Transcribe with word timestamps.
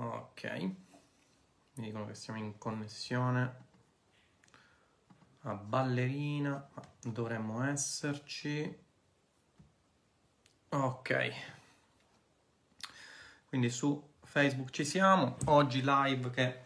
Ok. 0.00 0.44
Mi 1.74 1.86
dicono 1.86 2.06
che 2.06 2.14
siamo 2.14 2.38
in 2.38 2.56
connessione 2.56 3.66
a 5.40 5.54
ballerina, 5.54 6.68
dovremmo 7.02 7.64
esserci. 7.64 8.78
Ok. 10.68 11.30
Quindi 13.48 13.70
su 13.70 14.12
Facebook 14.22 14.70
ci 14.70 14.84
siamo. 14.84 15.36
Oggi 15.46 15.80
live 15.82 16.30
che 16.30 16.62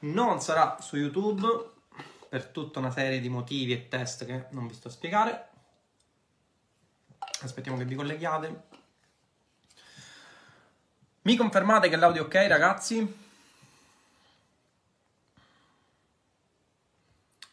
non 0.00 0.42
sarà 0.42 0.78
su 0.78 0.96
YouTube 0.96 1.46
per 2.28 2.48
tutta 2.48 2.78
una 2.78 2.90
serie 2.90 3.20
di 3.20 3.30
motivi 3.30 3.72
e 3.72 3.88
test 3.88 4.26
che 4.26 4.48
non 4.50 4.66
vi 4.66 4.74
sto 4.74 4.88
a 4.88 4.90
spiegare. 4.90 5.48
Aspettiamo 7.40 7.78
che 7.78 7.86
vi 7.86 7.94
colleghiate. 7.94 8.75
Mi 11.26 11.34
confermate 11.34 11.88
che 11.88 11.96
l'audio 11.96 12.22
è 12.22 12.24
ok, 12.26 12.46
ragazzi? 12.46 13.24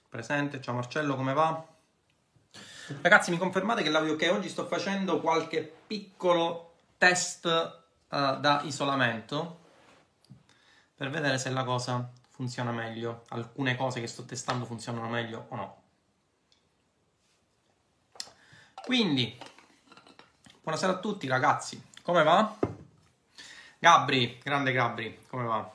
Presente, 0.07 0.61
ciao 0.61 0.75
Marcello, 0.75 1.15
come 1.15 1.33
va? 1.33 1.65
Ragazzi, 3.01 3.31
mi 3.31 3.39
confermate 3.39 3.81
che 3.81 3.89
l'audio 3.89 4.15
è 4.15 4.29
ok? 4.29 4.37
Oggi 4.37 4.49
sto 4.49 4.67
facendo 4.67 5.19
qualche 5.19 5.63
piccolo 5.87 6.75
test 6.99 7.45
uh, 7.45 8.39
da 8.39 8.61
isolamento 8.63 9.61
per 10.93 11.09
vedere 11.09 11.39
se 11.39 11.49
la 11.49 11.63
cosa 11.63 12.07
funziona 12.29 12.69
meglio. 12.69 13.23
Alcune 13.29 13.75
cose 13.75 13.99
che 13.99 14.07
sto 14.07 14.23
testando 14.23 14.65
funzionano 14.65 15.09
meglio 15.09 15.47
o 15.49 15.55
no. 15.55 15.81
Quindi, 18.83 19.35
buonasera 20.61 20.91
a 20.91 20.99
tutti 20.99 21.27
ragazzi, 21.27 21.81
come 22.03 22.21
va? 22.21 22.72
Gabri, 23.83 24.39
grande 24.41 24.71
Gabri, 24.71 25.25
come 25.27 25.43
va? 25.43 25.69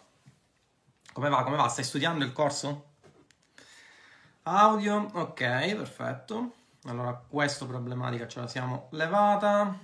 Come 1.12 1.28
va? 1.28 1.42
Come 1.42 1.56
va? 1.56 1.68
Stai 1.68 1.84
studiando 1.84 2.24
il 2.24 2.32
corso? 2.32 2.92
Audio, 4.44 5.10
ok, 5.12 5.74
perfetto. 5.74 6.54
Allora, 6.84 7.12
questa 7.12 7.66
problematica 7.66 8.26
ce 8.26 8.40
la 8.40 8.48
siamo 8.48 8.88
levata. 8.92 9.78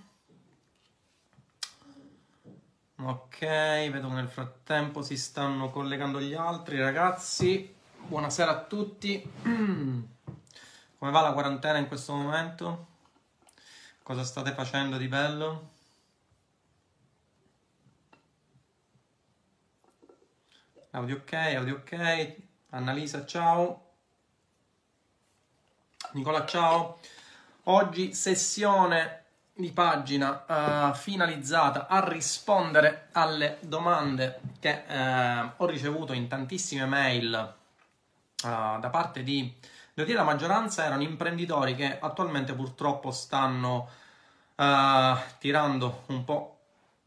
Ok, 2.97 3.41
vedo 3.41 4.09
che 4.09 4.15
nel 4.15 4.29
frattempo 4.29 5.03
si 5.03 5.19
stanno 5.19 5.69
collegando 5.69 6.19
gli 6.19 6.33
altri 6.33 6.79
ragazzi. 6.79 7.75
Buonasera 8.07 8.51
a 8.51 8.63
tutti. 8.63 9.21
Come 9.43 10.09
va 10.99 11.21
la 11.21 11.33
quarantena 11.35 11.77
in 11.77 11.89
questo 11.89 12.15
momento? 12.15 12.87
Cosa 14.03 14.25
state 14.25 14.53
facendo 14.53 14.97
di 14.97 15.09
bello? 15.09 15.73
Audio 20.95 21.17
ok, 21.17 21.33
audio 21.57 21.75
ok. 21.75 22.37
Annalisa, 22.71 23.27
ciao. 23.27 23.83
Nicola, 26.13 26.47
ciao. 26.47 27.01
Oggi 27.65 28.15
sessione 28.15 29.25
di 29.53 29.73
pagina 29.73 30.45
uh, 30.47 30.95
finalizzata 30.95 31.89
a 31.89 32.09
rispondere 32.09 33.09
alle 33.11 33.59
domande 33.63 34.39
che 34.61 34.85
uh, 34.87 35.51
ho 35.57 35.67
ricevuto 35.67 36.13
in 36.13 36.29
tantissime 36.29 36.85
mail 36.85 37.55
uh, 38.45 38.79
da 38.79 38.89
parte 38.89 39.25
di, 39.25 39.53
devo 39.95 40.07
dire 40.07 40.21
la 40.21 40.25
maggioranza 40.25 40.85
erano 40.85 41.03
imprenditori 41.03 41.75
che 41.75 41.99
attualmente 41.99 42.55
purtroppo 42.55 43.11
stanno 43.11 43.89
tirando 45.39 46.05
un 46.07 46.25
po' 46.25 46.59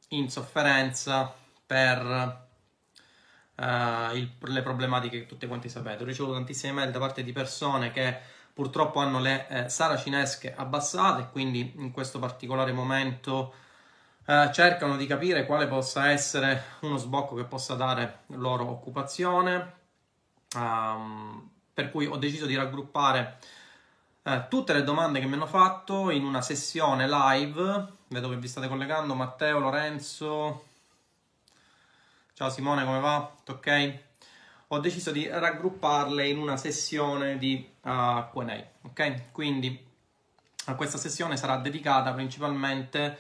in 0.10 0.30
sofferenza 0.30 1.34
per 1.66 2.47
il, 3.60 4.32
le 4.40 4.62
problematiche 4.62 5.20
che 5.20 5.26
tutte 5.26 5.48
quanti 5.48 5.70
sapete. 5.70 6.04
Ho 6.04 6.06
ricevuto 6.06 6.34
tantissime 6.34 6.74
mail 6.74 6.92
da 6.92 7.00
parte 7.00 7.24
di 7.24 7.32
persone 7.32 7.92
che 7.92 8.18
purtroppo 8.54 9.00
hanno 9.00 9.20
le 9.20 9.48
eh, 9.48 9.70
saracinesche 9.70 10.54
abbassate, 10.56 11.30
quindi 11.32 11.74
in 11.78 11.92
questo 11.92 12.18
particolare 12.18 12.72
momento 12.72 13.54
eh, 14.26 14.50
cercano 14.52 14.98
di 14.98 15.06
capire 15.06 15.46
quale 15.46 15.68
possa 15.68 16.10
essere 16.10 16.64
uno 16.82 16.98
sbocco 16.98 17.36
che 17.36 17.44
possa 17.44 17.76
dare 17.76 18.24
loro 18.30 18.68
occupazione, 18.68 19.74
um, 20.56 21.50
per 21.74 21.92
cui 21.92 22.08
ho 22.08 22.18
deciso 22.18 22.46
di 22.46 22.56
raggruppare 22.56 23.38
eh, 24.24 24.46
tutte 24.50 24.74
le 24.74 24.84
domande 24.84 25.20
che 25.20 25.28
mi 25.28 25.36
hanno 25.36 25.46
fatto 25.46 26.10
in 26.10 26.26
una 26.26 26.42
sessione 26.42 27.08
live, 27.08 27.88
vedo 28.08 28.30
che 28.30 28.38
vi 28.38 28.48
state 28.48 28.68
collegando, 28.68 29.14
Matteo, 29.14 29.60
Lorenzo, 29.60 30.66
ciao 32.38 32.50
Simone, 32.52 32.86
come 32.86 33.00
va? 33.00 33.32
Tutto 33.36 33.54
ok? 33.54 33.98
ho 34.68 34.78
deciso 34.78 35.10
di 35.10 35.28
raggrupparle 35.28 36.28
in 36.28 36.38
una 36.38 36.56
sessione 36.56 37.40
di 37.40 37.68
uh, 37.82 38.30
Q&A, 38.32 38.64
ok? 38.84 39.32
Quindi 39.32 39.86
questa 40.76 41.00
sessione 41.00 41.36
sarà 41.36 41.58
dedicata 41.58 42.14
principalmente 42.14 43.18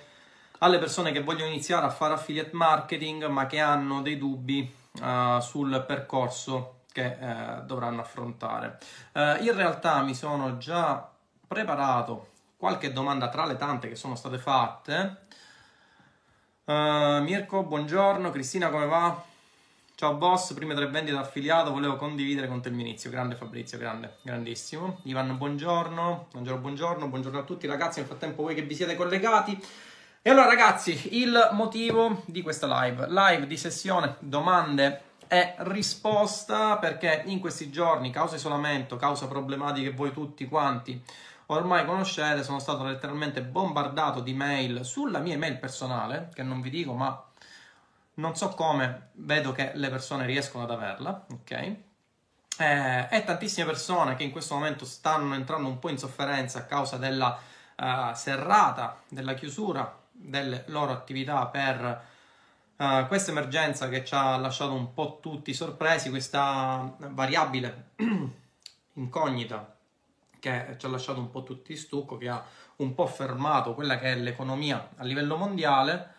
alle 0.59 0.77
persone 0.77 1.11
che 1.11 1.23
vogliono 1.23 1.49
iniziare 1.49 1.87
a 1.87 1.89
fare 1.89 2.13
affiliate 2.13 2.51
marketing 2.53 3.25
ma 3.25 3.47
che 3.47 3.59
hanno 3.59 4.03
dei 4.03 4.19
dubbi 4.19 4.71
uh, 5.01 5.39
sul 5.39 5.83
percorso 5.87 6.81
che 6.91 7.17
uh, 7.19 7.65
dovranno 7.65 8.01
affrontare. 8.01 8.77
Uh, 9.13 9.41
in 9.43 9.55
realtà 9.55 9.99
mi 10.03 10.13
sono 10.13 10.59
già 10.59 11.09
preparato 11.47 12.33
qualche 12.55 12.93
domanda 12.93 13.29
tra 13.29 13.45
le 13.45 13.55
tante 13.55 13.89
che 13.89 13.95
sono 13.95 14.13
state 14.13 14.37
fatte. 14.37 15.25
Uh, 16.69 17.21
Mirko, 17.21 17.63
buongiorno. 17.63 18.29
Cristina, 18.29 18.67
come 18.67 18.87
va? 18.87 19.23
Ciao 19.95 20.15
boss, 20.15 20.51
prima 20.51 20.73
tre 20.73 20.87
vendite 20.87 21.15
affiliato, 21.15 21.71
volevo 21.71 21.95
condividere 21.95 22.49
con 22.49 22.61
te 22.61 22.67
il 22.67 22.75
mio 22.75 22.85
inizio. 22.85 23.09
Grande 23.09 23.35
Fabrizio, 23.35 23.77
grande, 23.77 24.17
grandissimo. 24.21 24.99
Ivan, 25.03 25.37
buongiorno. 25.37 26.27
Buongiorno, 26.29 26.59
buongiorno, 26.59 27.07
buongiorno 27.07 27.39
a 27.39 27.43
tutti 27.43 27.67
ragazzi. 27.67 27.99
Nel 27.99 28.09
frattempo 28.09 28.43
voi 28.43 28.53
che 28.53 28.63
vi 28.63 28.75
siete 28.75 28.97
collegati. 28.97 29.57
E 30.21 30.29
allora 30.29 30.47
ragazzi, 30.47 31.17
il 31.17 31.51
motivo 31.53 32.23
di 32.25 32.41
questa 32.41 32.67
live, 32.83 33.07
live 33.07 33.47
di 33.47 33.55
sessione 33.55 34.17
domande 34.19 35.03
e 35.29 35.55
risposta, 35.59 36.75
perché 36.79 37.23
in 37.27 37.39
questi 37.39 37.69
giorni, 37.69 38.11
causa 38.11 38.35
isolamento, 38.35 38.97
causa 38.97 39.27
problematiche 39.27 39.91
voi 39.91 40.11
tutti 40.11 40.45
quanti 40.49 41.01
ormai 41.47 41.85
conoscete, 41.85 42.43
sono 42.43 42.59
stato 42.59 42.83
letteralmente 42.83 43.41
bombardato 43.41 44.21
di 44.21 44.33
mail 44.33 44.83
sulla 44.83 45.19
mia 45.19 45.33
email 45.33 45.57
personale, 45.57 46.29
che 46.33 46.43
non 46.43 46.61
vi 46.61 46.69
dico, 46.69 46.93
ma 46.93 47.23
non 48.15 48.35
so 48.35 48.49
come, 48.49 49.09
vedo 49.13 49.51
che 49.51 49.71
le 49.75 49.89
persone 49.89 50.25
riescono 50.25 50.63
ad 50.63 50.71
averla, 50.71 51.25
ok? 51.31 51.51
Eh, 52.59 53.07
e 53.11 53.23
tantissime 53.23 53.67
persone 53.67 54.15
che 54.15 54.23
in 54.23 54.31
questo 54.31 54.55
momento 54.55 54.83
stanno 54.83 55.35
entrando 55.35 55.69
un 55.69 55.79
po' 55.79 55.89
in 55.89 55.97
sofferenza 55.97 56.59
a 56.59 56.65
causa 56.65 56.97
della 56.97 57.39
uh, 57.75 58.13
serrata, 58.13 59.01
della 59.07 59.35
chiusura 59.35 60.05
delle 60.11 60.63
loro 60.67 60.91
attività 60.91 61.45
per 61.45 62.05
uh, 62.75 63.05
questa 63.07 63.29
emergenza 63.29 63.87
che 63.89 64.03
ci 64.03 64.15
ha 64.15 64.35
lasciato 64.37 64.73
un 64.73 64.93
po' 64.93 65.19
tutti 65.21 65.53
sorpresi, 65.53 66.09
questa 66.09 66.91
variabile 66.97 67.91
incognita 68.93 69.76
che 70.39 70.75
ci 70.77 70.85
ha 70.85 70.89
lasciato 70.89 71.19
un 71.19 71.29
po' 71.29 71.43
tutti 71.43 71.71
in 71.71 71.77
stucco, 71.77 72.17
che 72.17 72.29
ha 72.29 72.43
un 72.77 72.93
po' 72.93 73.07
fermato 73.07 73.73
quella 73.73 73.97
che 73.97 74.11
è 74.11 74.15
l'economia 74.15 74.89
a 74.97 75.03
livello 75.03 75.37
mondiale 75.37 76.15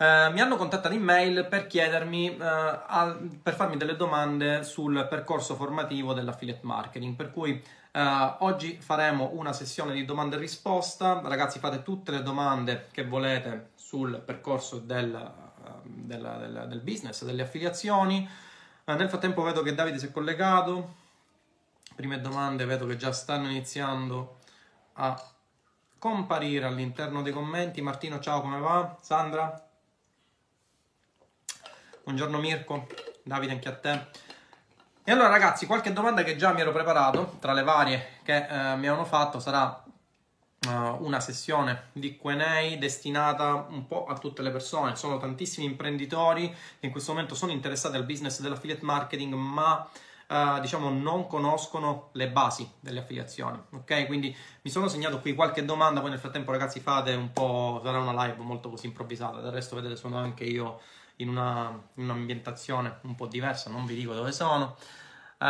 Uh, 0.00 0.32
mi 0.32 0.40
hanno 0.40 0.56
contattato 0.56 0.94
in 0.94 1.02
mail 1.02 1.46
per 1.46 1.66
chiedermi, 1.66 2.30
uh, 2.30 2.42
a, 2.42 3.18
per 3.42 3.54
farmi 3.54 3.76
delle 3.76 3.96
domande 3.96 4.64
sul 4.64 5.06
percorso 5.10 5.54
formativo 5.56 6.14
dell'affiliate 6.14 6.60
marketing. 6.62 7.14
Per 7.14 7.30
cui 7.30 7.62
uh, 7.92 7.98
oggi 8.38 8.78
faremo 8.80 9.32
una 9.34 9.52
sessione 9.52 9.92
di 9.92 10.06
domande 10.06 10.36
e 10.36 10.38
risposta. 10.38 11.20
Ragazzi, 11.22 11.58
fate 11.58 11.82
tutte 11.82 12.12
le 12.12 12.22
domande 12.22 12.86
che 12.92 13.04
volete 13.04 13.72
sul 13.74 14.22
percorso 14.24 14.78
del, 14.78 15.32
del, 15.84 16.36
del, 16.38 16.66
del 16.66 16.80
business, 16.80 17.22
delle 17.22 17.42
affiliazioni. 17.42 18.26
nel 18.84 19.08
frattempo 19.10 19.42
vedo 19.42 19.60
che 19.60 19.74
Davide 19.74 19.98
si 19.98 20.06
è 20.06 20.10
collegato. 20.10 20.99
Prime 21.94 22.20
domande 22.20 22.64
vedo 22.64 22.86
che 22.86 22.96
già 22.96 23.12
stanno 23.12 23.48
iniziando 23.48 24.38
a 24.94 25.22
comparire 25.98 26.66
all'interno 26.66 27.22
dei 27.22 27.32
commenti. 27.32 27.82
Martino, 27.82 28.18
ciao, 28.20 28.40
come 28.40 28.58
va? 28.58 28.96
Sandra? 29.00 29.68
Buongiorno 32.02 32.38
Mirko, 32.38 32.86
Davide 33.22 33.52
anche 33.52 33.68
a 33.68 33.76
te. 33.76 34.06
E 35.04 35.12
allora 35.12 35.28
ragazzi, 35.28 35.66
qualche 35.66 35.92
domanda 35.92 36.22
che 36.22 36.36
già 36.36 36.52
mi 36.52 36.60
ero 36.60 36.72
preparato, 36.72 37.36
tra 37.38 37.52
le 37.52 37.62
varie 37.62 38.18
che 38.22 38.46
eh, 38.46 38.76
mi 38.76 38.86
hanno 38.86 39.04
fatto, 39.04 39.40
sarà 39.40 39.84
uh, 40.66 40.70
una 41.04 41.20
sessione 41.20 41.88
di 41.92 42.16
Q&A 42.16 42.76
destinata 42.78 43.66
un 43.68 43.86
po' 43.86 44.06
a 44.06 44.16
tutte 44.18 44.42
le 44.42 44.50
persone. 44.50 44.96
Sono 44.96 45.18
tantissimi 45.18 45.66
imprenditori 45.66 46.48
che 46.48 46.86
in 46.86 46.92
questo 46.92 47.12
momento 47.12 47.34
sono 47.34 47.52
interessati 47.52 47.96
al 47.96 48.04
business 48.04 48.40
dell'affiliate 48.40 48.84
marketing, 48.84 49.34
ma 49.34 49.88
uh, 50.30 50.60
diciamo 50.60 50.88
non 50.90 51.26
conoscono 51.26 52.10
le 52.12 52.30
basi 52.30 52.70
delle 52.80 53.00
affiliazioni. 53.00 53.60
Ok, 53.72 54.06
quindi 54.06 54.34
mi 54.62 54.70
sono 54.70 54.88
segnato 54.88 55.20
qui 55.20 55.34
qualche 55.34 55.64
domanda, 55.64 56.00
poi 56.00 56.10
nel 56.10 56.18
frattempo 56.18 56.52
ragazzi 56.52 56.80
fate 56.80 57.12
un 57.14 57.32
po', 57.32 57.80
sarà 57.82 57.98
una 57.98 58.24
live 58.24 58.40
molto 58.42 58.70
così 58.70 58.86
improvvisata, 58.86 59.40
del 59.40 59.52
resto 59.52 59.76
vedete 59.76 59.96
sono 59.96 60.16
anche 60.16 60.44
io 60.44 60.80
in, 61.16 61.28
una, 61.28 61.78
in 61.94 62.04
un'ambientazione 62.04 63.00
un 63.02 63.14
po' 63.14 63.26
diversa, 63.26 63.70
non 63.70 63.84
vi 63.84 63.94
dico 63.94 64.14
dove 64.14 64.32
sono. 64.32 64.76
Uh, 65.40 65.46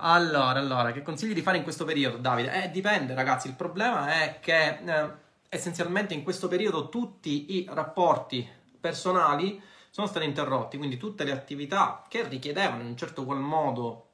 allora, 0.00 0.58
allora, 0.58 0.92
che 0.92 1.02
consigli 1.02 1.32
di 1.32 1.40
fare 1.42 1.56
in 1.56 1.62
questo 1.62 1.84
periodo, 1.84 2.18
Davide? 2.18 2.64
Eh, 2.64 2.70
dipende, 2.70 3.14
ragazzi. 3.14 3.48
Il 3.48 3.54
problema 3.54 4.22
è 4.22 4.40
che 4.40 4.80
eh, 4.84 5.10
essenzialmente 5.48 6.12
in 6.12 6.22
questo 6.22 6.48
periodo 6.48 6.90
tutti 6.90 7.56
i 7.56 7.66
rapporti 7.70 8.46
personali 8.78 9.60
sono 9.88 10.06
stati 10.06 10.26
interrotti, 10.26 10.76
quindi 10.76 10.98
tutte 10.98 11.24
le 11.24 11.32
attività 11.32 12.04
che 12.08 12.28
richiedevano 12.28 12.82
in 12.82 12.88
un 12.88 12.96
certo 12.96 13.24
qual 13.24 13.38
modo 13.38 14.11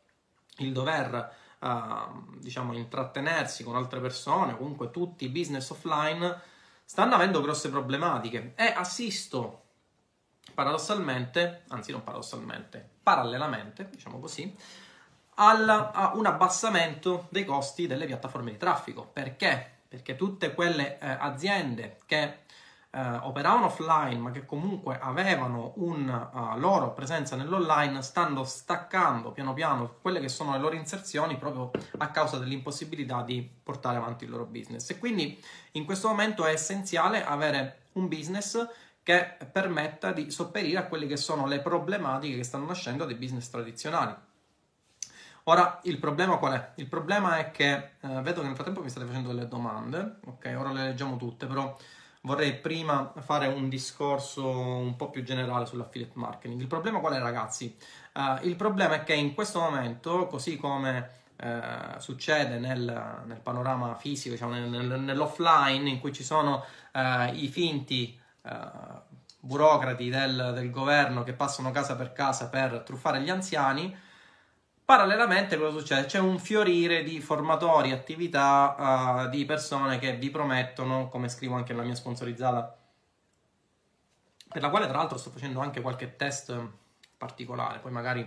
il 0.59 0.73
dover 0.73 1.35
uh, 1.59 2.39
diciamo 2.39 2.73
intrattenersi 2.75 3.65
con 3.65 3.77
altre 3.77 4.01
persone, 4.01 4.57
comunque 4.57 4.91
tutti 4.91 5.25
i 5.25 5.29
business 5.29 5.71
offline 5.71 6.41
stanno 6.85 7.15
avendo 7.15 7.41
grosse 7.41 7.69
problematiche 7.69 8.55
e 8.57 8.73
assisto 8.75 9.65
paradossalmente, 10.55 11.65
anzi 11.69 11.93
non 11.93 12.03
paradossalmente, 12.03 12.89
parallelamente, 13.03 13.89
diciamo 13.91 14.19
così, 14.19 14.57
al, 15.35 15.69
a 15.69 16.13
un 16.15 16.27
abbassamento 16.27 17.27
dei 17.31 17.45
costi 17.45 17.87
delle 17.87 18.07
piattaforme 18.07 18.53
di 18.53 18.57
traffico. 18.57 19.05
Perché? 19.05 19.83
Perché 19.87 20.17
tutte 20.17 20.55
quelle 20.55 20.99
eh, 20.99 21.07
aziende 21.09 21.99
che 22.07 22.41
eh, 22.91 23.01
operavano 23.01 23.67
offline 23.67 24.19
ma 24.19 24.31
che 24.31 24.47
comunque 24.47 24.99
avevano 24.99 25.73
una 25.77 26.31
uh, 26.33 26.57
eh, 26.57 26.59
loro 26.59 26.93
presenza 26.93 27.37
nell'online 27.37 28.01
stanno 28.03 28.45
staccando 28.45 29.31
piano 29.33 29.53
piano 29.53 29.97
quelle 30.01 30.21
che 30.21 30.29
sono 30.29 30.53
le 30.53 30.59
loro 30.59 30.75
inserzioni 30.75 31.37
proprio 31.37 31.71
a 31.99 32.11
causa 32.11 32.39
dell'impossibilità 32.39 33.23
di 33.23 33.47
portare 33.63 33.99
avanti 33.99 34.25
il 34.25 34.31
loro 34.31 34.47
business 34.47 34.89
e 34.91 34.99
quindi 34.99 35.43
in 35.73 35.85
questo 35.85 36.09
momento 36.09 36.47
è 36.47 36.53
essenziale 36.53 37.25
avere 37.25 37.89
un 37.93 38.09
business 38.09 38.67
che 39.03 39.37
permetta 39.51 40.13
di 40.13 40.31
sopperire 40.31 40.79
a 40.79 40.87
quelle 40.87 41.07
che 41.07 41.17
sono 41.17 41.47
le 41.47 41.61
problematiche 41.61 42.37
che 42.37 42.45
stanno 42.45 42.67
nascendo 42.67 43.07
dei 43.07 43.15
business 43.17 43.49
tradizionali. 43.49 44.15
Ora, 45.45 45.81
il 45.85 45.97
problema 45.99 46.37
qual 46.37 46.53
è? 46.53 46.73
Il 46.75 46.89
problema 46.89 47.39
è 47.39 47.51
che 47.51 47.73
eh, 47.73 48.21
vedo 48.21 48.41
che 48.41 48.47
nel 48.47 48.55
frattempo 48.55 48.83
mi 48.83 48.91
state 48.91 49.07
facendo 49.07 49.29
delle 49.29 49.49
domande, 49.49 50.17
ok, 50.27 50.55
ora 50.59 50.73
le 50.73 50.83
leggiamo 50.89 51.17
tutte, 51.17 51.47
però 51.47 51.75
vorrei 52.23 52.55
prima 52.55 53.13
fare 53.19 53.47
un 53.47 53.69
discorso 53.69 54.49
un 54.49 54.97
po' 54.97 55.11
più 55.11 55.23
generale 55.23 55.67
sull'affiliate 55.67 56.13
marketing. 56.15 56.61
Il 56.61 56.67
problema 56.67 56.99
qual 56.99 57.15
è, 57.15 57.19
ragazzi? 57.19 57.77
Uh, 58.15 58.47
il 58.47 58.57
problema 58.57 58.95
è 58.95 59.05
che 59.05 59.15
in 59.15 59.35
questo 59.35 59.61
momento, 59.61 60.27
così 60.27 60.57
come 60.57 61.11
uh, 61.41 61.99
succede 61.99 62.59
nel, 62.59 63.23
nel, 63.25 63.41
panorama 63.41 63.95
fisico, 63.95 64.35
diciamo, 64.35 64.55
nel, 64.55 65.01
nell'offline, 65.01 65.89
in 65.89 66.01
cui 66.01 66.13
ci 66.13 66.25
sono 66.25 66.65
uh, 66.93 67.33
i 67.35 67.49
finti 67.49 68.19
burocrati 69.41 70.09
del, 70.09 70.53
del 70.55 70.71
governo 70.71 71.23
che 71.23 71.35
passano 71.35 71.71
casa 71.71 71.97
per 71.97 72.13
casa 72.15 72.49
per 72.49 72.81
truffare 72.81 73.21
gli 73.21 73.29
anziani, 73.29 73.95
Parallelamente 74.89 75.59
cosa 75.59 75.79
succede? 75.79 76.07
C'è 76.07 76.19
un 76.19 76.39
fiorire 76.39 77.03
di 77.03 77.21
formatori, 77.21 77.93
attività 77.93 79.27
uh, 79.27 79.29
di 79.29 79.45
persone 79.45 79.99
che 79.99 80.17
vi 80.17 80.31
promettono, 80.31 81.11
come 81.11 81.29
scrivo 81.29 81.57
anche 81.57 81.75
nella 81.75 81.85
mia 81.85 81.95
sponsorizzata, 81.95 82.75
per 84.49 84.63
la 84.63 84.71
quale 84.71 84.87
tra 84.87 84.97
l'altro 84.97 85.19
sto 85.19 85.29
facendo 85.29 85.61
anche 85.61 85.83
qualche 85.83 86.17
test 86.17 86.59
particolare, 87.19 87.81
poi 87.81 87.93
magari 87.93 88.27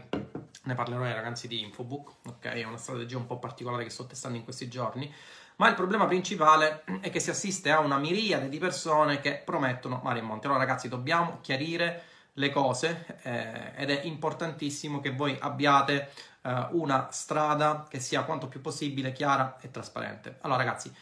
ne 0.65 0.75
parlerò 0.75 1.01
ai 1.01 1.13
ragazzi 1.13 1.47
di 1.47 1.63
Infobook, 1.63 2.27
ok? 2.27 2.45
È 2.45 2.63
una 2.63 2.77
strategia 2.77 3.17
un 3.17 3.25
po' 3.25 3.39
particolare 3.39 3.83
che 3.83 3.89
sto 3.89 4.05
testando 4.05 4.37
in 4.37 4.43
questi 4.43 4.67
giorni, 4.67 5.11
ma 5.55 5.67
il 5.67 5.73
problema 5.73 6.05
principale 6.05 6.83
è 6.99 7.09
che 7.09 7.19
si 7.19 7.31
assiste 7.31 7.71
a 7.71 7.79
una 7.79 7.97
miriade 7.97 8.49
di 8.49 8.59
persone 8.59 9.19
che 9.19 9.41
promettono 9.43 9.99
mare 10.03 10.19
e 10.19 10.21
monte. 10.21 10.45
Allora 10.45 10.63
ragazzi, 10.63 10.87
dobbiamo 10.87 11.39
chiarire 11.41 12.03
le 12.35 12.49
cose 12.49 13.19
eh, 13.23 13.73
ed 13.75 13.89
è 13.89 14.01
importantissimo 14.03 15.01
che 15.01 15.09
voi 15.09 15.35
abbiate 15.39 16.11
eh, 16.41 16.67
una 16.71 17.07
strada 17.11 17.85
che 17.87 17.99
sia 17.99 18.23
quanto 18.23 18.47
più 18.47 18.61
possibile 18.61 19.11
chiara 19.11 19.57
e 19.61 19.71
trasparente. 19.71 20.37
Allora 20.41 20.63
ragazzi, 20.63 20.93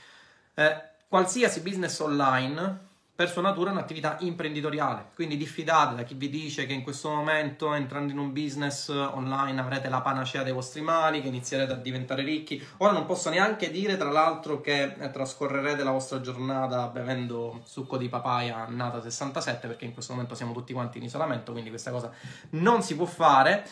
eh, 0.54 0.82
qualsiasi 1.08 1.62
business 1.62 2.00
online 2.00 2.88
per 3.20 3.30
sua 3.30 3.42
natura 3.42 3.72
è 3.72 3.74
un'attività 3.74 4.16
imprenditoriale, 4.22 5.08
quindi 5.14 5.36
diffidate 5.36 5.94
da 5.94 6.04
chi 6.04 6.14
vi 6.14 6.30
dice 6.30 6.66
che 6.66 6.72
in 6.72 6.84
questo 6.84 7.10
momento 7.10 7.74
entrando 7.74 8.14
in 8.14 8.18
un 8.18 8.32
business 8.32 8.88
online 8.88 9.60
avrete 9.60 9.90
la 9.90 10.00
panacea 10.00 10.42
dei 10.42 10.54
vostri 10.54 10.80
mali, 10.80 11.22
che 11.22 11.28
inizierete 11.28 11.74
a 11.74 11.76
diventare 11.76 12.24
ricchi. 12.24 12.66
Ora 12.78 12.94
non 12.94 13.06
posso 13.06 13.30
neanche 13.30 13.72
dire 13.72 13.98
tra 13.98 14.10
l'altro 14.10 14.62
che 14.62 14.96
eh, 14.98 15.12
trascorrerete 15.12 15.84
la 15.84 15.92
vostra 15.92 16.22
giornata 16.22 16.88
bevendo 16.88 17.60
succo 17.66 17.98
di 17.98 18.08
papaya 18.08 18.68
nata 18.70 19.02
67 19.02 19.68
perché 19.68 19.84
in 19.84 19.92
questo 19.92 20.14
momento 20.14 20.34
siamo 20.34 20.54
tutti 20.54 20.72
quanti 20.72 20.98
in 21.00 21.04
isolamento, 21.04 21.52
quindi 21.52 21.72
questa 21.72 21.92
cosa 21.92 22.10
non 22.52 22.82
si 22.82 22.96
può 22.96 23.06
fare. 23.06 23.68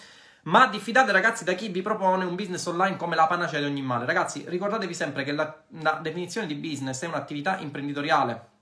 Ma 0.48 0.68
diffidate 0.68 1.12
ragazzi 1.12 1.44
da 1.44 1.54
chi 1.54 1.68
vi 1.68 1.82
propone 1.82 2.24
un 2.24 2.36
business 2.36 2.66
online 2.68 2.96
come 2.96 3.18
la 3.18 3.28
panacea 3.28 3.60
di 3.60 3.66
ogni 3.66 3.82
male. 3.82 4.06
Ragazzi, 4.06 4.46
ricordatevi 4.48 4.94
sempre 4.94 5.26
che 5.26 5.34
la, 5.34 5.54
la 5.82 6.00
definizione 6.02 6.48
di 6.48 6.56
business 6.56 7.04
è 7.04 7.08
un'attività 7.08 7.58
imprenditoriale. 7.58 8.56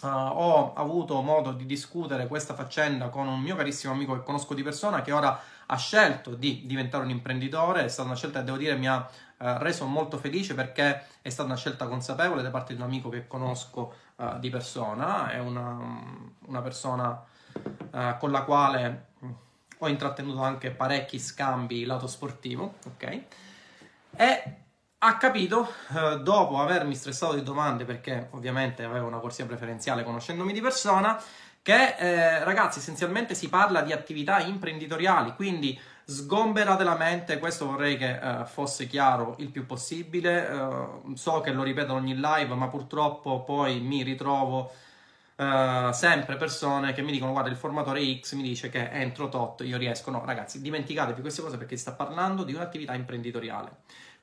Uh, 0.00 0.08
ho 0.08 0.72
avuto 0.74 1.22
modo 1.22 1.52
di 1.52 1.64
discutere 1.64 2.26
questa 2.26 2.54
faccenda 2.54 3.08
con 3.08 3.28
un 3.28 3.38
mio 3.38 3.54
carissimo 3.54 3.92
amico 3.92 4.14
che 4.14 4.24
conosco 4.24 4.52
di 4.52 4.64
persona 4.64 5.00
che 5.02 5.12
ora 5.12 5.40
ha 5.64 5.76
scelto 5.76 6.34
di 6.34 6.62
diventare 6.66 7.04
un 7.04 7.10
imprenditore. 7.10 7.84
È 7.84 7.88
stata 7.88 8.08
una 8.08 8.16
scelta 8.16 8.40
che 8.40 8.46
devo 8.46 8.56
dire 8.56 8.74
mi 8.74 8.88
ha 8.88 8.96
uh, 8.96 9.44
reso 9.58 9.86
molto 9.86 10.18
felice 10.18 10.54
perché 10.54 11.04
è 11.22 11.28
stata 11.28 11.48
una 11.48 11.56
scelta 11.56 11.86
consapevole 11.86 12.42
da 12.42 12.50
parte 12.50 12.74
di 12.74 12.80
un 12.80 12.86
amico 12.88 13.10
che 13.10 13.28
conosco 13.28 13.94
uh, 14.16 14.40
di 14.40 14.50
persona. 14.50 15.30
È 15.30 15.38
una, 15.38 15.78
una 16.46 16.62
persona 16.62 17.22
con 18.18 18.30
la 18.30 18.44
quale 18.44 19.11
ho 19.84 19.88
intrattenuto 19.88 20.42
anche 20.42 20.70
parecchi 20.70 21.18
scambi 21.18 21.84
lato 21.84 22.06
sportivo, 22.06 22.74
ok? 22.86 23.20
E 24.16 24.56
ha 24.98 25.16
capito, 25.16 25.68
eh, 25.96 26.20
dopo 26.20 26.60
avermi 26.60 26.94
stressato 26.94 27.34
di 27.34 27.42
domande, 27.42 27.84
perché 27.84 28.28
ovviamente 28.30 28.84
avevo 28.84 29.08
una 29.08 29.18
corsia 29.18 29.44
preferenziale 29.44 30.04
conoscendomi 30.04 30.52
di 30.52 30.60
persona, 30.60 31.20
che 31.62 31.96
eh, 31.96 32.44
ragazzi 32.44 32.78
essenzialmente 32.78 33.34
si 33.34 33.48
parla 33.48 33.82
di 33.82 33.92
attività 33.92 34.38
imprenditoriali, 34.38 35.34
quindi 35.34 35.78
sgomberate 36.04 36.84
la 36.84 36.96
mente, 36.96 37.40
questo 37.40 37.66
vorrei 37.66 37.96
che 37.96 38.18
eh, 38.20 38.44
fosse 38.44 38.86
chiaro 38.86 39.34
il 39.38 39.48
più 39.48 39.66
possibile, 39.66 40.48
eh, 40.48 41.16
so 41.16 41.40
che 41.40 41.50
lo 41.50 41.64
ripeto 41.64 41.92
ogni 41.92 42.14
live, 42.14 42.54
ma 42.54 42.68
purtroppo 42.68 43.42
poi 43.42 43.80
mi 43.80 44.04
ritrovo 44.04 44.70
Uh, 45.42 45.92
sempre 45.92 46.36
persone 46.36 46.92
che 46.92 47.02
mi 47.02 47.10
dicono 47.10 47.32
guarda 47.32 47.50
il 47.50 47.56
formatore 47.56 48.20
X 48.20 48.34
mi 48.34 48.42
dice 48.42 48.68
che 48.68 48.90
entro 48.90 49.28
tot 49.28 49.62
io 49.62 49.76
riesco 49.76 50.10
no 50.10 50.24
ragazzi 50.24 50.60
dimenticatevi 50.60 51.20
queste 51.20 51.42
cose 51.42 51.56
perché 51.56 51.74
si 51.74 51.82
sta 51.82 51.92
parlando 51.92 52.44
di 52.44 52.54
un'attività 52.54 52.94
imprenditoriale. 52.94 53.70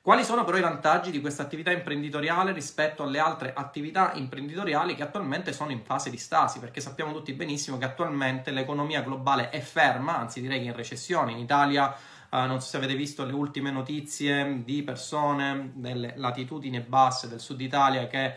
Quali 0.02 0.24
sono 0.24 0.44
però 0.44 0.56
i 0.56 0.62
vantaggi 0.62 1.10
di 1.10 1.20
questa 1.20 1.42
attività 1.42 1.70
imprenditoriale 1.70 2.52
rispetto 2.52 3.02
alle 3.02 3.18
altre 3.18 3.52
attività 3.54 4.12
imprenditoriali 4.14 4.94
che 4.94 5.02
attualmente 5.02 5.52
sono 5.52 5.72
in 5.72 5.82
fase 5.84 6.08
di 6.08 6.16
stasi? 6.16 6.58
Perché 6.58 6.80
sappiamo 6.80 7.12
tutti 7.12 7.34
benissimo 7.34 7.76
che 7.76 7.84
attualmente 7.84 8.50
l'economia 8.50 9.02
globale 9.02 9.50
è 9.50 9.60
ferma 9.60 10.16
anzi 10.16 10.40
direi 10.40 10.60
che 10.60 10.66
in 10.66 10.74
recessione. 10.74 11.32
In 11.32 11.38
Italia 11.38 11.94
Uh, 12.30 12.46
non 12.46 12.60
so 12.60 12.68
se 12.68 12.76
avete 12.76 12.94
visto 12.94 13.24
le 13.24 13.32
ultime 13.32 13.72
notizie 13.72 14.62
di 14.62 14.84
persone 14.84 15.72
delle 15.74 16.12
latitudini 16.14 16.78
basse 16.78 17.26
del 17.26 17.40
sud 17.40 17.60
Italia 17.60 18.06
che 18.06 18.36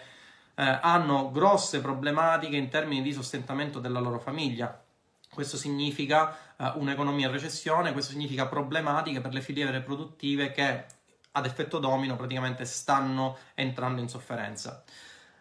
eh, 0.56 0.80
hanno 0.82 1.32
grosse 1.32 1.82
problematiche 1.82 2.56
in 2.56 2.70
termini 2.70 3.02
di 3.02 3.14
sostentamento 3.14 3.80
della 3.80 4.00
loro 4.00 4.20
famiglia. 4.20 4.82
Questo 5.30 5.58
significa 5.58 6.38
eh, 6.58 6.72
un'economia 6.76 7.28
in 7.28 7.34
recessione, 7.34 7.92
questo 7.92 8.12
significa 8.12 8.48
problematiche 8.48 9.20
per 9.20 9.34
le 9.34 9.42
filiere 9.42 9.82
produttive 9.82 10.52
che 10.52 10.86
ad 11.32 11.46
effetto 11.46 11.80
domino 11.80 12.16
praticamente 12.16 12.66
stanno 12.66 13.38
entrando 13.56 14.02
in 14.02 14.08
sofferenza. 14.08 14.84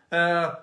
Eh, 0.09 0.59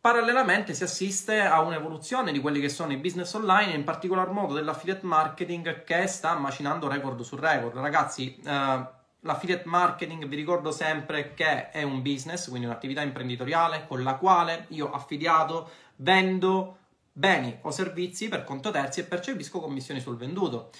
parallelamente 0.00 0.74
si 0.74 0.84
assiste 0.84 1.40
a 1.40 1.60
un'evoluzione 1.60 2.30
di 2.30 2.40
quelli 2.40 2.60
che 2.60 2.68
sono 2.68 2.92
i 2.92 2.96
business 2.96 3.32
online, 3.34 3.72
in 3.72 3.82
particolar 3.82 4.30
modo 4.30 4.54
dell'affiliate 4.54 5.04
marketing 5.04 5.82
che 5.82 6.06
sta 6.06 6.34
macinando 6.36 6.86
record 6.86 7.20
su 7.22 7.34
record. 7.34 7.76
Ragazzi, 7.76 8.40
eh, 8.44 8.86
L'affiliate 9.22 9.66
marketing 9.66 10.26
vi 10.26 10.36
ricordo 10.36 10.70
sempre 10.70 11.34
che 11.34 11.70
è 11.70 11.82
un 11.82 12.02
business, 12.02 12.48
quindi 12.48 12.66
un'attività 12.66 13.02
imprenditoriale 13.02 13.84
con 13.88 14.02
la 14.02 14.14
quale 14.14 14.66
io 14.68 14.92
affiliato 14.92 15.70
vendo 15.96 16.76
beni 17.12 17.58
o 17.62 17.72
servizi 17.72 18.28
per 18.28 18.44
conto 18.44 18.70
terzi 18.70 19.00
e 19.00 19.04
percepisco 19.04 19.58
commissioni 19.58 20.00
sul 20.00 20.16
venduto. 20.16 20.70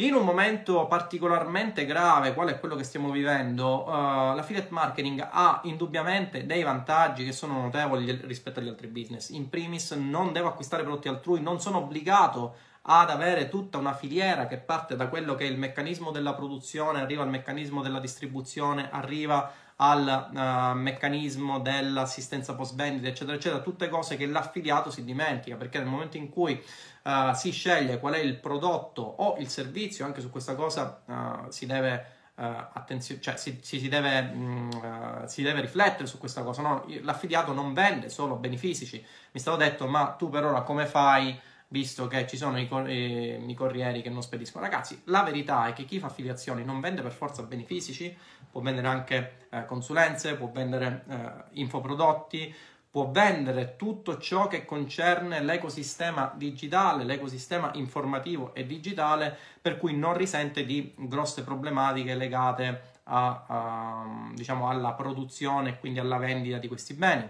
In 0.00 0.12
un 0.12 0.26
momento 0.26 0.86
particolarmente 0.86 1.86
grave, 1.86 2.34
quale 2.34 2.52
è 2.52 2.60
quello 2.60 2.76
che 2.76 2.84
stiamo 2.84 3.10
vivendo, 3.10 3.84
uh, 3.86 4.34
l'affiliate 4.34 4.68
marketing 4.68 5.26
ha 5.30 5.60
indubbiamente 5.64 6.44
dei 6.44 6.62
vantaggi 6.62 7.24
che 7.24 7.32
sono 7.32 7.62
notevoli 7.62 8.20
rispetto 8.24 8.60
agli 8.60 8.68
altri 8.68 8.88
business. 8.88 9.30
In 9.30 9.48
primis, 9.48 9.92
non 9.92 10.34
devo 10.34 10.48
acquistare 10.48 10.82
prodotti 10.82 11.08
altrui, 11.08 11.40
non 11.40 11.62
sono 11.62 11.78
obbligato 11.78 12.56
ad 12.88 13.10
avere 13.10 13.48
tutta 13.48 13.78
una 13.78 13.94
filiera 13.94 14.46
che 14.46 14.58
parte 14.58 14.94
da 14.94 15.08
quello 15.08 15.34
che 15.34 15.44
è 15.44 15.48
il 15.48 15.58
meccanismo 15.58 16.12
della 16.12 16.34
produzione, 16.34 17.00
arriva 17.00 17.22
al 17.22 17.28
meccanismo 17.28 17.82
della 17.82 17.98
distribuzione, 17.98 18.88
arriva 18.90 19.52
al 19.78 20.30
uh, 20.32 20.78
meccanismo 20.78 21.58
dell'assistenza 21.58 22.54
post 22.54 22.76
vendita, 22.76 23.08
eccetera, 23.08 23.36
eccetera, 23.36 23.60
tutte 23.60 23.88
cose 23.88 24.16
che 24.16 24.26
l'affiliato 24.26 24.90
si 24.90 25.04
dimentica, 25.04 25.56
perché 25.56 25.78
nel 25.78 25.88
momento 25.88 26.16
in 26.16 26.30
cui 26.30 26.62
uh, 27.02 27.34
si 27.34 27.50
sceglie 27.50 27.98
qual 27.98 28.14
è 28.14 28.18
il 28.18 28.36
prodotto 28.36 29.02
o 29.02 29.36
il 29.38 29.48
servizio, 29.48 30.04
anche 30.04 30.20
su 30.20 30.30
questa 30.30 30.54
cosa 30.54 31.02
uh, 31.04 31.50
si 31.50 31.66
deve 31.66 32.14
attenzione, 32.38 33.18
cioè 33.22 33.38
si, 33.38 33.60
si, 33.62 33.88
deve, 33.88 34.22
mm, 34.22 34.70
uh, 34.70 35.26
si, 35.26 35.40
deve, 35.40 35.62
riflettere 35.62 36.06
su 36.06 36.18
questa 36.18 36.42
cosa. 36.42 36.60
No? 36.60 36.84
L'affiliato 37.00 37.54
non 37.54 37.72
vende 37.72 38.10
solo 38.10 38.36
beni 38.36 38.58
fisici. 38.58 39.02
Mi 39.32 39.40
stavo 39.40 39.56
detto, 39.56 39.86
ma 39.86 40.08
tu 40.18 40.28
per 40.28 40.44
ora 40.44 40.60
come 40.60 40.84
fai? 40.84 41.40
Visto 41.68 42.06
che 42.06 42.26
ci 42.26 42.36
sono 42.36 42.58
i, 42.58 42.68
i, 42.86 43.50
i 43.50 43.54
corrieri 43.54 44.00
che 44.02 44.10
non 44.10 44.22
spediscono. 44.22 44.64
Ragazzi, 44.64 45.02
la 45.06 45.22
verità 45.22 45.66
è 45.66 45.72
che 45.72 45.84
chi 45.84 45.98
fa 45.98 46.06
affiliazioni 46.06 46.64
non 46.64 46.80
vende 46.80 47.02
per 47.02 47.12
forza 47.12 47.42
beni 47.42 47.64
fisici, 47.64 48.16
può 48.50 48.60
vendere 48.60 48.86
anche 48.86 49.48
eh, 49.50 49.64
consulenze, 49.66 50.36
può 50.36 50.50
vendere 50.52 51.04
eh, 51.08 51.60
infoprodotti, 51.60 52.54
può 52.96 53.10
vendere 53.10 53.76
tutto 53.76 54.16
ciò 54.16 54.46
che 54.48 54.64
concerne 54.64 55.42
l'ecosistema 55.42 56.32
digitale, 56.34 57.04
l'ecosistema 57.04 57.70
informativo 57.74 58.54
e 58.54 58.64
digitale, 58.64 59.36
per 59.60 59.76
cui 59.76 59.94
non 59.94 60.16
risente 60.16 60.64
di 60.64 60.94
grosse 60.96 61.44
problematiche 61.44 62.14
legate 62.14 62.94
a, 63.02 63.44
a, 63.46 64.30
diciamo, 64.32 64.70
alla 64.70 64.94
produzione 64.94 65.70
e 65.70 65.78
quindi 65.78 65.98
alla 65.98 66.16
vendita 66.16 66.56
di 66.56 66.68
questi 66.68 66.94
beni. 66.94 67.28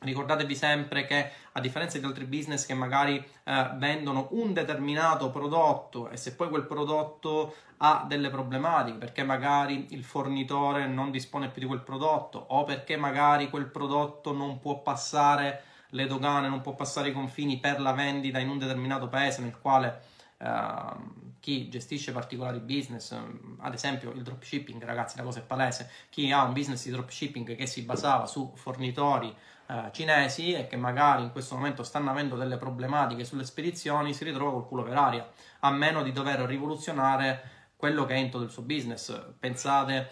Ricordatevi 0.00 0.54
sempre 0.54 1.04
che 1.04 1.30
a 1.52 1.60
differenza 1.60 1.98
di 1.98 2.04
altri 2.04 2.24
business 2.24 2.64
che 2.64 2.74
magari 2.74 3.16
eh, 3.44 3.70
vendono 3.74 4.28
un 4.30 4.52
determinato 4.52 5.30
prodotto 5.30 6.08
e 6.08 6.16
se 6.16 6.34
poi 6.34 6.48
quel 6.48 6.64
prodotto 6.64 7.54
ha 7.78 8.04
delle 8.08 8.30
problematiche 8.30 8.98
perché 8.98 9.22
magari 9.22 9.88
il 9.90 10.04
fornitore 10.04 10.86
non 10.86 11.10
dispone 11.10 11.48
più 11.50 11.62
di 11.62 11.66
quel 11.66 11.82
prodotto 11.82 12.38
o 12.38 12.64
perché 12.64 12.96
magari 12.96 13.50
quel 13.50 13.66
prodotto 13.66 14.32
non 14.32 14.58
può 14.58 14.80
passare 14.80 15.64
le 15.90 16.06
dogane, 16.06 16.48
non 16.48 16.60
può 16.60 16.74
passare 16.74 17.08
i 17.08 17.12
confini 17.12 17.58
per 17.58 17.80
la 17.80 17.92
vendita 17.92 18.38
in 18.38 18.48
un 18.48 18.58
determinato 18.58 19.08
paese 19.08 19.42
nel 19.42 19.58
quale 19.58 20.00
eh, 20.38 21.28
chi 21.40 21.68
gestisce 21.68 22.12
particolari 22.12 22.60
business, 22.60 23.16
ad 23.58 23.74
esempio 23.74 24.12
il 24.12 24.22
dropshipping, 24.22 24.82
ragazzi, 24.84 25.16
la 25.16 25.22
cosa 25.22 25.40
è 25.40 25.42
palese, 25.42 25.90
chi 26.10 26.30
ha 26.30 26.44
un 26.44 26.52
business 26.52 26.84
di 26.84 26.90
dropshipping 26.90 27.56
che 27.56 27.66
si 27.66 27.82
basava 27.82 28.26
su 28.26 28.52
fornitori 28.54 29.34
eh, 29.70 29.90
cinesi 29.92 30.52
e 30.52 30.66
che 30.66 30.74
magari 30.76 31.22
in 31.22 31.30
questo 31.30 31.54
momento 31.54 31.84
stanno 31.84 32.10
avendo 32.10 32.34
delle 32.34 32.56
problematiche 32.56 33.24
sulle 33.24 33.44
spedizioni, 33.44 34.12
si 34.12 34.24
ritrova 34.24 34.50
col 34.50 34.66
culo 34.66 34.82
per 34.82 34.96
aria, 34.96 35.30
a 35.60 35.70
meno 35.70 36.02
di 36.02 36.10
dover 36.10 36.40
rivoluzionare 36.40 37.68
quello 37.76 38.04
che 38.04 38.14
è 38.14 38.16
in 38.16 38.30
tutto 38.30 38.42
il 38.42 38.50
suo 38.50 38.62
business. 38.62 39.16
Pensate 39.38 40.10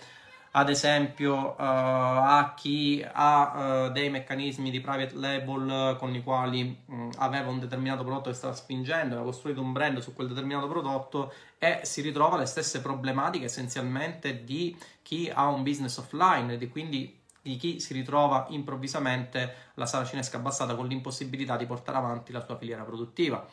ad 0.52 0.70
esempio 0.70 1.50
uh, 1.50 1.54
a 1.58 2.54
chi 2.56 3.04
ha 3.12 3.86
uh, 3.86 3.92
dei 3.92 4.10
meccanismi 4.10 4.70
di 4.70 4.80
private 4.80 5.14
label 5.14 5.96
con 5.98 6.14
i 6.14 6.22
quali 6.22 6.84
um, 6.86 7.10
aveva 7.18 7.50
un 7.50 7.58
determinato 7.58 8.02
prodotto 8.02 8.30
che 8.30 8.36
stava 8.36 8.54
spingendo, 8.54 9.14
aveva 9.14 9.24
costruito 9.24 9.60
un 9.60 9.72
brand 9.72 9.98
su 9.98 10.14
quel 10.14 10.28
determinato 10.28 10.68
prodotto 10.68 11.32
e 11.58 11.80
si 11.82 12.00
ritrova 12.00 12.38
le 12.38 12.46
stesse 12.46 12.80
problematiche 12.80 13.46
essenzialmente 13.46 14.44
di 14.44 14.76
chi 15.02 15.30
ha 15.32 15.48
un 15.48 15.62
business 15.62 15.96
offline 15.98 16.56
e 16.58 16.68
quindi 16.68 17.17
di 17.48 17.56
chi 17.56 17.80
si 17.80 17.94
ritrova 17.94 18.46
improvvisamente 18.50 19.70
la 19.74 19.86
sala 19.86 20.04
cinesca 20.04 20.36
abbassata 20.36 20.74
con 20.74 20.86
l'impossibilità 20.86 21.56
di 21.56 21.64
portare 21.64 21.96
avanti 21.96 22.30
la 22.30 22.44
sua 22.44 22.58
filiera 22.58 22.82
produttiva. 22.82 23.46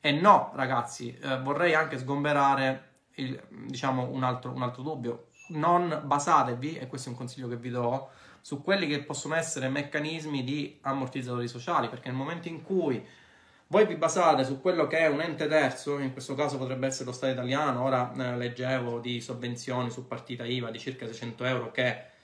E 0.00 0.10
no, 0.10 0.50
ragazzi, 0.54 1.16
eh, 1.16 1.38
vorrei 1.38 1.72
anche 1.74 1.96
sgomberare 1.96 2.94
il, 3.14 3.40
diciamo, 3.66 4.08
un, 4.10 4.24
altro, 4.24 4.50
un 4.50 4.62
altro 4.62 4.82
dubbio. 4.82 5.28
Non 5.50 6.02
basatevi, 6.04 6.76
e 6.76 6.88
questo 6.88 7.08
è 7.08 7.12
un 7.12 7.18
consiglio 7.18 7.46
che 7.46 7.56
vi 7.56 7.70
do, 7.70 8.08
su 8.40 8.62
quelli 8.62 8.88
che 8.88 9.04
possono 9.04 9.36
essere 9.36 9.68
meccanismi 9.68 10.42
di 10.42 10.78
ammortizzatori 10.82 11.46
sociali, 11.46 11.88
perché 11.88 12.08
nel 12.08 12.16
momento 12.16 12.48
in 12.48 12.62
cui 12.62 13.04
voi 13.68 13.86
vi 13.86 13.94
basate 13.94 14.44
su 14.44 14.60
quello 14.60 14.88
che 14.88 14.98
è 14.98 15.06
un 15.06 15.20
ente 15.20 15.46
terzo, 15.46 16.00
in 16.00 16.12
questo 16.12 16.34
caso 16.34 16.58
potrebbe 16.58 16.88
essere 16.88 17.04
lo 17.04 17.12
Stato 17.12 17.32
italiano, 17.32 17.84
ora 17.84 18.12
eh, 18.12 18.36
leggevo 18.36 18.98
di 18.98 19.20
sovvenzioni 19.20 19.90
su 19.90 20.08
partita 20.08 20.44
IVA 20.44 20.70
di 20.72 20.80
circa 20.80 21.06
600 21.06 21.44
euro 21.44 21.70
che 21.70 22.14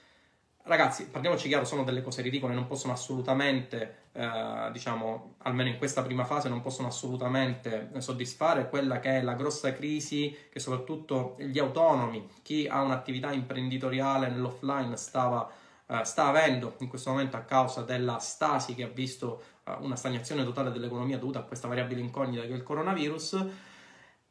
Ragazzi, 0.65 1.07
parliamoci 1.07 1.49
chiaro, 1.49 1.65
sono 1.65 1.83
delle 1.83 2.01
cose 2.01 2.21
ridicole, 2.21 2.53
non 2.53 2.67
possono 2.67 2.93
assolutamente, 2.93 4.05
eh, 4.13 4.69
diciamo, 4.71 5.35
almeno 5.39 5.67
in 5.67 5.77
questa 5.77 6.01
prima 6.03 6.23
fase, 6.23 6.47
non 6.47 6.61
possono 6.61 6.87
assolutamente 6.87 7.89
soddisfare 7.97 8.69
quella 8.69 9.01
che 9.01 9.17
è 9.17 9.21
la 9.21 9.33
grossa 9.33 9.73
crisi 9.73 10.33
che 10.49 10.61
soprattutto 10.61 11.35
gli 11.37 11.59
autonomi, 11.59 12.29
chi 12.43 12.65
ha 12.65 12.81
un'attività 12.81 13.33
imprenditoriale 13.33 14.29
nell'offline 14.29 14.95
stava, 14.95 15.51
eh, 15.85 16.05
sta 16.05 16.27
avendo 16.27 16.75
in 16.79 16.87
questo 16.87 17.09
momento 17.09 17.35
a 17.35 17.41
causa 17.41 17.81
della 17.81 18.19
stasi 18.19 18.73
che 18.73 18.83
ha 18.83 18.87
visto 18.87 19.43
eh, 19.65 19.75
una 19.81 19.97
stagnazione 19.97 20.45
totale 20.45 20.71
dell'economia 20.71 21.17
dovuta 21.17 21.39
a 21.39 21.43
questa 21.43 21.67
variabile 21.67 21.99
incognita 21.99 22.43
che 22.43 22.53
è 22.53 22.55
il 22.55 22.63
coronavirus. 22.63 23.45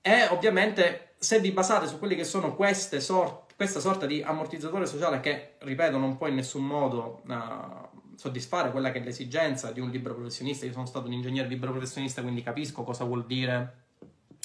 E 0.03 0.27
ovviamente 0.27 1.15
se 1.19 1.39
vi 1.39 1.53
basate 1.53 1.87
su 1.87 1.99
quelle 1.99 2.17
che 2.17 2.25
sono 2.25 2.55
queste 2.55 3.01
sorte 3.01 3.43
questa 3.63 3.79
sorta 3.79 4.07
di 4.07 4.21
ammortizzatore 4.21 4.87
sociale 4.87 5.21
che, 5.21 5.55
ripeto, 5.59 5.97
non 5.97 6.17
può 6.17 6.27
in 6.27 6.35
nessun 6.35 6.67
modo 6.67 7.23
uh, 7.29 8.17
soddisfare 8.17 8.73
quella 8.73 8.91
che 8.91 8.99
è 8.99 9.05
l'esigenza 9.05 9.71
di 9.71 9.79
un 9.79 9.89
libero 9.89 10.15
professionista. 10.15 10.67
Io 10.67 10.73
sono 10.73 10.87
stato 10.87 11.07
un 11.07 11.13
ingegnere 11.13 11.47
libero 11.47 11.71
professionista, 11.71 12.23
quindi 12.23 12.43
capisco 12.43 12.83
cosa 12.83 13.05
vuol 13.05 13.25
dire 13.25 13.85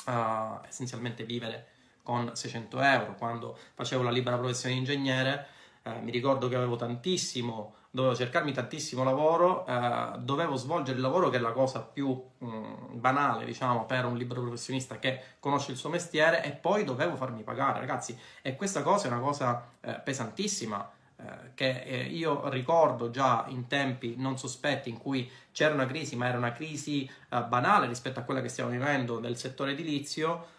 uh, 0.06 0.60
essenzialmente 0.68 1.24
vivere 1.24 1.68
con 2.04 2.36
600 2.36 2.80
euro. 2.80 3.16
Quando 3.16 3.58
facevo 3.74 4.04
la 4.04 4.12
libera 4.12 4.38
professione 4.38 4.76
di 4.76 4.82
ingegnere, 4.82 5.48
uh, 5.84 6.04
mi 6.04 6.12
ricordo 6.12 6.48
che 6.48 6.56
avevo 6.56 6.76
tantissimo 6.76 7.74
dovevo 7.98 8.16
cercarmi 8.16 8.54
tantissimo 8.54 9.04
lavoro, 9.04 9.66
eh, 9.66 10.20
dovevo 10.20 10.56
svolgere 10.56 10.98
il 10.98 11.02
lavoro 11.02 11.30
che 11.30 11.38
è 11.38 11.40
la 11.40 11.52
cosa 11.52 11.82
più 11.82 12.10
mh, 12.38 12.46
mm, 12.46 13.00
banale, 13.00 13.44
diciamo, 13.44 13.88
per 13.88 14.06
un 14.06 14.16
libero 14.16 14.42
professionista 14.42 15.00
che 15.00 15.20
conosce 15.40 15.72
il 15.72 15.78
suo 15.78 15.90
mestiere 15.90 16.44
e 16.44 16.52
poi 16.52 16.84
dovevo 16.84 17.16
farmi 17.16 17.42
pagare, 17.42 17.80
ragazzi. 17.80 18.16
E 18.44 18.56
questa 18.56 18.84
cosa 18.84 19.08
è 19.08 19.12
una 19.12 19.20
cosa 19.20 19.68
eh, 19.82 19.94
pesantissima. 19.94 20.92
Eh, 21.20 21.54
che 21.56 21.82
eh, 21.82 22.04
io 22.04 22.48
ricordo 22.50 23.10
già 23.10 23.46
in 23.48 23.66
tempi 23.66 24.14
non 24.16 24.38
sospetti 24.38 24.90
in 24.90 25.00
cui 25.00 25.28
c'era 25.52 25.74
una 25.74 25.88
crisi, 25.88 26.16
ma 26.16 26.28
era 26.28 26.38
una 26.38 26.52
crisi 26.52 27.10
eh, 27.30 27.42
banale 27.42 27.88
rispetto 27.88 28.20
a 28.20 28.22
quella 28.22 28.42
che 28.42 28.50
stiamo 28.50 28.70
vivendo 28.70 29.20
nel 29.20 29.38
settore 29.38 29.72
edilizio, 29.72 30.50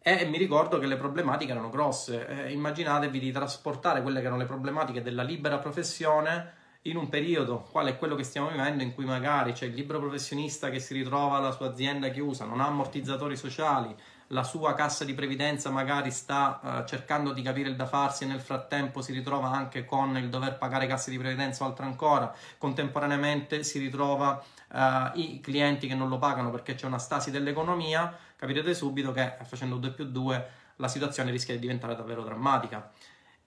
e 0.00 0.24
mi 0.24 0.38
ricordo 0.38 0.78
che 0.78 0.86
le 0.86 0.96
problematiche 0.96 1.50
erano 1.50 1.68
grosse. 1.68 2.46
Immaginatevi 2.48 3.18
di 3.18 3.32
trasportare 3.32 4.02
quelle 4.02 4.20
che 4.20 4.26
erano 4.26 4.40
le 4.40 4.46
problematiche 4.46 5.02
della 5.02 5.24
libera 5.24 5.58
professione 5.58 6.55
in 6.88 6.96
un 6.96 7.08
periodo 7.08 7.66
quale 7.70 7.90
è 7.90 7.98
quello 7.98 8.14
che 8.14 8.22
stiamo 8.22 8.48
vivendo 8.48 8.82
in 8.82 8.94
cui 8.94 9.04
magari 9.04 9.52
c'è 9.52 9.66
il 9.66 9.74
libero 9.74 9.98
professionista 9.98 10.70
che 10.70 10.80
si 10.80 10.94
ritrova 10.94 11.38
la 11.38 11.50
sua 11.50 11.68
azienda 11.68 12.08
chiusa, 12.08 12.44
non 12.44 12.60
ha 12.60 12.66
ammortizzatori 12.66 13.36
sociali, 13.36 13.94
la 14.30 14.42
sua 14.42 14.74
cassa 14.74 15.04
di 15.04 15.14
previdenza 15.14 15.70
magari 15.70 16.10
sta 16.10 16.60
uh, 16.60 16.88
cercando 16.88 17.32
di 17.32 17.42
capire 17.42 17.68
il 17.68 17.76
da 17.76 17.86
farsi 17.86 18.24
e 18.24 18.26
nel 18.26 18.40
frattempo 18.40 19.00
si 19.00 19.12
ritrova 19.12 19.50
anche 19.50 19.84
con 19.84 20.16
il 20.16 20.28
dover 20.28 20.58
pagare 20.58 20.86
casse 20.86 21.10
di 21.10 21.18
previdenza 21.18 21.64
o 21.64 21.68
altro 21.68 21.84
ancora, 21.84 22.34
contemporaneamente 22.58 23.62
si 23.62 23.78
ritrova 23.78 24.42
uh, 24.72 25.18
i 25.18 25.40
clienti 25.40 25.86
che 25.86 25.94
non 25.94 26.08
lo 26.08 26.18
pagano 26.18 26.50
perché 26.50 26.74
c'è 26.74 26.86
una 26.86 26.98
stasi 26.98 27.30
dell'economia, 27.30 28.16
capirete 28.36 28.74
subito 28.74 29.12
che 29.12 29.36
facendo 29.44 29.76
2 29.76 29.90
più 29.90 30.04
2 30.06 30.46
la 30.76 30.88
situazione 30.88 31.30
rischia 31.30 31.54
di 31.54 31.60
diventare 31.60 31.94
davvero 31.94 32.22
drammatica. 32.22 32.90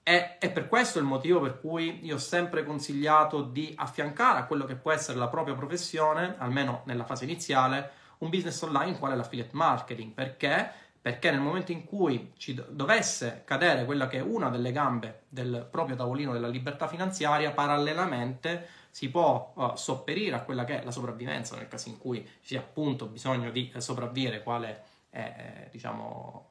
E 0.09 0.39
è 0.39 0.49
per 0.51 0.67
questo 0.67 0.97
il 0.97 1.05
motivo 1.05 1.39
per 1.39 1.59
cui 1.59 2.03
io 2.03 2.15
ho 2.15 2.17
sempre 2.17 2.63
consigliato 2.63 3.43
di 3.43 3.71
affiancare 3.77 4.39
a 4.39 4.45
quello 4.45 4.65
che 4.65 4.73
può 4.73 4.91
essere 4.91 5.19
la 5.19 5.27
propria 5.27 5.53
professione, 5.53 6.33
almeno 6.39 6.81
nella 6.85 7.03
fase 7.03 7.25
iniziale, 7.25 7.91
un 8.17 8.31
business 8.31 8.59
online 8.63 8.97
quale 8.97 9.15
l'affiliate 9.15 9.51
marketing. 9.53 10.13
Perché? 10.13 10.67
Perché 10.99 11.29
nel 11.29 11.41
momento 11.41 11.71
in 11.71 11.83
cui 11.83 12.31
ci 12.37 12.59
dovesse 12.69 13.43
cadere 13.45 13.85
quella 13.85 14.07
che 14.07 14.17
è 14.17 14.21
una 14.21 14.49
delle 14.49 14.71
gambe 14.71 15.25
del 15.29 15.67
proprio 15.69 15.95
tavolino 15.95 16.33
della 16.33 16.47
libertà 16.47 16.87
finanziaria, 16.87 17.51
parallelamente 17.51 18.67
si 18.89 19.11
può 19.11 19.53
uh, 19.53 19.75
sopperire 19.75 20.37
a 20.37 20.41
quella 20.41 20.63
che 20.63 20.81
è 20.81 20.83
la 20.83 20.89
sopravvivenza 20.89 21.55
nel 21.55 21.67
caso 21.67 21.87
in 21.87 21.99
cui 21.99 22.23
ci 22.23 22.47
sia 22.47 22.61
appunto 22.61 23.05
bisogno 23.05 23.51
di 23.51 23.71
eh, 23.71 23.79
sopravvivere, 23.79 24.41
quale 24.41 24.81
è, 25.11 25.19
eh, 25.19 25.69
diciamo, 25.69 26.48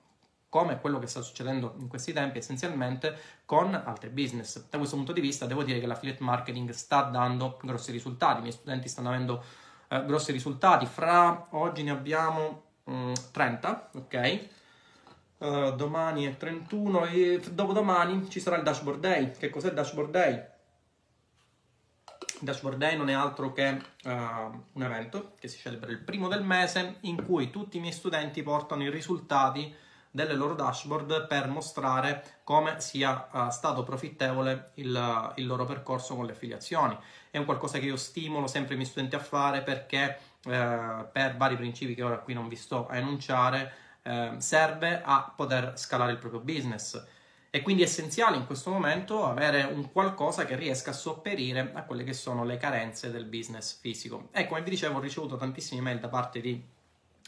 come 0.49 0.81
quello 0.81 0.99
che 0.99 1.07
sta 1.07 1.21
succedendo 1.21 1.75
in 1.79 1.89
questi 1.89 2.13
tempi 2.13 2.39
essenzialmente 2.39 3.17
con 3.45 3.75
altri 3.75 4.09
business. 4.09 4.69
Da 4.69 4.79
questo 4.79 4.97
punto 4.97 5.13
di 5.13 5.21
vista 5.21 5.47
devo 5.47 5.63
dire 5.63 5.79
che 5.79 5.87
l'affiliate 5.87 6.23
marketing 6.23 6.71
sta 6.71 7.03
dando 7.03 7.59
grossi 7.63 7.93
risultati, 7.93 8.39
i 8.39 8.43
miei 8.43 8.53
studenti 8.53 8.89
stanno 8.89 9.09
avendo 9.09 9.45
eh, 9.89 10.05
grossi 10.05 10.33
risultati, 10.33 10.87
fra 10.87 11.49
oggi 11.51 11.83
ne 11.83 11.91
abbiamo 11.91 12.63
mm, 12.91 13.13
30, 13.33 13.91
ok? 13.95 14.49
Uh, 15.39 15.71
domani 15.77 16.25
è 16.25 16.37
31 16.37 17.05
e 17.05 17.41
dopodomani 17.53 18.29
ci 18.29 18.41
sarà 18.41 18.57
il 18.57 18.65
Dashboard 18.65 18.99
Day. 18.99 19.31
Che 19.33 19.51
cos'è 19.51 19.69
il 19.69 19.75
Dashboard 19.75 20.11
Day? 20.11 20.35
Il 22.41 22.45
Dashboard 22.45 22.77
Day 22.77 22.97
non 22.97 23.09
è 23.09 23.13
altro 23.13 23.53
che 23.53 23.81
uh, 24.05 24.11
un 24.11 24.83
evento 24.83 25.35
che 25.39 25.47
si 25.47 25.59
celebra 25.59 25.91
il 25.91 26.01
primo 26.01 26.27
del 26.27 26.43
mese 26.43 26.97
in 27.03 27.25
cui 27.25 27.51
tutti 27.51 27.77
i 27.77 27.81
miei 27.81 27.93
studenti 27.93 28.43
portano 28.43 28.83
i 28.83 28.91
risultati 28.91 29.73
delle 30.11 30.35
loro 30.35 30.55
dashboard 30.55 31.27
per 31.27 31.49
mostrare 31.49 32.41
come 32.45 32.81
sia 32.81 33.29
uh, 33.31 33.51
stato 33.51 33.83
profittevole 33.83 34.71
il, 34.75 35.33
il, 35.37 35.47
loro 35.47 35.65
percorso 35.65 36.15
con 36.15 36.27
le 36.27 36.33
affiliazioni. 36.33 36.97
È 37.31 37.39
un 37.39 37.45
qualcosa 37.45 37.79
che 37.79 37.87
io 37.87 37.97
stimolo 37.97 38.47
sempre 38.47 38.75
i 38.75 38.77
miei 38.77 38.89
studenti 38.89 39.17
a 39.17 39.21
fare 39.21 39.63
perché 39.63 40.19
uh, 40.45 40.51
per 41.13 41.37
vari 41.37 41.57
principi 41.57 41.95
che 41.95 42.03
ora 42.03 42.19
qui 42.19 42.35
non 42.35 42.49
vi 42.49 42.57
sto 42.57 42.89
a 42.89 42.97
enunciare 42.97 43.73
uh, 44.03 44.39
serve 44.39 45.03
a 45.05 45.33
poter 45.35 45.73
scalare 45.77 46.13
il 46.13 46.19
proprio 46.19 46.41
business. 46.41 47.17
E 47.51 47.63
quindi 47.63 47.83
è 47.83 47.87
essenziale 47.87 48.37
in 48.37 48.45
questo 48.45 48.71
momento 48.71 49.25
avere 49.25 49.63
un 49.63 49.91
qualcosa 49.91 50.45
che 50.45 50.55
riesca 50.55 50.91
a 50.91 50.95
sopperire 50.95 51.71
a 51.73 51.83
quelle 51.85 52.05
che 52.05 52.13
sono 52.13 52.45
le 52.45 52.59
carenze 52.59 53.11
del 53.11 53.25
business 53.25 53.79
fisico. 53.81 54.29
E 54.33 54.47
come 54.47 54.63
vi 54.63 54.71
dicevo, 54.71 54.99
ho 54.99 55.01
ricevuto 55.01 55.37
tantissime 55.37 55.81
mail 55.81 55.99
da 55.99 56.09
parte 56.09 56.41
di 56.41 56.63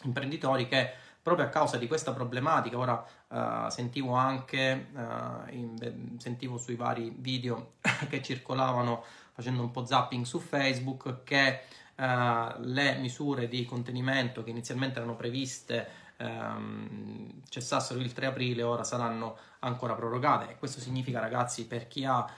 imprenditori 0.02 0.68
che 0.68 0.92
proprio 1.30 1.46
a 1.46 1.50
causa 1.50 1.76
di 1.76 1.86
questa 1.86 2.12
problematica, 2.12 2.76
ora 2.76 3.04
uh, 3.28 3.70
sentivo 3.70 4.14
anche, 4.14 4.88
uh, 4.92 5.54
in, 5.54 6.16
sentivo 6.18 6.58
sui 6.58 6.74
vari 6.74 7.14
video 7.16 7.74
che 8.10 8.20
circolavano 8.20 9.04
facendo 9.32 9.62
un 9.62 9.70
po' 9.70 9.84
zapping 9.84 10.24
su 10.24 10.40
Facebook, 10.40 11.22
che 11.22 11.60
uh, 11.94 12.60
le 12.62 12.96
misure 12.98 13.46
di 13.46 13.64
contenimento 13.64 14.42
che 14.42 14.50
inizialmente 14.50 14.98
erano 14.98 15.14
previste 15.14 15.88
ehm, 16.16 17.42
cessassero 17.48 18.00
il 18.00 18.12
3 18.12 18.26
aprile, 18.26 18.64
ora 18.64 18.82
saranno 18.82 19.36
ancora 19.60 19.94
prorogate. 19.94 20.50
E 20.50 20.58
questo 20.58 20.80
significa, 20.80 21.20
ragazzi, 21.20 21.66
per 21.66 21.86
chi 21.86 22.04
ha 22.04 22.28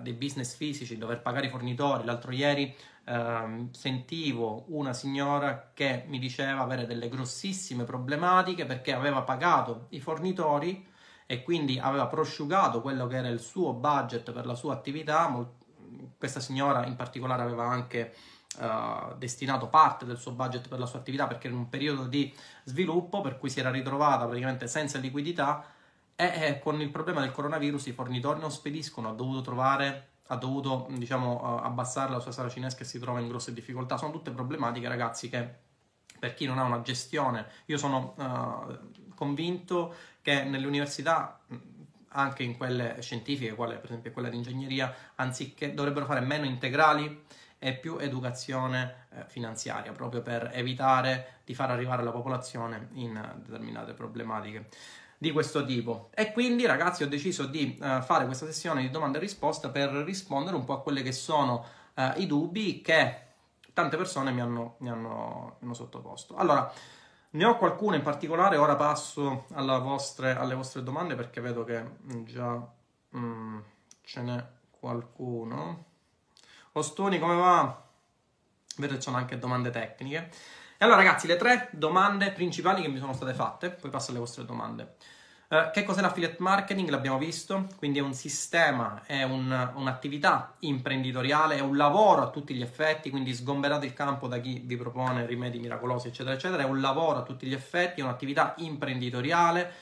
dei 0.00 0.12
business 0.12 0.54
fisici, 0.54 0.98
dover 0.98 1.22
pagare 1.22 1.46
i 1.46 1.48
fornitori. 1.48 2.04
L'altro 2.04 2.30
ieri 2.30 2.72
ehm, 3.04 3.70
sentivo 3.72 4.64
una 4.68 4.92
signora 4.92 5.70
che 5.74 6.04
mi 6.06 6.18
diceva 6.18 6.60
avere 6.60 6.86
delle 6.86 7.08
grossissime 7.08 7.84
problematiche 7.84 8.66
perché 8.66 8.92
aveva 8.92 9.22
pagato 9.22 9.86
i 9.90 10.00
fornitori 10.00 10.86
e 11.26 11.42
quindi 11.42 11.78
aveva 11.78 12.06
prosciugato 12.06 12.80
quello 12.80 13.06
che 13.06 13.16
era 13.16 13.28
il 13.28 13.40
suo 13.40 13.72
budget 13.72 14.32
per 14.32 14.46
la 14.46 14.54
sua 14.54 14.74
attività. 14.74 15.46
Questa 16.18 16.40
signora 16.40 16.84
in 16.86 16.96
particolare 16.96 17.42
aveva 17.42 17.64
anche 17.64 18.14
uh, 18.58 19.16
destinato 19.16 19.68
parte 19.68 20.04
del 20.04 20.18
suo 20.18 20.32
budget 20.32 20.68
per 20.68 20.78
la 20.78 20.86
sua 20.86 20.98
attività 20.98 21.26
perché 21.26 21.46
era 21.46 21.56
in 21.56 21.62
un 21.62 21.68
periodo 21.68 22.06
di 22.06 22.32
sviluppo 22.64 23.20
per 23.20 23.38
cui 23.38 23.48
si 23.48 23.60
era 23.60 23.70
ritrovata 23.70 24.26
praticamente 24.26 24.66
senza 24.66 24.98
liquidità 24.98 25.64
e, 26.14 26.24
e 26.24 26.58
con 26.58 26.80
il 26.80 26.90
problema 26.90 27.20
del 27.20 27.32
coronavirus 27.32 27.86
i 27.86 27.92
fornitori 27.92 28.40
non 28.40 28.50
spediscono, 28.50 29.08
ha 29.08 29.14
dovuto 29.14 29.40
trovare 29.40 30.10
ha 30.28 30.36
dovuto 30.36 30.86
diciamo 30.90 31.60
abbassare 31.62 32.10
la 32.10 32.20
sua 32.20 32.32
sala 32.32 32.48
cinesca 32.48 32.82
e 32.82 32.86
si 32.86 32.98
trova 32.98 33.20
in 33.20 33.28
grosse 33.28 33.52
difficoltà. 33.52 33.96
Sono 33.96 34.12
tutte 34.12 34.30
problematiche 34.30 34.88
ragazzi 34.88 35.28
che 35.28 35.60
per 36.18 36.34
chi 36.34 36.46
non 36.46 36.58
ha 36.58 36.62
una 36.62 36.82
gestione 36.82 37.46
io 37.66 37.76
sono 37.76 38.14
uh, 38.16 39.14
convinto 39.14 39.94
che 40.22 40.44
nelle 40.44 40.66
università 40.66 41.40
anche 42.14 42.42
in 42.42 42.56
quelle 42.56 42.96
scientifiche, 43.00 43.54
quale 43.54 43.76
per 43.76 43.86
esempio 43.86 44.12
quella 44.12 44.28
di 44.28 44.36
ingegneria, 44.36 44.94
anziché 45.16 45.74
dovrebbero 45.74 46.06
fare 46.06 46.20
meno 46.20 46.44
integrali 46.44 47.24
e 47.58 47.74
più 47.74 47.96
educazione 47.98 49.06
eh, 49.10 49.24
finanziaria, 49.26 49.92
proprio 49.92 50.20
per 50.20 50.50
evitare 50.52 51.40
di 51.44 51.54
far 51.54 51.70
arrivare 51.70 52.02
la 52.02 52.10
popolazione 52.10 52.88
in 52.94 53.40
determinate 53.44 53.92
problematiche 53.94 54.68
di 55.22 55.30
questo 55.30 55.64
tipo. 55.64 56.10
E 56.14 56.32
quindi, 56.32 56.66
ragazzi, 56.66 57.04
ho 57.04 57.08
deciso 57.08 57.46
di 57.46 57.78
uh, 57.80 58.02
fare 58.02 58.24
questa 58.24 58.44
sessione 58.44 58.80
di 58.80 58.90
domande 58.90 59.18
e 59.18 59.20
risposte 59.20 59.68
per 59.68 59.90
rispondere 59.90 60.56
un 60.56 60.64
po' 60.64 60.72
a 60.72 60.82
quelli 60.82 61.00
che 61.04 61.12
sono 61.12 61.64
uh, 61.94 62.20
i 62.20 62.26
dubbi 62.26 62.82
che 62.82 63.20
tante 63.72 63.96
persone 63.96 64.32
mi 64.32 64.40
hanno, 64.40 64.74
mi 64.78 64.90
hanno, 64.90 65.58
hanno 65.62 65.74
sottoposto. 65.74 66.34
Allora, 66.34 66.72
ne 67.30 67.44
ho 67.44 67.56
qualcuno 67.56 67.94
in 67.94 68.02
particolare, 68.02 68.56
ora 68.56 68.74
passo 68.74 69.44
vostre, 69.50 70.36
alle 70.36 70.56
vostre 70.56 70.82
domande 70.82 71.14
perché 71.14 71.40
vedo 71.40 71.62
che 71.62 71.84
già 72.24 72.68
mm, 73.16 73.58
ce 74.02 74.22
n'è 74.22 74.44
qualcuno. 74.70 75.84
Ostoni, 76.72 77.20
come 77.20 77.36
va? 77.36 77.80
Vedo 78.76 78.92
che 78.94 78.98
ci 78.98 79.04
sono 79.04 79.18
anche 79.18 79.38
domande 79.38 79.70
tecniche. 79.70 80.30
Allora 80.82 80.96
ragazzi, 80.96 81.28
le 81.28 81.36
tre 81.36 81.68
domande 81.70 82.32
principali 82.32 82.82
che 82.82 82.88
mi 82.88 82.98
sono 82.98 83.12
state 83.12 83.34
fatte, 83.34 83.70
poi 83.70 83.88
passo 83.88 84.10
alle 84.10 84.18
vostre 84.18 84.44
domande. 84.44 84.96
Uh, 85.46 85.70
che 85.70 85.84
cos'è 85.84 86.00
l'affiliate 86.00 86.38
marketing? 86.40 86.88
L'abbiamo 86.88 87.18
visto, 87.18 87.68
quindi 87.76 88.00
è 88.00 88.02
un 88.02 88.14
sistema, 88.14 89.00
è 89.06 89.22
un, 89.22 89.70
un'attività 89.76 90.56
imprenditoriale, 90.58 91.54
è 91.54 91.60
un 91.60 91.76
lavoro 91.76 92.22
a 92.22 92.30
tutti 92.30 92.52
gli 92.52 92.62
effetti, 92.62 93.10
quindi 93.10 93.32
sgomberate 93.32 93.86
il 93.86 93.92
campo 93.92 94.26
da 94.26 94.38
chi 94.38 94.60
vi 94.64 94.76
propone 94.76 95.24
rimedi 95.24 95.60
miracolosi, 95.60 96.08
eccetera, 96.08 96.34
eccetera, 96.34 96.64
è 96.64 96.66
un 96.66 96.80
lavoro 96.80 97.18
a 97.18 97.22
tutti 97.22 97.46
gli 97.46 97.54
effetti, 97.54 98.00
è 98.00 98.02
un'attività 98.02 98.54
imprenditoriale 98.56 99.72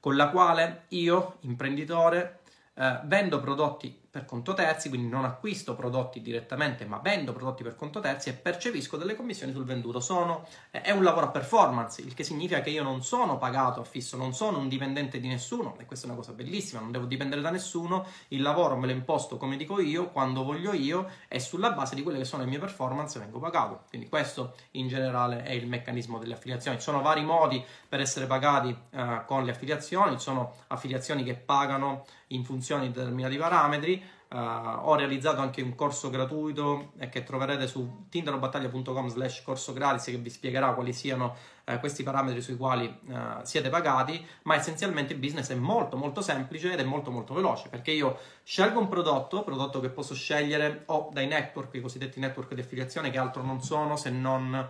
con 0.00 0.16
la 0.16 0.28
quale 0.28 0.86
io, 0.88 1.36
imprenditore, 1.42 2.40
uh, 2.74 2.98
vendo 3.04 3.38
prodotti 3.38 3.96
per 4.10 4.24
conto 4.24 4.54
terzi, 4.54 4.88
quindi 4.88 5.08
non 5.08 5.24
acquisto 5.24 5.74
prodotti 5.74 6.22
direttamente, 6.22 6.86
ma 6.86 6.98
vendo 6.98 7.32
prodotti 7.32 7.62
per 7.62 7.76
conto 7.76 8.00
terzi 8.00 8.30
e 8.30 8.32
percepisco 8.32 8.96
delle 8.96 9.14
commissioni 9.14 9.52
sul 9.52 9.64
venduto. 9.64 10.00
Sono, 10.00 10.46
è 10.70 10.90
un 10.90 11.02
lavoro 11.02 11.26
a 11.26 11.30
performance, 11.30 12.00
il 12.00 12.14
che 12.14 12.24
significa 12.24 12.60
che 12.60 12.70
io 12.70 12.82
non 12.82 13.02
sono 13.02 13.36
pagato 13.36 13.80
a 13.80 13.84
fisso, 13.84 14.16
non 14.16 14.32
sono 14.32 14.58
un 14.58 14.68
dipendente 14.68 15.20
di 15.20 15.28
nessuno, 15.28 15.76
e 15.78 15.84
questa 15.84 16.06
è 16.06 16.08
una 16.08 16.18
cosa 16.18 16.32
bellissima, 16.32 16.80
non 16.80 16.90
devo 16.90 17.04
dipendere 17.04 17.42
da 17.42 17.50
nessuno, 17.50 18.06
il 18.28 18.40
lavoro 18.40 18.76
me 18.76 18.86
lo 18.86 18.92
imposto 18.92 19.36
come 19.36 19.56
dico 19.56 19.78
io, 19.80 20.08
quando 20.10 20.42
voglio 20.42 20.72
io, 20.72 21.08
e 21.28 21.38
sulla 21.38 21.72
base 21.72 21.94
di 21.94 22.02
quelle 22.02 22.18
che 22.18 22.24
sono 22.24 22.44
le 22.44 22.48
mie 22.48 22.58
performance 22.58 23.18
vengo 23.18 23.38
pagato. 23.38 23.84
Quindi 23.88 24.08
questo 24.08 24.54
in 24.72 24.88
generale 24.88 25.42
è 25.42 25.52
il 25.52 25.66
meccanismo 25.66 26.18
delle 26.18 26.34
affiliazioni. 26.34 26.78
Ci 26.78 26.84
sono 26.84 27.02
vari 27.02 27.24
modi 27.24 27.62
per 27.88 28.00
essere 28.00 28.26
pagati 28.26 28.76
eh, 28.90 29.22
con 29.26 29.44
le 29.44 29.50
affiliazioni, 29.50 30.12
ci 30.12 30.22
sono 30.22 30.54
affiliazioni 30.68 31.24
che 31.24 31.34
pagano 31.34 32.04
in 32.28 32.44
funzione 32.44 32.86
di 32.86 32.92
determinati 32.92 33.36
parametri, 33.36 34.02
Uh, 34.30 34.36
ho 34.82 34.94
realizzato 34.94 35.40
anche 35.40 35.62
un 35.62 35.74
corso 35.74 36.10
gratuito 36.10 36.92
eh, 36.98 37.08
che 37.08 37.22
troverete 37.22 37.66
su 37.66 38.04
tinderobattaglia.com 38.10 39.08
slash 39.08 39.42
corso 39.42 39.72
gratis 39.72 40.04
che 40.04 40.18
vi 40.18 40.28
spiegherà 40.28 40.74
quali 40.74 40.92
siano 40.92 41.34
uh, 41.64 41.78
questi 41.80 42.02
parametri 42.02 42.42
sui 42.42 42.58
quali 42.58 42.84
uh, 43.06 43.42
siete 43.42 43.70
pagati, 43.70 44.22
ma 44.42 44.54
essenzialmente 44.56 45.14
il 45.14 45.18
business 45.18 45.50
è 45.50 45.54
molto 45.54 45.96
molto 45.96 46.20
semplice 46.20 46.70
ed 46.70 46.78
è 46.78 46.84
molto 46.84 47.10
molto 47.10 47.32
veloce 47.32 47.70
perché 47.70 47.90
io 47.92 48.18
scelgo 48.42 48.78
un 48.78 48.88
prodotto, 48.88 49.42
prodotto 49.42 49.80
che 49.80 49.88
posso 49.88 50.14
scegliere 50.14 50.82
o 50.86 51.08
dai 51.10 51.26
network, 51.26 51.74
i 51.76 51.80
cosiddetti 51.80 52.20
network 52.20 52.52
di 52.52 52.60
affiliazione 52.60 53.08
che 53.08 53.18
altro 53.18 53.42
non 53.42 53.62
sono 53.62 53.96
se 53.96 54.10
non 54.10 54.68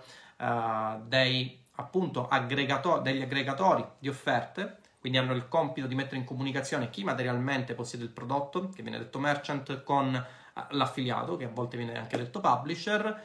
dei 1.09 1.65
appunto 1.73 2.29
aggregato- 2.29 3.01
degli 3.01 3.23
aggregatori 3.23 3.85
di 3.99 4.09
offerte 4.09 4.79
quindi 5.09 5.17
hanno 5.17 5.35
il 5.35 5.49
compito 5.49 5.87
di 5.87 5.95
mettere 5.95 6.17
in 6.17 6.25
comunicazione 6.25 6.91
chi 6.91 7.03
materialmente 7.03 7.75
possiede 7.75 8.05
il 8.05 8.11
prodotto, 8.11 8.69
che 8.69 8.83
viene 8.83 8.99
detto 8.99 9.19
merchant, 9.19 9.83
con 9.83 10.15
eh, 10.15 10.63
l'affiliato, 10.71 11.37
che 11.37 11.47
a 11.47 11.51
volte 11.51 11.79
viene 11.79 11.97
anche 11.99 12.19
detto 12.19 12.41
publisher, 12.41 13.23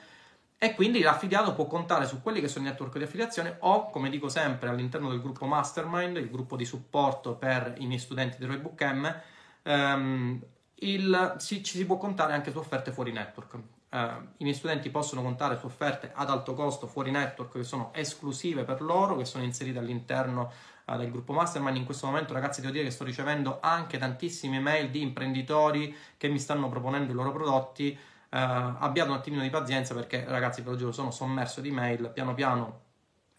e 0.58 0.76
quindi 0.76 1.02
l'affiliato 1.02 1.54
può 1.54 1.68
contare 1.68 2.06
su 2.06 2.22
quelli 2.22 2.40
che 2.40 2.48
sono 2.48 2.66
i 2.66 2.70
network 2.70 2.98
di 2.98 3.04
affiliazione 3.04 3.58
o, 3.60 3.90
come 3.90 4.10
dico 4.10 4.30
sempre, 4.30 4.70
all'interno 4.70 5.10
del 5.10 5.22
gruppo 5.22 5.46
Mastermind, 5.46 6.16
il 6.16 6.30
gruppo 6.30 6.56
di 6.56 6.64
supporto 6.64 7.36
per 7.36 7.76
i 7.80 7.86
miei 7.86 8.00
studenti 8.00 8.38
di 8.38 8.46
Roybook 8.46 8.82
M, 8.82 9.22
ehm, 9.64 10.42
il, 10.76 11.36
ci, 11.40 11.62
ci 11.64 11.76
si 11.76 11.86
può 11.86 11.98
contare 11.98 12.32
anche 12.32 12.52
su 12.52 12.60
offerte 12.60 12.94
fuori 12.94 13.12
network. 13.12 13.56
Uh, 13.94 13.98
I 14.38 14.44
miei 14.44 14.56
studenti 14.56 14.90
possono 14.90 15.22
contare 15.22 15.58
su 15.60 15.68
offerte 15.68 16.12
ad 16.16 16.30
alto 16.30 16.56
costo 16.56 16.88
fuori 16.88 17.12
network 17.12 17.52
che 17.52 17.64
sono 17.64 17.92
esclusive 17.94 18.64
per 18.64 18.82
loro, 18.82 19.16
che 19.16 19.26
sono 19.26 19.44
inserite 19.44 19.78
all'interno 19.78 20.52
uh, 20.86 20.98
del 20.98 21.12
gruppo 21.12 21.34
Mastermind. 21.34 21.78
In 21.78 21.86
questo 21.86 22.06
momento, 22.06 22.34
ragazzi, 22.34 22.62
devo 22.62 22.74
dire 22.74 22.86
che 22.86 22.92
sto 22.92 23.04
ricevendo 23.04 23.60
anche 23.62 23.98
tantissime 23.98 24.60
mail 24.60 24.90
di 24.90 25.02
imprenditori 25.02 25.96
che 26.18 26.28
mi 26.28 26.40
stanno 26.40 26.70
proponendo 26.70 27.12
i 27.12 27.16
loro 27.16 27.32
prodotti. 27.32 27.98
Uh, 28.30 28.38
abbiate 28.80 29.10
un 29.10 29.18
attimino 29.18 29.44
di 29.44 29.50
pazienza 29.50 29.94
perché, 29.94 30.26
ragazzi, 30.28 30.62
ve 30.62 30.72
lo 30.72 30.76
giuro, 30.76 30.92
sono 30.92 31.12
sommerso 31.12 31.62
di 31.62 31.72
mail. 31.72 32.10
Piano 32.14 32.34
piano 32.34 32.82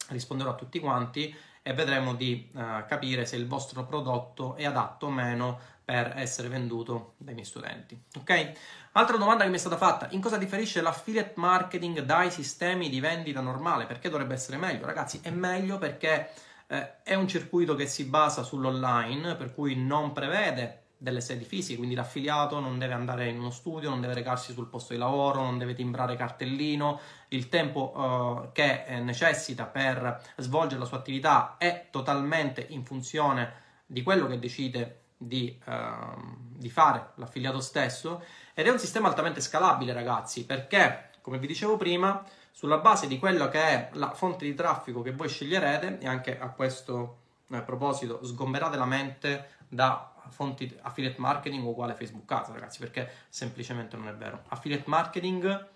risponderò 0.08 0.50
a 0.50 0.54
tutti 0.54 0.78
quanti 0.78 1.34
e 1.62 1.72
vedremo 1.72 2.14
di 2.14 2.50
uh, 2.52 2.84
capire 2.86 3.24
se 3.24 3.36
il 3.36 3.46
vostro 3.46 3.84
prodotto 3.84 4.54
è 4.54 4.66
adatto 4.66 5.06
o 5.06 5.10
meno 5.10 5.58
per 5.84 6.12
essere 6.16 6.48
venduto 6.48 7.14
dai 7.16 7.34
miei 7.34 7.46
studenti. 7.46 8.00
Ok? 8.18 8.52
Altra 8.92 9.16
domanda 9.16 9.44
che 9.44 9.50
mi 9.50 9.56
è 9.56 9.58
stata 9.58 9.76
fatta: 9.76 10.08
in 10.10 10.20
cosa 10.20 10.36
differisce 10.36 10.80
l'affiliate 10.80 11.32
marketing 11.36 12.00
dai 12.00 12.30
sistemi 12.30 12.88
di 12.88 13.00
vendita 13.00 13.40
normale? 13.40 13.86
Perché 13.86 14.08
dovrebbe 14.08 14.34
essere 14.34 14.56
meglio? 14.56 14.86
Ragazzi, 14.86 15.20
è 15.22 15.30
meglio 15.30 15.78
perché 15.78 16.30
eh, 16.66 17.02
è 17.02 17.14
un 17.14 17.28
circuito 17.28 17.74
che 17.74 17.86
si 17.86 18.04
basa 18.04 18.42
sull'online, 18.42 19.34
per 19.36 19.54
cui 19.54 19.76
non 19.76 20.12
prevede 20.12 20.82
delle 20.96 21.20
sedi 21.20 21.44
fisiche, 21.44 21.76
quindi 21.76 21.94
l'affiliato 21.94 22.60
non 22.60 22.78
deve 22.78 22.94
andare 22.94 23.28
in 23.28 23.38
uno 23.38 23.50
studio, 23.50 23.90
non 23.90 24.00
deve 24.00 24.14
recarsi 24.14 24.52
sul 24.52 24.68
posto 24.68 24.94
di 24.94 24.98
lavoro, 24.98 25.42
non 25.42 25.58
deve 25.58 25.74
timbrare 25.74 26.16
cartellino, 26.16 26.98
il 27.28 27.48
tempo 27.48 28.46
eh, 28.46 28.52
che 28.52 28.84
eh, 28.86 29.00
necessita 29.00 29.66
per 29.66 30.22
svolgere 30.36 30.80
la 30.80 30.86
sua 30.86 30.98
attività 30.98 31.56
è 31.58 31.88
totalmente 31.90 32.64
in 32.70 32.84
funzione 32.84 33.62
di 33.86 34.02
quello 34.02 34.26
che 34.26 34.38
decide 34.38 35.00
di, 35.16 35.58
uh, 35.66 36.36
di 36.56 36.68
fare 36.68 37.10
l'affiliato 37.16 37.60
stesso 37.60 38.22
ed 38.52 38.66
è 38.66 38.70
un 38.70 38.78
sistema 38.78 39.08
altamente 39.08 39.40
scalabile 39.40 39.92
ragazzi 39.92 40.44
perché 40.44 41.10
come 41.20 41.38
vi 41.38 41.46
dicevo 41.46 41.76
prima 41.76 42.22
sulla 42.56 42.78
base 42.78 43.08
di 43.08 43.18
quella 43.18 43.48
che 43.48 43.60
è 43.60 43.90
la 43.94 44.12
fonte 44.12 44.44
di 44.44 44.54
traffico 44.54 45.02
che 45.02 45.10
voi 45.10 45.28
sceglierete 45.28 45.98
e 45.98 46.06
anche 46.06 46.38
a 46.38 46.50
questo 46.50 47.22
a 47.50 47.62
proposito, 47.62 48.24
sgomberate 48.24 48.76
la 48.76 48.84
mente 48.84 49.48
da 49.68 50.12
fonti 50.28 50.72
affiliate 50.82 51.20
marketing 51.20 51.64
uguale 51.64 51.94
Facebook 51.94 52.30
Ads, 52.30 52.52
ragazzi, 52.52 52.78
perché 52.78 53.10
semplicemente 53.28 53.96
non 53.96 54.08
è 54.08 54.14
vero. 54.14 54.44
Affiliate 54.48 54.84
marketing 54.86 55.68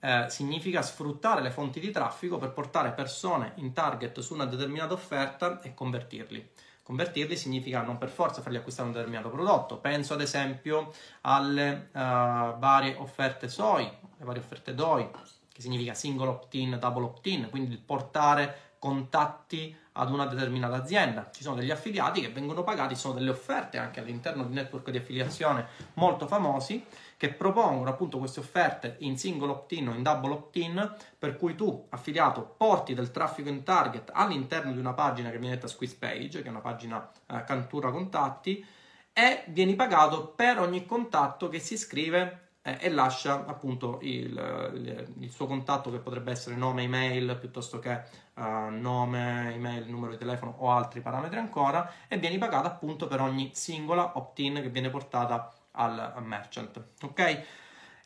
eh, 0.00 0.26
significa 0.28 0.82
sfruttare 0.82 1.40
le 1.40 1.50
fonti 1.50 1.78
di 1.78 1.92
traffico 1.92 2.36
per 2.36 2.50
portare 2.50 2.90
persone 2.90 3.52
in 3.56 3.72
target 3.72 4.18
su 4.20 4.34
una 4.34 4.44
determinata 4.44 4.92
offerta 4.92 5.60
e 5.62 5.72
convertirli. 5.72 6.50
Convertirli 6.82 7.36
significa 7.36 7.80
non 7.80 7.96
per 7.96 8.10
forza 8.10 8.42
farli 8.42 8.58
acquistare 8.58 8.88
un 8.88 8.94
determinato 8.94 9.30
prodotto. 9.30 9.78
Penso 9.78 10.14
ad 10.14 10.20
esempio 10.20 10.92
alle 11.22 11.88
uh, 11.92 12.58
varie 12.58 12.96
offerte 12.98 13.48
SOI, 13.48 13.84
le 14.18 14.24
varie 14.24 14.42
offerte 14.42 14.74
DOI, 14.74 15.08
che 15.54 15.62
significa 15.62 15.94
single 15.94 16.26
opt-in, 16.26 16.78
double 16.80 17.04
opt-in, 17.04 17.48
quindi 17.48 17.76
portare 17.76 18.72
contatti 18.80 19.74
ad 19.92 20.10
una 20.10 20.26
determinata 20.26 20.74
azienda. 20.74 21.30
Ci 21.32 21.44
sono 21.44 21.54
degli 21.54 21.70
affiliati 21.70 22.20
che 22.20 22.28
vengono 22.28 22.64
pagati, 22.64 22.96
sono 22.96 23.14
delle 23.14 23.30
offerte 23.30 23.78
anche 23.78 24.00
all'interno 24.00 24.44
di 24.44 24.52
network 24.52 24.90
di 24.90 24.98
affiliazione 24.98 25.66
molto 25.94 26.26
famosi 26.26 26.84
che 27.16 27.32
propongono 27.32 27.88
appunto 27.88 28.18
queste 28.18 28.40
offerte 28.40 28.96
in 28.98 29.16
single 29.16 29.52
opt-in 29.52 29.88
o 29.88 29.94
in 29.94 30.02
double 30.02 30.32
opt-in 30.32 30.96
per 31.16 31.36
cui 31.36 31.54
tu, 31.54 31.86
affiliato, 31.90 32.42
porti 32.58 32.94
del 32.94 33.12
traffico 33.12 33.48
in 33.48 33.62
target 33.62 34.10
all'interno 34.12 34.72
di 34.72 34.78
una 34.78 34.92
pagina 34.92 35.30
che 35.30 35.38
viene 35.38 35.54
detta 35.54 35.68
squeeze 35.68 35.96
page, 35.96 36.42
che 36.42 36.48
è 36.48 36.50
una 36.50 36.58
pagina 36.58 37.08
eh, 37.28 37.44
cantura 37.44 37.92
contatti 37.92 38.66
e 39.12 39.44
vieni 39.46 39.76
pagato 39.76 40.26
per 40.26 40.58
ogni 40.58 40.84
contatto 40.84 41.48
che 41.48 41.60
si 41.60 41.74
iscrive 41.74 42.43
eh, 42.66 42.78
e 42.80 42.88
lascia 42.88 43.44
appunto 43.44 43.98
il, 44.00 45.06
il, 45.18 45.30
suo 45.30 45.46
contatto 45.46 45.90
che 45.90 45.98
potrebbe 45.98 46.30
essere 46.30 46.56
nome, 46.56 46.84
email 46.84 47.36
piuttosto 47.38 47.78
che 47.78 48.02
uh, 48.34 48.70
nome, 48.70 49.52
email, 49.52 49.86
numero 49.86 50.12
di 50.12 50.18
telefono 50.18 50.54
o 50.58 50.70
altri 50.70 51.02
parametri 51.02 51.38
ancora 51.38 51.92
e 52.08 52.16
vieni 52.16 52.38
pagato 52.38 52.66
appunto 52.66 53.06
per 53.06 53.20
ogni 53.20 53.50
singola 53.52 54.12
opt-in 54.16 54.54
che 54.62 54.70
viene 54.70 54.88
portata 54.88 55.52
al 55.72 56.14
merchant. 56.24 56.82
Ok? 57.02 57.44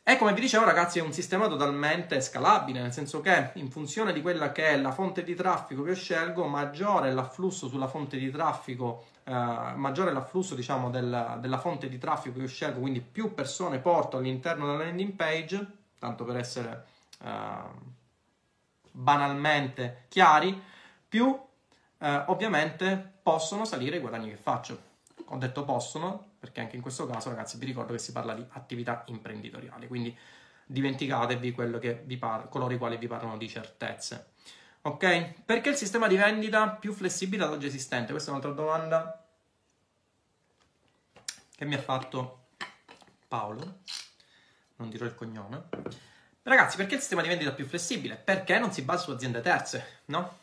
E 0.09 0.17
come 0.17 0.33
vi 0.33 0.41
dicevo 0.41 0.65
ragazzi 0.65 0.97
è 0.97 1.03
un 1.03 1.13
sistema 1.13 1.47
totalmente 1.47 2.19
scalabile, 2.19 2.81
nel 2.81 2.91
senso 2.91 3.21
che 3.21 3.51
in 3.53 3.69
funzione 3.69 4.11
di 4.11 4.23
quella 4.23 4.51
che 4.51 4.69
è 4.69 4.75
la 4.75 4.91
fonte 4.91 5.23
di 5.23 5.35
traffico 5.35 5.83
che 5.83 5.93
scelgo, 5.93 6.47
maggiore 6.47 7.09
è 7.09 7.11
l'afflusso 7.11 7.67
sulla 7.67 7.87
fonte 7.87 8.17
di 8.17 8.31
traffico, 8.31 9.05
eh, 9.23 9.31
maggiore 9.31 10.11
l'afflusso 10.11 10.55
diciamo 10.55 10.89
della, 10.89 11.37
della, 11.39 11.59
fonte 11.59 11.87
di 11.87 11.99
traffico 11.99 12.39
che 12.39 12.47
scelgo, 12.47 12.79
quindi 12.79 13.01
più 13.01 13.35
persone 13.35 13.77
porto 13.77 14.17
all'interno 14.17 14.65
della 14.65 14.83
landing 14.83 15.11
page, 15.11 15.67
tanto 15.99 16.23
per 16.23 16.37
essere 16.37 16.85
eh, 17.23 17.29
banalmente 18.89 20.05
chiari, 20.09 20.59
più 21.07 21.39
eh, 21.99 22.23
ovviamente 22.25 23.19
possono 23.21 23.63
salire 23.63 23.97
i 23.97 24.01
guadagni 24.01 24.31
che 24.31 24.37
faccio. 24.37 24.75
Ho 25.25 25.37
detto 25.37 25.63
possono 25.63 26.28
perché 26.39 26.61
anche 26.61 26.75
in 26.75 26.81
questo 26.81 27.05
caso, 27.05 27.29
ragazzi, 27.29 27.57
vi 27.57 27.65
ricordo 27.65 27.93
che 27.93 27.99
si 27.99 28.11
parla 28.11 28.33
di 28.33 28.45
attività 28.49 29.03
imprenditoriali, 29.07 29.87
quindi 29.87 30.17
dimenticatevi 30.65 31.51
parla, 32.17 32.45
coloro 32.47 32.73
i 32.73 32.77
quali 32.77 32.97
vi 32.97 33.07
parlano 33.07 33.37
di 33.37 33.49
certezze. 33.49 34.33
Ok? 34.81 35.43
Perché 35.43 35.69
il 35.69 35.75
sistema 35.75 36.07
di 36.07 36.15
vendita 36.15 36.69
più 36.69 36.93
flessibile 36.93 37.43
ad 37.43 37.51
oggi 37.51 37.65
esistente? 37.65 38.11
Questa 38.11 38.31
è 38.31 38.33
un'altra 38.33 38.53
domanda 38.53 39.25
che 41.55 41.65
mi 41.65 41.75
ha 41.75 41.81
fatto 41.81 42.47
Paolo, 43.27 43.79
non 44.77 44.89
dirò 44.89 45.05
il 45.05 45.15
cognome. 45.15 45.67
Ragazzi, 46.43 46.77
perché 46.77 46.95
il 46.95 47.01
sistema 47.01 47.21
di 47.21 47.27
vendita 47.27 47.51
più 47.51 47.65
flessibile? 47.65 48.15
Perché 48.15 48.57
non 48.57 48.71
si 48.71 48.81
basa 48.83 49.03
su 49.03 49.11
aziende 49.11 49.41
terze, 49.41 50.01
no? 50.05 50.37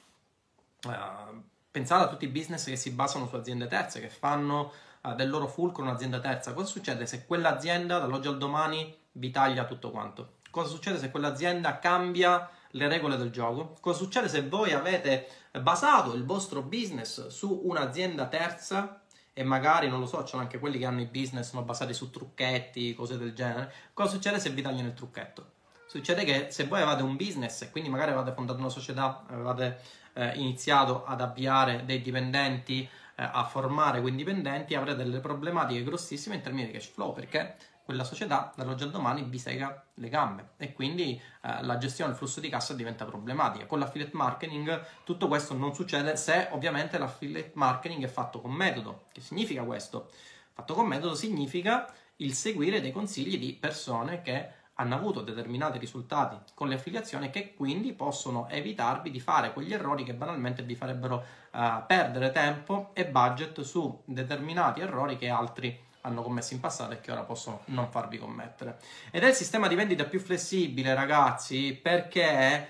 Uh, 0.84 1.42
pensate 1.70 2.04
a 2.04 2.08
tutti 2.08 2.26
i 2.26 2.28
business 2.28 2.66
che 2.66 2.76
si 2.76 2.90
basano 2.90 3.26
su 3.26 3.34
aziende 3.34 3.66
terze, 3.66 4.00
che 4.00 4.08
fanno 4.08 4.72
del 5.14 5.30
loro 5.30 5.46
fulcro 5.46 5.82
un'azienda 5.82 6.20
terza. 6.20 6.52
Cosa 6.52 6.66
succede 6.66 7.06
se 7.06 7.26
quell'azienda 7.26 7.98
dall'oggi 7.98 8.28
al 8.28 8.38
domani 8.38 8.96
vi 9.12 9.30
taglia 9.30 9.64
tutto 9.64 9.90
quanto? 9.90 10.34
Cosa 10.50 10.68
succede 10.68 10.98
se 10.98 11.10
quell'azienda 11.10 11.78
cambia 11.78 12.48
le 12.70 12.88
regole 12.88 13.16
del 13.16 13.30
gioco? 13.30 13.76
Cosa 13.80 13.98
succede 13.98 14.28
se 14.28 14.42
voi 14.42 14.72
avete 14.72 15.28
basato 15.60 16.14
il 16.14 16.24
vostro 16.24 16.62
business 16.62 17.28
su 17.28 17.62
un'azienda 17.64 18.26
terza 18.26 19.00
e 19.32 19.44
magari, 19.44 19.88
non 19.88 20.00
lo 20.00 20.06
so, 20.06 20.22
c'è 20.22 20.38
anche 20.38 20.58
quelli 20.58 20.78
che 20.78 20.86
hanno 20.86 21.02
i 21.02 21.06
business 21.06 21.50
sono 21.50 21.62
basati 21.62 21.92
su 21.92 22.08
trucchetti, 22.08 22.94
cose 22.94 23.18
del 23.18 23.34
genere. 23.34 23.70
Cosa 23.92 24.12
succede 24.12 24.40
se 24.40 24.48
vi 24.48 24.62
tagliano 24.62 24.88
il 24.88 24.94
trucchetto? 24.94 25.50
Succede 25.86 26.24
che 26.24 26.46
se 26.50 26.64
voi 26.64 26.80
avete 26.80 27.02
un 27.02 27.16
business 27.16 27.62
e 27.62 27.70
quindi 27.70 27.90
magari 27.90 28.12
avete 28.12 28.34
fondato 28.34 28.58
una 28.58 28.70
società, 28.70 29.24
avete 29.28 29.80
eh, 30.14 30.32
iniziato 30.36 31.04
ad 31.04 31.20
avviare 31.20 31.84
dei 31.84 32.00
dipendenti, 32.00 32.88
a 33.22 33.44
formare 33.44 34.00
quei 34.00 34.14
dipendenti, 34.14 34.74
avrete 34.74 34.96
delle 35.02 35.20
problematiche 35.20 35.82
grossissime 35.82 36.36
in 36.36 36.42
termini 36.42 36.66
di 36.66 36.72
cash 36.72 36.88
flow 36.88 37.12
perché 37.12 37.56
quella 37.86 38.02
società 38.02 38.52
dall'oggi 38.56 38.82
al 38.82 38.90
domani 38.90 39.22
vi 39.22 39.38
sega 39.38 39.84
le 39.94 40.08
gambe 40.08 40.50
e 40.56 40.72
quindi 40.72 41.20
eh, 41.42 41.62
la 41.62 41.78
gestione 41.78 42.10
del 42.10 42.18
flusso 42.18 42.40
di 42.40 42.48
cassa 42.48 42.74
diventa 42.74 43.04
problematica. 43.04 43.66
Con 43.66 43.78
l'affiliate 43.78 44.16
marketing 44.16 44.84
tutto 45.04 45.28
questo 45.28 45.54
non 45.54 45.72
succede 45.72 46.16
se 46.16 46.48
ovviamente 46.50 46.98
l'affiliate 46.98 47.52
marketing 47.54 48.04
è 48.04 48.08
fatto 48.08 48.40
con 48.40 48.50
metodo. 48.50 49.04
Che 49.12 49.20
significa 49.20 49.62
questo? 49.62 50.10
Fatto 50.52 50.74
con 50.74 50.86
metodo 50.86 51.14
significa 51.14 51.88
il 52.16 52.34
seguire 52.34 52.80
dei 52.80 52.90
consigli 52.90 53.38
di 53.38 53.52
persone 53.52 54.20
che 54.20 54.50
hanno 54.76 54.94
avuto 54.94 55.20
determinati 55.20 55.78
risultati 55.78 56.36
con 56.54 56.68
le 56.68 56.74
affiliazioni 56.74 57.30
che 57.30 57.54
quindi 57.54 57.92
possono 57.92 58.48
evitarvi 58.48 59.10
di 59.10 59.20
fare 59.20 59.52
quegli 59.52 59.72
errori 59.72 60.04
che 60.04 60.14
banalmente 60.14 60.62
vi 60.62 60.74
farebbero 60.74 61.24
uh, 61.52 61.86
perdere 61.86 62.30
tempo 62.30 62.90
e 62.92 63.06
budget 63.06 63.60
su 63.62 64.02
determinati 64.04 64.80
errori 64.80 65.16
che 65.16 65.28
altri 65.28 65.84
hanno 66.02 66.22
commesso 66.22 66.54
in 66.54 66.60
passato 66.60 66.92
e 66.92 67.00
che 67.00 67.10
ora 67.10 67.22
possono 67.22 67.62
non 67.66 67.90
farvi 67.90 68.18
commettere. 68.18 68.78
Ed 69.10 69.24
è 69.24 69.28
il 69.28 69.34
sistema 69.34 69.66
di 69.66 69.74
vendita 69.74 70.04
più 70.04 70.20
flessibile, 70.20 70.94
ragazzi, 70.94 71.72
perché 71.74 72.68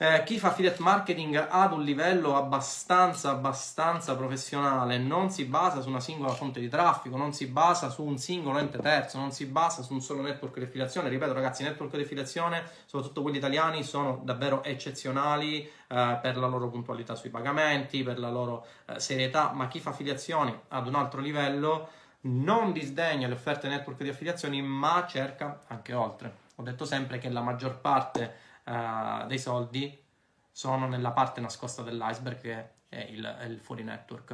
eh, 0.00 0.22
chi 0.22 0.38
fa 0.38 0.48
affiliate 0.48 0.80
marketing 0.80 1.48
ad 1.50 1.72
un 1.72 1.82
livello 1.82 2.36
abbastanza, 2.36 3.30
abbastanza 3.30 4.14
professionale 4.14 4.96
non 4.96 5.28
si 5.28 5.44
basa 5.44 5.80
su 5.80 5.88
una 5.88 5.98
singola 5.98 6.32
fonte 6.34 6.60
di 6.60 6.68
traffico, 6.68 7.16
non 7.16 7.32
si 7.32 7.46
basa 7.46 7.90
su 7.90 8.04
un 8.04 8.16
singolo 8.16 8.58
ente 8.58 8.78
terzo, 8.78 9.18
non 9.18 9.32
si 9.32 9.46
basa 9.46 9.82
su 9.82 9.92
un 9.92 10.00
solo 10.00 10.22
network 10.22 10.56
di 10.56 10.64
affiliazione. 10.64 11.08
Ripeto, 11.08 11.32
ragazzi, 11.32 11.62
i 11.62 11.64
network 11.64 11.96
di 11.96 12.02
affiliazione, 12.02 12.62
soprattutto 12.84 13.22
quelli 13.22 13.38
italiani, 13.38 13.82
sono 13.82 14.20
davvero 14.22 14.62
eccezionali 14.62 15.62
eh, 15.64 16.18
per 16.22 16.36
la 16.36 16.46
loro 16.46 16.68
puntualità 16.68 17.16
sui 17.16 17.30
pagamenti, 17.30 18.04
per 18.04 18.20
la 18.20 18.30
loro 18.30 18.66
eh, 18.86 19.00
serietà, 19.00 19.50
ma 19.52 19.66
chi 19.66 19.80
fa 19.80 19.90
affiliazioni 19.90 20.56
ad 20.68 20.86
un 20.86 20.94
altro 20.94 21.20
livello 21.20 21.88
non 22.20 22.70
disdegna 22.70 23.26
le 23.26 23.34
offerte 23.34 23.66
network 23.66 24.00
di 24.00 24.10
affiliazioni, 24.10 24.62
ma 24.62 25.04
cerca 25.08 25.58
anche 25.66 25.92
oltre. 25.92 26.46
Ho 26.54 26.62
detto 26.62 26.84
sempre 26.84 27.18
che 27.18 27.28
la 27.30 27.40
maggior 27.40 27.78
parte 27.80 28.46
uh, 28.68 29.26
dei 29.26 29.38
soldi 29.38 30.04
sono 30.50 30.86
nella 30.86 31.12
parte 31.12 31.40
nascosta 31.40 31.82
dell'iceberg 31.82 32.40
che 32.40 32.70
è 32.88 33.06
il, 33.10 33.24
è 33.24 33.44
il 33.44 33.58
fuori 33.60 33.82
network. 33.82 34.30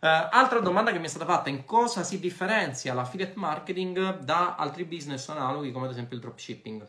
Uh, 0.00 0.06
altra 0.30 0.60
domanda 0.60 0.92
che 0.92 0.98
mi 0.98 1.04
è 1.04 1.08
stata 1.08 1.26
fatta, 1.26 1.50
in 1.50 1.64
cosa 1.64 2.02
si 2.02 2.18
differenzia 2.18 2.94
l'affiliate 2.94 3.34
marketing 3.36 4.18
da 4.18 4.54
altri 4.56 4.84
business 4.84 5.28
analoghi 5.28 5.72
come 5.72 5.86
ad 5.86 5.92
esempio 5.92 6.16
il 6.16 6.22
dropshipping? 6.22 6.86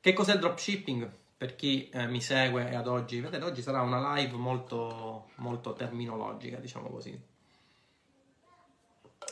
Che 0.00 0.12
cos'è 0.12 0.34
il 0.34 0.40
dropshipping? 0.40 1.10
Per 1.36 1.54
chi 1.54 1.88
eh, 1.88 2.06
mi 2.06 2.20
segue 2.20 2.74
ad 2.74 2.86
oggi, 2.86 3.20
vedete, 3.20 3.44
oggi 3.44 3.62
sarà 3.62 3.82
una 3.82 4.14
live 4.14 4.36
molto, 4.36 5.30
molto 5.36 5.72
terminologica, 5.72 6.58
diciamo 6.58 6.88
così. 6.88 7.30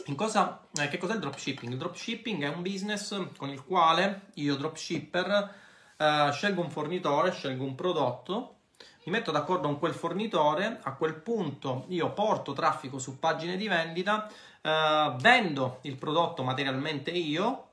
In 0.07 0.15
cosa, 0.15 0.67
eh, 0.75 0.89
che 0.89 0.99
cos'è 0.99 1.15
il 1.15 1.21
dropshipping? 1.21 1.73
Il 1.73 1.79
dropshipping 1.79 2.43
è 2.45 2.49
un 2.49 2.63
business 2.63 3.37
con 3.37 3.49
il 3.49 3.65
quale 3.65 4.31
io, 4.35 4.57
dropshipper, 4.57 5.55
uh, 6.01 6.33
scelgo 6.33 6.63
un 6.63 6.71
fornitore, 6.71 7.31
scelgo 7.31 7.63
un 7.63 7.75
prodotto, 7.75 8.57
mi 9.05 9.13
metto 9.13 9.31
d'accordo 9.31 9.69
con 9.69 9.79
quel 9.79 9.95
fornitore, 9.95 10.81
a 10.83 10.95
quel 10.95 11.15
punto 11.15 11.85
io 11.89 12.13
porto 12.13 12.53
traffico 12.53 12.99
su 12.99 13.19
pagine 13.19 13.57
di 13.57 13.69
vendita, 13.69 14.27
uh, 14.63 15.17
vendo 15.17 15.79
il 15.83 15.97
prodotto 15.97 16.43
materialmente 16.43 17.11
io, 17.11 17.69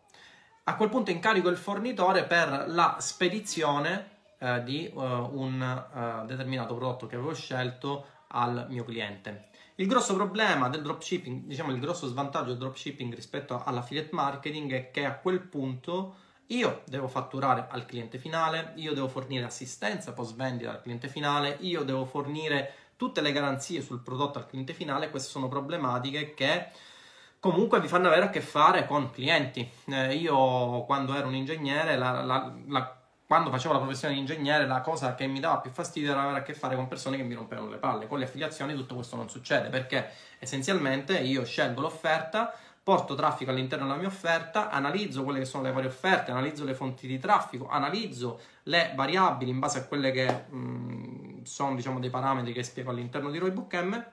a 0.64 0.76
quel 0.76 0.90
punto 0.90 1.12
incarico 1.12 1.48
il 1.48 1.58
fornitore 1.58 2.26
per 2.26 2.66
la 2.68 2.98
spedizione 3.00 4.10
uh, 4.40 4.62
di 4.62 4.92
un 4.94 6.24
determinato 6.26 6.76
prodotto 6.76 7.08
che 7.08 7.16
avevo 7.16 7.34
scelto 7.34 8.06
al 8.28 8.66
mio 8.70 8.84
cliente. 8.84 9.48
Il 9.76 9.88
grosso 9.88 10.16
problema 10.16 10.70
del 10.70 10.82
dropshipping, 10.82 11.44
diciamo 11.44 11.72
il 11.72 11.80
grosso 11.80 12.08
svantaggio 12.08 12.48
del 12.48 12.58
dropshipping 12.58 13.14
rispetto 13.14 13.62
all'affiliate 13.64 14.10
marketing 14.12 14.74
è 14.74 14.92
che 14.92 15.06
a 15.06 15.16
quel 15.16 15.40
punto 15.40 16.16
io 16.48 16.82
devo 16.86 17.08
fatturare 17.08 17.68
al 17.70 17.86
cliente 17.86 18.18
finale, 18.18 18.74
io 18.76 18.94
devo 18.94 19.08
fornire 19.08 19.46
assistenza 19.46 20.14
post 20.14 20.36
vendita 20.36 20.72
al 20.72 20.82
cliente 20.82 21.08
finale, 21.08 21.58
io 21.62 21.84
devo 21.84 22.06
fornire 22.06 22.74
tutte 22.96 23.22
le 23.22 23.32
garanzie 23.32 23.82
sul 23.82 24.02
prodotto 24.02 24.40
al 24.40 24.48
cliente 24.48 24.74
finale, 24.74 25.10
queste 25.10 25.30
sono 25.30 25.48
problematiche 25.48 26.34
che 26.34 26.70
comunque 27.40 27.80
vi 27.80 27.88
fanno 27.88 28.08
avere 28.08 28.26
a 28.26 28.30
che 28.30 28.42
fare 28.42 28.86
con 28.86 29.12
clienti. 29.12 29.70
Eh, 29.86 30.16
io 30.16 30.84
quando 30.86 31.14
ero 31.14 31.28
un 31.28 31.36
ingegnere 31.36 31.98
la, 31.98 32.24
la, 32.24 32.54
la 32.68 32.98
quando 33.28 33.50
facevo 33.50 33.74
la 33.74 33.82
professione 33.82 34.14
di 34.14 34.22
ingegnere, 34.22 34.66
la 34.66 34.80
cosa 34.80 35.14
che 35.14 35.28
mi 35.28 35.42
dava 35.42 35.58
più 35.58 35.70
fastidio 35.70 36.12
era 36.12 36.24
avere 36.24 36.40
a 36.40 36.44
che 36.44 36.54
fare 36.54 36.78
con 36.78 36.88
persone 36.88 37.18
che 37.18 37.24
mi 37.24 37.34
rompevano 37.34 37.70
le 37.70 37.76
palle. 37.76 38.08
Con 38.08 38.20
le 38.20 38.24
affiliazioni 38.24 38.74
tutto 38.74 38.96
questo 38.96 39.18
non 39.18 39.30
succede 39.30 39.68
perché 39.68 40.12
essenzialmente 40.40 41.20
io 41.20 41.44
scelgo 41.44 41.82
l'offerta, 41.82 42.54
porto 42.88 43.16
traffico 43.16 43.52
all'interno 43.52 43.86
della 43.86 43.98
mia 43.98 44.08
offerta, 44.08 44.70
analizzo 44.70 45.26
quelle 45.26 45.40
che 45.40 45.46
sono 45.46 45.64
le 45.64 45.74
varie 45.74 45.90
offerte, 45.90 46.32
analizzo 46.32 46.64
le 46.64 46.74
fonti 46.74 47.06
di 47.06 47.20
traffico, 47.20 47.68
analizzo 47.68 48.40
le 48.64 48.94
variabili 48.96 49.52
in 49.52 49.60
base 49.60 49.80
a 49.80 49.86
quelle 49.88 50.10
che 50.12 50.46
mh, 50.48 51.44
sono 51.44 51.76
diciamo 51.76 52.00
dei 52.00 52.10
parametri 52.10 52.54
che 52.54 52.64
spiego 52.64 52.92
all'interno 52.92 53.30
di 53.30 53.40
Roybook 53.40 53.74
M, 53.74 54.06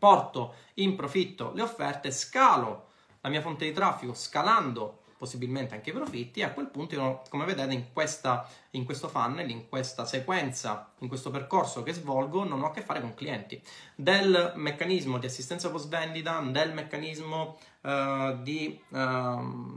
porto 0.00 0.54
in 0.74 0.96
profitto 0.96 1.52
le 1.54 1.62
offerte, 1.62 2.10
scalo 2.10 2.88
la 3.20 3.28
mia 3.28 3.40
fonte 3.40 3.66
di 3.66 3.72
traffico 3.72 4.14
scalando 4.14 5.01
possibilmente 5.22 5.76
anche 5.76 5.90
i 5.90 5.92
profitti 5.92 6.40
e 6.40 6.42
a 6.42 6.50
quel 6.50 6.66
punto 6.66 6.96
io, 6.96 7.22
come 7.28 7.44
vedete 7.44 7.72
in, 7.72 7.92
questa, 7.92 8.44
in 8.70 8.84
questo 8.84 9.06
funnel, 9.06 9.48
in 9.50 9.68
questa 9.68 10.04
sequenza, 10.04 10.90
in 10.98 11.06
questo 11.06 11.30
percorso 11.30 11.84
che 11.84 11.92
svolgo 11.92 12.42
non 12.42 12.60
ho 12.60 12.66
a 12.66 12.70
che 12.72 12.80
fare 12.80 13.00
con 13.00 13.14
clienti. 13.14 13.62
Del 13.94 14.52
meccanismo 14.56 15.18
di 15.18 15.26
assistenza 15.26 15.70
post 15.70 15.86
vendita, 15.86 16.40
del 16.40 16.72
meccanismo 16.72 17.56
uh, 17.82 18.42
di 18.42 18.82
uh, 18.88 18.98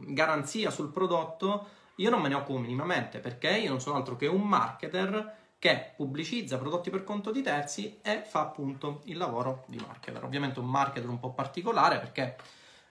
garanzia 0.08 0.72
sul 0.72 0.92
prodotto, 0.92 1.68
io 1.98 2.10
non 2.10 2.22
me 2.22 2.30
ne 2.30 2.34
occupo 2.34 2.58
minimamente 2.58 3.20
perché 3.20 3.56
io 3.56 3.70
non 3.70 3.80
sono 3.80 3.98
altro 3.98 4.16
che 4.16 4.26
un 4.26 4.42
marketer 4.42 5.44
che 5.60 5.94
pubblicizza 5.96 6.58
prodotti 6.58 6.90
per 6.90 7.04
conto 7.04 7.32
di 7.32 7.44
terzi 7.44 8.00
e 8.02 8.24
fa 8.26 8.40
appunto 8.40 9.02
il 9.04 9.18
lavoro 9.18 9.64
di 9.68 9.78
marketer. 9.78 10.24
Ovviamente 10.24 10.60
un 10.60 10.72
marketer 10.72 11.08
un 11.08 11.20
po' 11.20 11.34
particolare 11.34 12.00
perché 12.00 12.36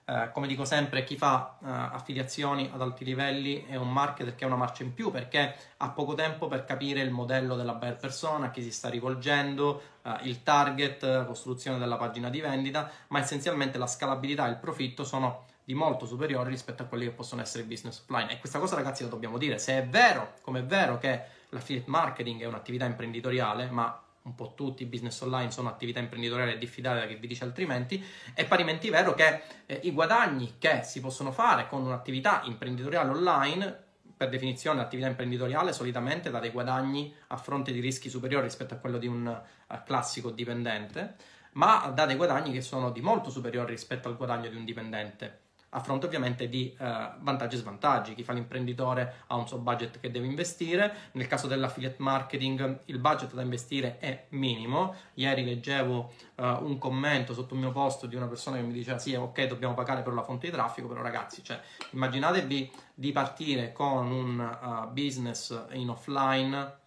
eh, 0.07 0.29
come 0.31 0.45
dico 0.45 0.65
sempre, 0.65 1.03
chi 1.03 1.17
fa 1.17 1.57
eh, 1.61 1.67
affiliazioni 1.67 2.69
ad 2.71 2.79
alti 2.79 3.03
livelli 3.03 3.65
è 3.65 3.75
un 3.75 3.91
marketer 3.91 4.35
che 4.35 4.43
ha 4.43 4.47
una 4.47 4.55
marcia 4.55 4.83
in 4.83 4.93
più 4.93 5.09
perché 5.09 5.55
ha 5.77 5.89
poco 5.89 6.13
tempo 6.13 6.47
per 6.47 6.63
capire 6.63 7.01
il 7.01 7.09
modello 7.09 7.55
della 7.55 7.73
buyer 7.73 7.97
persona, 7.97 8.47
a 8.47 8.51
chi 8.51 8.61
si 8.61 8.71
sta 8.71 8.87
rivolgendo, 8.89 9.81
eh, 10.03 10.17
il 10.23 10.43
target, 10.43 11.25
costruzione 11.25 11.79
della 11.79 11.97
pagina 11.97 12.29
di 12.29 12.39
vendita, 12.39 12.89
ma 13.07 13.19
essenzialmente 13.19 13.79
la 13.79 13.87
scalabilità 13.87 14.45
e 14.45 14.51
il 14.51 14.57
profitto 14.57 15.03
sono 15.03 15.45
di 15.63 15.73
molto 15.73 16.05
superiori 16.05 16.51
rispetto 16.51 16.83
a 16.83 16.85
quelli 16.85 17.05
che 17.05 17.11
possono 17.11 17.41
essere 17.41 17.63
i 17.63 17.65
business 17.65 17.99
offline. 17.99 18.31
E 18.31 18.39
questa 18.39 18.59
cosa, 18.59 18.75
ragazzi, 18.75 19.01
la 19.01 19.09
dobbiamo 19.09 19.39
dire. 19.39 19.57
Se 19.57 19.75
è 19.75 19.87
vero, 19.87 20.35
come 20.41 20.59
è 20.59 20.63
vero 20.63 20.99
che 20.99 21.23
l'affiliate 21.49 21.89
marketing 21.89 22.41
è 22.41 22.45
un'attività 22.45 22.85
imprenditoriale, 22.85 23.71
ma 23.71 24.04
un 24.25 24.35
po' 24.35 24.53
tutti 24.55 24.83
i 24.83 24.85
business 24.85 25.21
online 25.21 25.51
sono 25.51 25.69
attività 25.69 25.99
imprenditoriali 25.99 26.53
e 26.53 26.57
diffidate 26.57 26.99
da 26.99 27.05
chi 27.07 27.15
vi 27.15 27.27
dice 27.27 27.43
altrimenti, 27.43 28.03
è 28.33 28.45
parimenti 28.45 28.89
vero 28.89 29.13
che 29.13 29.41
eh, 29.65 29.79
i 29.83 29.91
guadagni 29.91 30.55
che 30.57 30.81
si 30.83 30.99
possono 30.99 31.31
fare 31.31 31.67
con 31.67 31.83
un'attività 31.83 32.41
imprenditoriale 32.45 33.09
online, 33.09 33.83
per 34.17 34.29
definizione 34.29 34.79
l'attività 34.79 35.09
imprenditoriale 35.09 35.73
solitamente 35.73 36.31
dà 36.31 36.39
dei 36.39 36.51
guadagni 36.51 37.13
a 37.27 37.37
fronte 37.37 37.73
di 37.73 37.81
rischi 37.81 38.09
superiori 38.09 38.45
rispetto 38.45 38.73
a 38.73 38.77
quello 38.77 38.97
di 38.97 39.07
un 39.07 39.43
uh, 39.67 39.75
classico 39.83 40.31
dipendente, 40.31 41.15
ma 41.53 41.91
dà 41.93 42.05
dei 42.05 42.15
guadagni 42.15 42.53
che 42.53 42.61
sono 42.61 42.91
di 42.91 43.01
molto 43.01 43.29
superiori 43.29 43.71
rispetto 43.71 44.07
al 44.07 44.15
guadagno 44.15 44.49
di 44.49 44.55
un 44.55 44.63
dipendente 44.63 45.44
a 45.75 45.79
fronte 45.79 46.05
ovviamente 46.05 46.47
di 46.47 46.73
eh, 46.77 47.09
vantaggi 47.19 47.55
e 47.55 47.59
svantaggi. 47.59 48.15
Chi 48.15 48.23
fa 48.23 48.33
l'imprenditore 48.33 49.23
ha 49.27 49.35
un 49.35 49.45
suo 49.45 49.57
budget 49.57 49.99
che 49.99 50.09
deve 50.09 50.25
investire, 50.25 51.09
nel 51.11 51.27
caso 51.27 51.47
dell'affiliate 51.47 51.97
marketing 51.99 52.79
il 52.85 52.97
budget 52.97 53.33
da 53.33 53.41
investire 53.41 53.99
è 53.99 54.25
minimo. 54.29 54.95
Ieri 55.15 55.43
leggevo 55.43 56.13
uh, 56.35 56.43
un 56.63 56.77
commento 56.77 57.33
sotto 57.33 57.53
il 57.53 57.59
mio 57.59 57.71
post 57.71 58.05
di 58.05 58.15
una 58.15 58.27
persona 58.27 58.55
che 58.55 58.63
mi 58.63 58.71
diceva 58.71 58.97
sì, 58.97 59.13
ok, 59.15 59.47
dobbiamo 59.47 59.73
pagare 59.73 60.01
per 60.01 60.13
la 60.13 60.23
fonte 60.23 60.47
di 60.47 60.53
traffico, 60.53 60.87
però 60.87 61.01
ragazzi, 61.01 61.43
cioè, 61.43 61.59
immaginatevi 61.91 62.71
di 62.93 63.11
partire 63.11 63.73
con 63.73 64.09
un 64.09 64.39
uh, 64.39 64.91
business 64.91 65.65
in 65.71 65.89
offline 65.89 66.83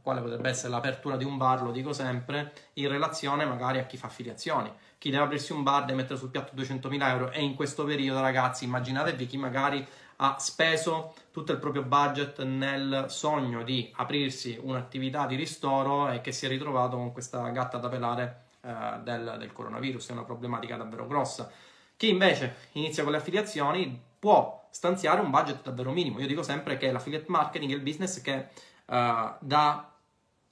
quale 0.00 0.20
potrebbe 0.20 0.48
essere 0.48 0.68
l'apertura 0.68 1.16
di 1.16 1.24
un 1.24 1.36
bar, 1.36 1.62
lo 1.62 1.72
dico 1.72 1.92
sempre, 1.92 2.52
in 2.74 2.88
relazione 2.88 3.44
magari 3.44 3.78
a 3.78 3.84
chi 3.84 3.96
fa 3.96 4.06
affiliazioni 4.06 4.72
chi 5.02 5.10
deve 5.10 5.24
aprirsi 5.24 5.50
un 5.50 5.64
bar 5.64 5.84
deve 5.84 5.96
mettere 5.96 6.16
sul 6.16 6.28
piatto 6.28 6.54
200.000 6.54 7.08
euro 7.08 7.32
e 7.32 7.42
in 7.42 7.56
questo 7.56 7.82
periodo 7.82 8.20
ragazzi 8.20 8.62
immaginatevi 8.62 9.26
chi 9.26 9.36
magari 9.36 9.84
ha 10.18 10.36
speso 10.38 11.14
tutto 11.32 11.50
il 11.50 11.58
proprio 11.58 11.82
budget 11.82 12.40
nel 12.44 13.06
sogno 13.08 13.64
di 13.64 13.92
aprirsi 13.96 14.56
un'attività 14.62 15.26
di 15.26 15.34
ristoro 15.34 16.08
e 16.08 16.20
che 16.20 16.30
si 16.30 16.46
è 16.46 16.48
ritrovato 16.48 16.96
con 16.96 17.10
questa 17.10 17.48
gatta 17.48 17.78
da 17.78 17.88
pelare 17.88 18.42
eh, 18.60 19.00
del, 19.02 19.34
del 19.40 19.52
coronavirus, 19.52 20.10
è 20.10 20.12
una 20.12 20.22
problematica 20.22 20.76
davvero 20.76 21.08
grossa. 21.08 21.50
Chi 21.96 22.08
invece 22.08 22.54
inizia 22.74 23.02
con 23.02 23.10
le 23.10 23.18
affiliazioni 23.18 24.00
può 24.20 24.68
stanziare 24.70 25.20
un 25.20 25.30
budget 25.30 25.64
davvero 25.64 25.90
minimo. 25.90 26.20
Io 26.20 26.28
dico 26.28 26.44
sempre 26.44 26.76
che 26.76 26.92
l'affiliate 26.92 27.26
marketing 27.26 27.72
è 27.72 27.74
il 27.74 27.80
business 27.80 28.20
che 28.20 28.50
uh, 28.86 29.34
dà 29.40 29.91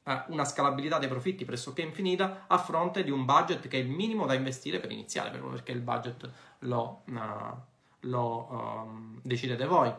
eh, 0.05 0.23
una 0.29 0.45
scalabilità 0.45 0.99
dei 0.99 1.09
profitti 1.09 1.45
pressoché 1.45 1.83
infinita 1.83 2.47
a 2.47 2.59
fronte 2.59 3.05
di 3.05 3.11
un 3.11 3.25
budget 3.25 3.69
che 3.69 3.79
è 3.79 3.81
il 3.81 3.89
minimo 3.89 4.27
da 4.27 4.35
investire 4.35 4.81
per 4.81 4.91
iniziare, 4.91 5.31
proprio 5.31 5.51
perché 5.51 5.73
il 5.73 5.81
budget 5.81 6.31
lo, 6.61 7.03
uh, 7.07 7.19
lo 8.01 8.47
um, 8.51 9.21
decidete 9.23 9.67
voi. 9.67 9.93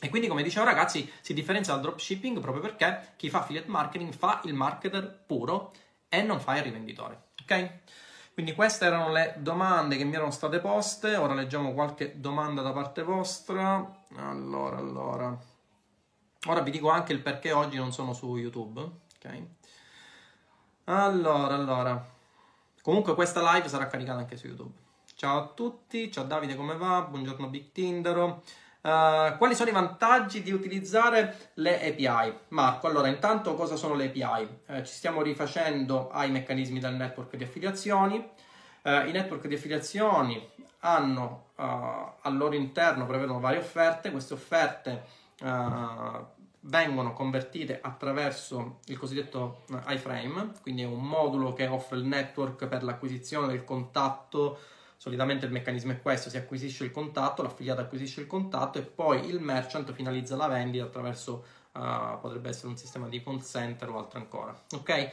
E 0.00 0.08
quindi, 0.08 0.28
come 0.28 0.42
dicevo, 0.42 0.64
ragazzi, 0.64 1.10
si 1.20 1.34
differenzia 1.34 1.74
dal 1.74 1.82
dropshipping 1.82 2.40
proprio 2.40 2.62
perché 2.62 3.14
chi 3.16 3.30
fa 3.30 3.40
affiliate 3.40 3.68
marketing 3.68 4.12
fa 4.12 4.40
il 4.44 4.54
marketer 4.54 5.24
puro 5.26 5.72
e 6.08 6.22
non 6.22 6.40
fa 6.40 6.56
il 6.56 6.62
rivenditore. 6.62 7.28
Ok? 7.42 7.72
Quindi 8.34 8.54
queste 8.54 8.86
erano 8.86 9.12
le 9.12 9.36
domande 9.38 9.96
che 9.96 10.04
mi 10.04 10.14
erano 10.14 10.30
state 10.30 10.58
poste. 10.58 11.16
Ora 11.16 11.34
leggiamo 11.34 11.72
qualche 11.72 12.20
domanda 12.20 12.62
da 12.62 12.72
parte 12.72 13.02
vostra. 13.02 14.02
Allora, 14.16 14.76
allora. 14.76 15.38
Ora 16.46 16.60
vi 16.60 16.70
dico 16.70 16.90
anche 16.90 17.12
il 17.12 17.20
perché 17.20 17.52
oggi 17.52 17.76
non 17.76 17.92
sono 17.92 18.12
su 18.12 18.36
YouTube 18.36 19.02
ok? 19.24 19.42
Allora, 20.84 21.54
allora. 21.54 22.12
Comunque 22.82 23.14
questa 23.14 23.52
live 23.52 23.68
sarà 23.68 23.86
caricata 23.86 24.18
anche 24.18 24.36
su 24.36 24.46
YouTube. 24.46 24.82
Ciao 25.14 25.38
a 25.38 25.46
tutti, 25.46 26.12
ciao 26.12 26.24
Davide, 26.24 26.54
come 26.54 26.76
va? 26.76 27.00
Buongiorno 27.02 27.48
Big 27.48 27.72
Tindero. 27.72 28.42
Uh, 28.82 29.38
quali 29.38 29.54
sono 29.54 29.70
i 29.70 29.72
vantaggi 29.72 30.42
di 30.42 30.52
utilizzare 30.52 31.52
le 31.54 31.88
API? 31.88 32.34
Marco, 32.48 32.86
allora 32.86 33.08
intanto 33.08 33.54
cosa 33.54 33.76
sono 33.76 33.94
le 33.94 34.06
API? 34.06 34.58
Uh, 34.66 34.82
ci 34.82 34.92
stiamo 34.92 35.22
rifacendo 35.22 36.10
ai 36.10 36.30
meccanismi 36.30 36.78
del 36.80 36.94
network 36.94 37.36
di 37.36 37.44
affiliazioni. 37.44 38.16
Uh, 38.82 39.06
I 39.06 39.12
network 39.12 39.46
di 39.46 39.54
affiliazioni 39.54 40.50
hanno 40.80 41.42
al 41.56 42.36
loro 42.36 42.54
interno, 42.56 43.06
prevedono 43.06 43.40
varie 43.40 43.60
offerte, 43.60 44.10
queste 44.10 44.34
offerte 44.34 45.04
vengono 46.66 47.12
convertite 47.12 47.80
attraverso 47.80 48.80
il 48.86 48.98
cosiddetto 48.98 49.64
eh, 49.70 49.94
iframe, 49.94 50.52
quindi 50.62 50.82
è 50.82 50.86
un 50.86 51.02
modulo 51.06 51.52
che 51.52 51.66
offre 51.66 51.98
il 51.98 52.04
network 52.04 52.66
per 52.66 52.82
l'acquisizione 52.82 53.48
del 53.48 53.64
contatto. 53.64 54.58
Solitamente 54.96 55.44
il 55.44 55.52
meccanismo 55.52 55.92
è 55.92 56.00
questo, 56.00 56.30
si 56.30 56.36
acquisisce 56.36 56.84
il 56.84 56.90
contatto, 56.90 57.42
l'affiliato 57.42 57.82
acquisisce 57.82 58.22
il 58.22 58.26
contatto 58.26 58.78
e 58.78 58.82
poi 58.82 59.28
il 59.28 59.40
merchant 59.40 59.92
finalizza 59.92 60.36
la 60.36 60.46
vendita 60.46 60.84
attraverso 60.84 61.44
uh, 61.72 62.18
potrebbe 62.20 62.48
essere 62.48 62.68
un 62.68 62.76
sistema 62.76 63.08
di 63.08 63.22
call 63.22 63.42
center 63.42 63.90
o 63.90 63.98
altro 63.98 64.18
ancora. 64.18 64.58
Ok? 64.72 65.10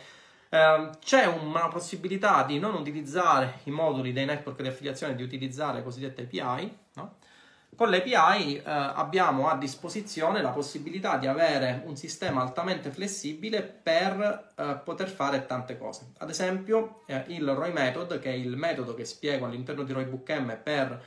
Uh, 0.49 0.89
c'è 0.99 1.25
una 1.25 1.67
possibilità 1.67 2.43
di 2.43 2.59
non 2.59 2.75
utilizzare 2.75 3.59
i 3.63 3.71
moduli 3.71 4.13
dei 4.13 4.25
network 4.25 4.61
di 4.61 4.67
affiliazione, 4.67 5.15
di 5.15 5.23
utilizzare 5.23 5.77
le 5.77 5.83
cosiddette 5.83 6.21
API? 6.21 6.77
Con 7.81 7.89
l'API 7.89 8.57
eh, 8.57 8.61
abbiamo 8.63 9.49
a 9.49 9.57
disposizione 9.57 10.43
la 10.43 10.51
possibilità 10.51 11.17
di 11.17 11.25
avere 11.25 11.81
un 11.85 11.95
sistema 11.95 12.43
altamente 12.43 12.91
flessibile 12.91 13.63
per 13.63 14.51
eh, 14.55 14.79
poter 14.83 15.09
fare 15.09 15.47
tante 15.47 15.79
cose. 15.79 16.11
Ad 16.19 16.29
esempio, 16.29 17.01
eh, 17.07 17.23
il 17.29 17.49
ROI 17.49 17.71
method, 17.71 18.19
che 18.19 18.29
è 18.29 18.35
il 18.35 18.55
metodo 18.55 18.93
che 18.93 19.03
spiego 19.03 19.47
all'interno 19.47 19.81
di 19.81 19.93
ROI 19.93 20.05
per 20.61 21.03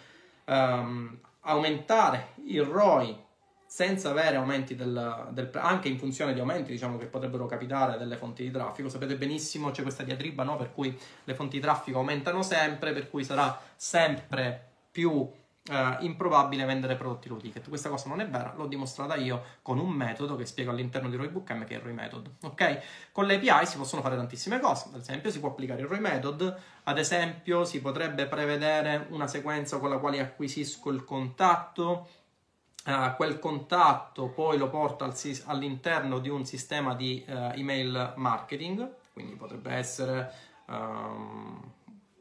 ehm, 0.46 1.18
aumentare 1.42 2.30
il 2.46 2.64
ROI 2.64 3.22
senza 3.64 4.10
avere 4.10 4.34
aumenti 4.34 4.74
del, 4.74 5.28
del, 5.30 5.50
anche 5.52 5.87
in 5.87 5.96
funzione 5.96 6.34
di 6.34 6.40
aumenti 6.40 6.72
diciamo, 6.72 6.98
che 6.98 7.06
potrebbero 7.06 7.46
capitare 7.46 7.98
delle 7.98 8.16
fonti 8.16 8.42
di 8.42 8.50
traffico. 8.50 8.88
Sapete 8.88 9.14
benissimo 9.14 9.70
c'è 9.70 9.82
questa 9.82 10.02
diatriba 10.02 10.42
no? 10.42 10.56
per 10.56 10.72
cui 10.72 10.98
le 11.22 11.34
fonti 11.34 11.58
di 11.58 11.62
traffico 11.62 11.98
aumentano 11.98 12.42
sempre, 12.42 12.92
per 12.92 13.08
cui 13.08 13.22
sarà 13.22 13.56
sempre 13.76 14.72
più 14.90 15.30
Uh, 15.66 15.96
improbabile 16.05 16.66
vendere 16.66 16.94
prodotti 16.94 17.31
low 17.31 17.38
ticket. 17.38 17.66
Questa 17.70 17.88
cosa 17.88 18.11
non 18.11 18.20
è 18.20 18.29
vera, 18.29 18.53
l'ho 18.55 18.66
dimostrata 18.66 19.16
io 19.16 19.42
con 19.62 19.79
un 19.79 19.88
metodo 19.88 20.37
che 20.37 20.44
spiego 20.44 20.70
all'interno 20.70 21.09
di 21.09 21.16
Roybook 21.16 21.50
M 21.53 21.64
che 21.64 21.72
è 21.72 21.77
il 21.79 21.83
ROI 21.83 21.94
Method. 21.94 22.31
Ok? 22.42 22.83
Con 23.11 23.24
le 23.24 23.37
API 23.37 23.64
si 23.64 23.79
possono 23.79 24.03
fare 24.03 24.14
tantissime 24.14 24.61
cose. 24.61 24.90
Ad 24.92 25.00
esempio, 25.00 25.31
si 25.31 25.40
può 25.40 25.48
applicare 25.48 25.81
il 25.81 25.87
ROI 25.87 26.00
Method, 26.00 26.61
ad 26.83 26.98
esempio, 26.98 27.64
si 27.64 27.81
potrebbe 27.81 28.27
prevedere 28.27 29.07
una 29.09 29.27
sequenza 29.27 29.79
con 29.79 29.88
la 29.88 29.96
quale 29.96 30.20
acquisisco 30.20 30.90
il 30.90 31.03
contatto. 31.03 32.09
Uh, 32.85 33.16
quel 33.16 33.38
contatto 33.38 34.29
poi 34.29 34.59
lo 34.59 34.68
porto 34.68 35.05
al, 35.05 35.16
all'interno 35.46 36.18
di 36.18 36.29
un 36.29 36.44
sistema 36.44 36.94
di 36.94 37.24
uh, 37.27 37.53
email 37.55 38.12
marketing, 38.16 38.87
quindi 39.14 39.35
potrebbe 39.37 39.72
essere 39.72 40.31
um, 40.66 41.72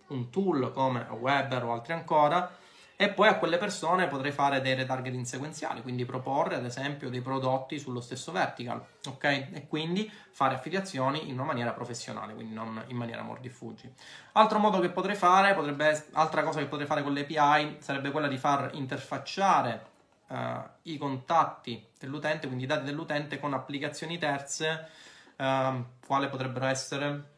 un 0.08 0.30
tool 0.30 0.72
come 0.72 1.06
Weber 1.10 1.66
o 1.66 1.74
altri 1.74 1.92
ancora 1.92 2.62
e 3.04 3.10
poi 3.10 3.28
a 3.28 3.38
quelle 3.38 3.58
persone 3.58 4.08
potrei 4.08 4.32
fare 4.32 4.62
dei 4.62 4.76
retargeting 4.76 5.26
sequenziali, 5.26 5.82
quindi 5.82 6.06
proporre 6.06 6.56
ad 6.56 6.64
esempio 6.64 7.10
dei 7.10 7.20
prodotti 7.20 7.78
sullo 7.78 8.00
stesso 8.00 8.32
vertical, 8.32 8.82
ok? 9.08 9.24
E 9.24 9.66
quindi 9.68 10.10
fare 10.32 10.56
affiliazioni 10.56 11.28
in 11.28 11.34
una 11.34 11.44
maniera 11.44 11.74
professionale, 11.74 12.34
quindi 12.34 12.54
non 12.54 12.82
in 12.88 12.96
maniera 12.96 13.22
mordifuggi. 13.22 13.94
Altro 14.34 14.58
modo 14.58 14.80
che 14.80 14.90
potrei 14.90 15.16
fare, 15.16 15.54
potrebbe, 15.54 16.06
altra 16.14 16.44
cosa 16.44 16.60
che 16.60 16.68
potrei 16.68 16.88
fare 16.88 17.04
con 17.04 17.12
le 17.12 17.28
API 17.28 17.78
sarebbe 17.80 18.10
quella 18.10 18.30
di 18.30 18.38
far 18.38 18.70
interfacciare 18.72 19.86
uh, 20.28 20.36
i 20.84 20.98
contatti 20.98 21.86
dell'utente, 22.00 22.48
quindi 22.48 22.64
i 22.64 22.68
dati 22.68 22.86
dell'utente 22.86 23.38
con 23.38 23.54
applicazioni 23.54 24.18
terze, 24.18 24.88
uh, 25.36 25.84
quale 26.06 26.30
potrebbero 26.30 26.68
essere 26.68 27.32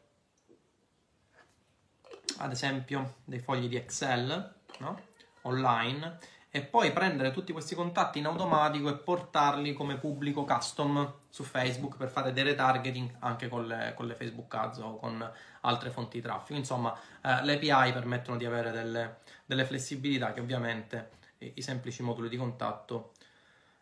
ad 2.38 2.51
esempio 2.51 3.15
dei 3.23 3.39
fogli 3.39 3.67
di 3.67 3.78
Excel, 3.78 4.54
no? 4.78 5.13
Online 5.45 6.17
e 6.55 6.62
poi 6.62 6.93
prendere 6.93 7.31
tutti 7.31 7.51
questi 7.51 7.75
contatti 7.75 8.19
in 8.19 8.27
automatico 8.27 8.88
e 8.88 8.95
portarli 8.95 9.73
come 9.73 9.97
pubblico 9.97 10.45
custom 10.45 11.15
su 11.29 11.43
Facebook 11.43 11.97
per 11.97 12.08
fare 12.08 12.31
dei 12.31 12.43
retargeting 12.43 13.17
anche 13.19 13.49
con 13.49 13.67
le, 13.67 13.91
con 13.93 14.08
le 14.08 14.15
Facebook 14.15 14.53
Ads 14.53 14.77
o 14.77 14.95
con 14.95 15.31
altre 15.62 15.89
fonti 15.89 16.17
di 16.17 16.23
traffico. 16.23 16.58
Insomma, 16.58 16.97
eh, 17.21 17.43
le 17.43 17.55
API 17.55 17.91
permettono 17.91 18.38
di 18.38 18.45
avere 18.45 18.71
delle, 18.71 19.17
delle 19.45 19.65
flessibilità 19.65 20.31
che 20.31 20.39
ovviamente 20.39 21.10
i, 21.39 21.53
i 21.55 21.62
semplici 21.62 22.01
moduli 22.01 22.29
di 22.29 22.38
contatto 22.38 23.12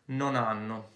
non 0.06 0.34
hanno. 0.34 0.93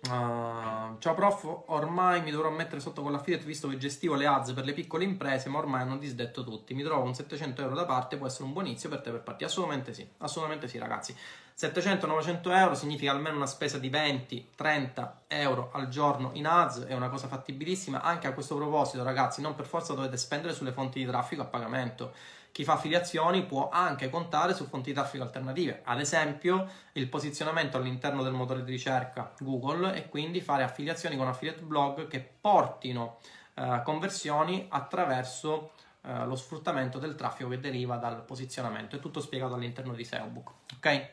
Uh, 0.00 0.96
ciao 1.00 1.14
prof, 1.14 1.64
ormai 1.66 2.22
mi 2.22 2.30
dovrò 2.30 2.50
mettere 2.50 2.80
sotto 2.80 3.02
con 3.02 3.10
l'affiliate 3.10 3.44
visto 3.44 3.66
che 3.66 3.78
gestivo 3.78 4.14
le 4.14 4.26
ads 4.26 4.52
per 4.52 4.64
le 4.64 4.72
piccole 4.72 5.02
imprese, 5.02 5.48
ma 5.48 5.58
ormai 5.58 5.82
hanno 5.82 5.98
disdetto 5.98 6.44
tutti. 6.44 6.72
Mi 6.72 6.84
trovo 6.84 7.02
un 7.02 7.14
700 7.14 7.62
euro 7.62 7.74
da 7.74 7.84
parte, 7.84 8.16
può 8.16 8.28
essere 8.28 8.44
un 8.44 8.52
buon 8.52 8.66
inizio 8.66 8.88
per 8.88 9.00
te 9.00 9.10
per 9.10 9.22
partire? 9.22 9.50
Assolutamente 9.50 9.92
sì, 9.92 10.08
assolutamente 10.18 10.68
sì 10.68 10.78
ragazzi. 10.78 11.16
700-900 11.58 12.56
euro 12.56 12.74
significa 12.74 13.10
almeno 13.10 13.34
una 13.34 13.46
spesa 13.46 13.78
di 13.78 13.90
20-30 13.90 15.10
euro 15.26 15.70
al 15.72 15.88
giorno 15.88 16.30
in 16.34 16.46
ads, 16.46 16.84
è 16.84 16.94
una 16.94 17.08
cosa 17.08 17.26
fattibilissima. 17.26 18.00
Anche 18.00 18.28
a 18.28 18.32
questo 18.32 18.54
proposito 18.54 19.02
ragazzi, 19.02 19.40
non 19.40 19.56
per 19.56 19.66
forza 19.66 19.94
dovete 19.94 20.16
spendere 20.16 20.54
sulle 20.54 20.70
fonti 20.70 21.00
di 21.00 21.06
traffico 21.06 21.42
a 21.42 21.46
pagamento 21.46 22.12
chi 22.52 22.64
fa 22.64 22.74
affiliazioni 22.74 23.44
può 23.44 23.68
anche 23.68 24.10
contare 24.10 24.54
su 24.54 24.66
fonti 24.66 24.90
di 24.90 24.96
traffico 24.96 25.22
alternative, 25.22 25.82
ad 25.84 26.00
esempio 26.00 26.68
il 26.92 27.08
posizionamento 27.08 27.76
all'interno 27.76 28.22
del 28.22 28.32
motore 28.32 28.64
di 28.64 28.70
ricerca 28.70 29.32
Google 29.38 29.94
e 29.94 30.08
quindi 30.08 30.40
fare 30.40 30.62
affiliazioni 30.62 31.16
con 31.16 31.28
affiliate 31.28 31.62
blog 31.62 32.08
che 32.08 32.20
portino 32.40 33.18
eh, 33.54 33.82
conversioni 33.84 34.66
attraverso 34.68 35.72
eh, 36.02 36.24
lo 36.24 36.36
sfruttamento 36.36 36.98
del 36.98 37.14
traffico 37.14 37.48
che 37.48 37.60
deriva 37.60 37.96
dal 37.96 38.24
posizionamento. 38.24 38.96
È 38.96 39.00
tutto 39.00 39.20
spiegato 39.20 39.54
all'interno 39.54 39.94
di 39.94 40.04
SEObook, 40.04 40.52
ok? 40.76 41.10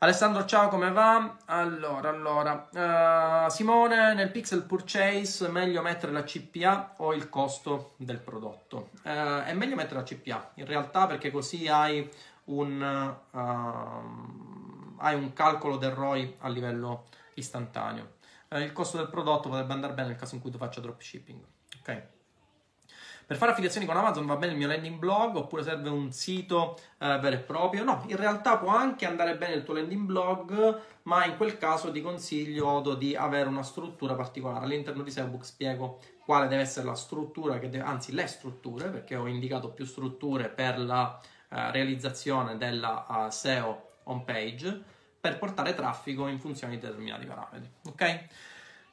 Alessandro, 0.00 0.44
ciao, 0.44 0.68
come 0.68 0.92
va? 0.92 1.38
Allora, 1.46 2.10
allora, 2.10 2.68
uh, 2.70 3.50
Simone, 3.50 4.14
nel 4.14 4.30
pixel 4.30 4.62
purchase 4.62 5.48
meglio 5.48 5.82
mettere 5.82 6.12
la 6.12 6.22
CPA 6.22 6.94
o 6.98 7.12
il 7.12 7.28
costo 7.28 7.94
del 7.96 8.20
prodotto? 8.20 8.90
Uh, 9.02 9.40
è 9.42 9.52
meglio 9.54 9.74
mettere 9.74 9.96
la 9.96 10.04
CPA, 10.04 10.52
in 10.54 10.66
realtà, 10.66 11.08
perché 11.08 11.32
così 11.32 11.66
hai 11.66 12.08
un, 12.44 13.16
uh, 13.32 13.38
hai 14.98 15.16
un 15.16 15.32
calcolo 15.32 15.76
del 15.78 15.90
ROI 15.90 16.36
a 16.42 16.48
livello 16.48 17.06
istantaneo. 17.34 18.12
il 18.50 18.72
costo 18.72 18.98
del 18.98 19.08
prodotto 19.08 19.48
potrebbe 19.48 19.72
andare 19.72 19.94
bene 19.94 20.10
nel 20.10 20.16
caso 20.16 20.36
in 20.36 20.40
cui 20.40 20.52
tu 20.52 20.58
faccia 20.58 20.80
dropshipping, 20.80 21.40
ok? 21.80 22.02
Per 23.28 23.36
fare 23.36 23.50
affiliazioni 23.50 23.84
con 23.84 23.94
Amazon 23.94 24.24
va 24.24 24.36
bene 24.36 24.52
il 24.52 24.58
mio 24.58 24.68
landing 24.68 24.98
blog 24.98 25.36
oppure 25.36 25.62
serve 25.62 25.90
un 25.90 26.10
sito 26.12 26.78
eh, 26.96 27.18
vero 27.18 27.36
e 27.36 27.40
proprio? 27.40 27.84
No, 27.84 28.02
in 28.06 28.16
realtà 28.16 28.56
può 28.56 28.70
anche 28.70 29.04
andare 29.04 29.36
bene 29.36 29.52
il 29.52 29.64
tuo 29.64 29.74
landing 29.74 30.06
blog, 30.06 30.80
ma 31.02 31.26
in 31.26 31.36
quel 31.36 31.58
caso 31.58 31.92
ti 31.92 32.00
consiglio 32.00 32.80
di 32.94 33.14
avere 33.14 33.50
una 33.50 33.62
struttura 33.62 34.14
particolare. 34.14 34.64
All'interno 34.64 35.02
di 35.02 35.10
SEObook 35.10 35.44
spiego 35.44 36.00
quale 36.24 36.48
deve 36.48 36.62
essere 36.62 36.86
la 36.86 36.94
struttura, 36.94 37.58
deve, 37.58 37.80
anzi 37.80 38.12
le 38.12 38.26
strutture, 38.26 38.88
perché 38.88 39.14
ho 39.14 39.26
indicato 39.26 39.72
più 39.72 39.84
strutture 39.84 40.48
per 40.48 40.78
la 40.78 41.20
eh, 41.50 41.70
realizzazione 41.70 42.56
della 42.56 43.04
uh, 43.06 43.28
SEO 43.28 43.96
homepage 44.04 44.82
per 45.20 45.38
portare 45.38 45.74
traffico 45.74 46.28
in 46.28 46.38
funzione 46.38 46.76
di 46.76 46.80
determinati 46.80 47.26
parametri. 47.26 47.70
Ok? 47.88 48.26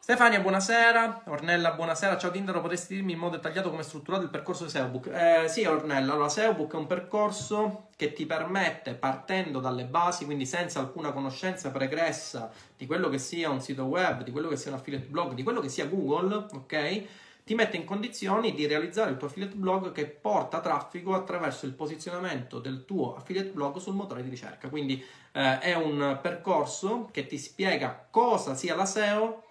Stefania, 0.05 0.39
buonasera. 0.39 1.23
Ornella, 1.25 1.71
buonasera. 1.71 2.15
Ciao 2.19 2.29
Tindaro, 2.29 2.61
potresti 2.61 2.93
dirmi 2.93 3.13
in 3.13 3.17
modo 3.17 3.37
dettagliato 3.37 3.71
come 3.71 3.81
è 3.81 3.83
strutturato 3.83 4.21
il 4.21 4.29
percorso 4.29 4.65
di 4.65 4.69
SEObook? 4.69 5.07
Eh, 5.07 5.47
sì, 5.47 5.65
Ornella, 5.65 6.13
allora 6.13 6.29
SEObook 6.29 6.73
è 6.73 6.77
un 6.77 6.85
percorso 6.85 7.87
che 7.95 8.13
ti 8.13 8.27
permette, 8.27 8.93
partendo 8.93 9.59
dalle 9.59 9.85
basi, 9.85 10.25
quindi 10.25 10.45
senza 10.45 10.79
alcuna 10.79 11.11
conoscenza 11.11 11.71
pregressa 11.71 12.51
di 12.77 12.85
quello 12.85 13.09
che 13.09 13.17
sia 13.17 13.49
un 13.49 13.61
sito 13.61 13.85
web, 13.85 14.21
di 14.21 14.29
quello 14.29 14.47
che 14.47 14.57
sia 14.57 14.69
un 14.69 14.77
affiliate 14.77 15.07
blog, 15.07 15.33
di 15.33 15.41
quello 15.41 15.59
che 15.59 15.69
sia 15.69 15.87
Google, 15.87 16.45
ok? 16.53 17.03
Ti 17.43 17.55
mette 17.55 17.75
in 17.75 17.85
condizioni 17.85 18.53
di 18.53 18.67
realizzare 18.67 19.09
il 19.09 19.17
tuo 19.17 19.25
affiliate 19.25 19.55
blog 19.55 19.91
che 19.91 20.05
porta 20.05 20.59
traffico 20.59 21.15
attraverso 21.15 21.65
il 21.65 21.73
posizionamento 21.73 22.59
del 22.59 22.85
tuo 22.85 23.15
affiliate 23.15 23.49
blog 23.49 23.77
sul 23.77 23.95
motore 23.95 24.21
di 24.21 24.29
ricerca. 24.29 24.69
Quindi 24.69 25.03
eh, 25.31 25.57
è 25.61 25.73
un 25.73 26.19
percorso 26.21 27.09
che 27.11 27.25
ti 27.25 27.39
spiega 27.39 28.05
cosa 28.11 28.53
sia 28.53 28.75
la 28.75 28.85
SEO 28.85 29.44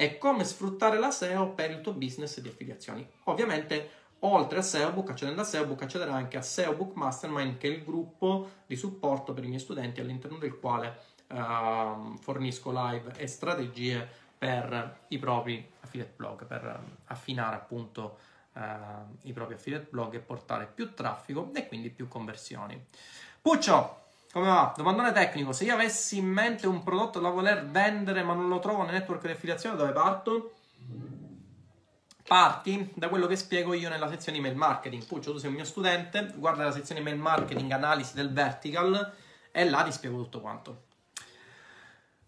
e 0.00 0.16
come 0.16 0.44
sfruttare 0.44 0.98
la 0.98 1.10
SEO 1.10 1.50
per 1.50 1.70
il 1.70 1.82
tuo 1.82 1.92
business 1.92 2.40
di 2.40 2.48
affiliazioni. 2.48 3.06
Ovviamente, 3.24 3.90
oltre 4.20 4.60
a 4.60 4.62
SEObook, 4.62 5.10
accedendo 5.10 5.42
a 5.42 5.44
SEObook, 5.44 5.82
accederà 5.82 6.14
anche 6.14 6.38
a 6.38 6.42
SEObook 6.42 6.94
Mastermind, 6.94 7.58
che 7.58 7.68
è 7.68 7.70
il 7.70 7.84
gruppo 7.84 8.48
di 8.64 8.76
supporto 8.76 9.34
per 9.34 9.44
i 9.44 9.48
miei 9.48 9.60
studenti 9.60 10.00
all'interno 10.00 10.38
del 10.38 10.58
quale 10.58 10.96
uh, 11.26 12.16
fornisco 12.16 12.72
live 12.72 13.12
e 13.18 13.26
strategie 13.26 14.08
per 14.38 15.00
i 15.08 15.18
propri 15.18 15.70
affiliate 15.80 16.14
blog, 16.16 16.46
per 16.46 16.82
affinare 17.04 17.56
appunto 17.56 18.16
uh, 18.54 18.60
i 19.24 19.34
propri 19.34 19.56
affiliate 19.56 19.88
blog 19.90 20.14
e 20.14 20.20
portare 20.20 20.66
più 20.66 20.94
traffico 20.94 21.50
e 21.52 21.68
quindi 21.68 21.90
più 21.90 22.08
conversioni. 22.08 22.86
Puccio, 23.42 24.09
come 24.32 24.46
va? 24.46 24.72
Domandone 24.76 25.12
tecnico, 25.12 25.52
se 25.52 25.64
io 25.64 25.74
avessi 25.74 26.18
in 26.18 26.26
mente 26.26 26.66
un 26.66 26.82
prodotto 26.82 27.18
da 27.18 27.30
voler 27.30 27.66
vendere 27.66 28.22
ma 28.22 28.34
non 28.34 28.48
lo 28.48 28.60
trovo 28.60 28.82
nel 28.82 28.94
network 28.94 29.24
di 29.26 29.32
affiliazione, 29.32 29.76
dove 29.76 29.92
parto? 29.92 30.54
Parti 32.26 32.92
da 32.94 33.08
quello 33.08 33.26
che 33.26 33.34
spiego 33.34 33.74
io 33.74 33.88
nella 33.88 34.08
sezione 34.08 34.38
email 34.38 34.54
marketing. 34.54 35.04
Puccio, 35.04 35.32
tu 35.32 35.38
sei 35.38 35.48
un 35.48 35.56
mio 35.56 35.64
studente, 35.64 36.32
guarda 36.36 36.62
la 36.62 36.70
sezione 36.70 37.00
email 37.00 37.18
marketing, 37.18 37.72
analisi 37.72 38.14
del 38.14 38.32
vertical 38.32 39.12
e 39.50 39.68
là 39.68 39.82
ti 39.82 39.90
spiego 39.90 40.18
tutto 40.18 40.40
quanto. 40.40 40.82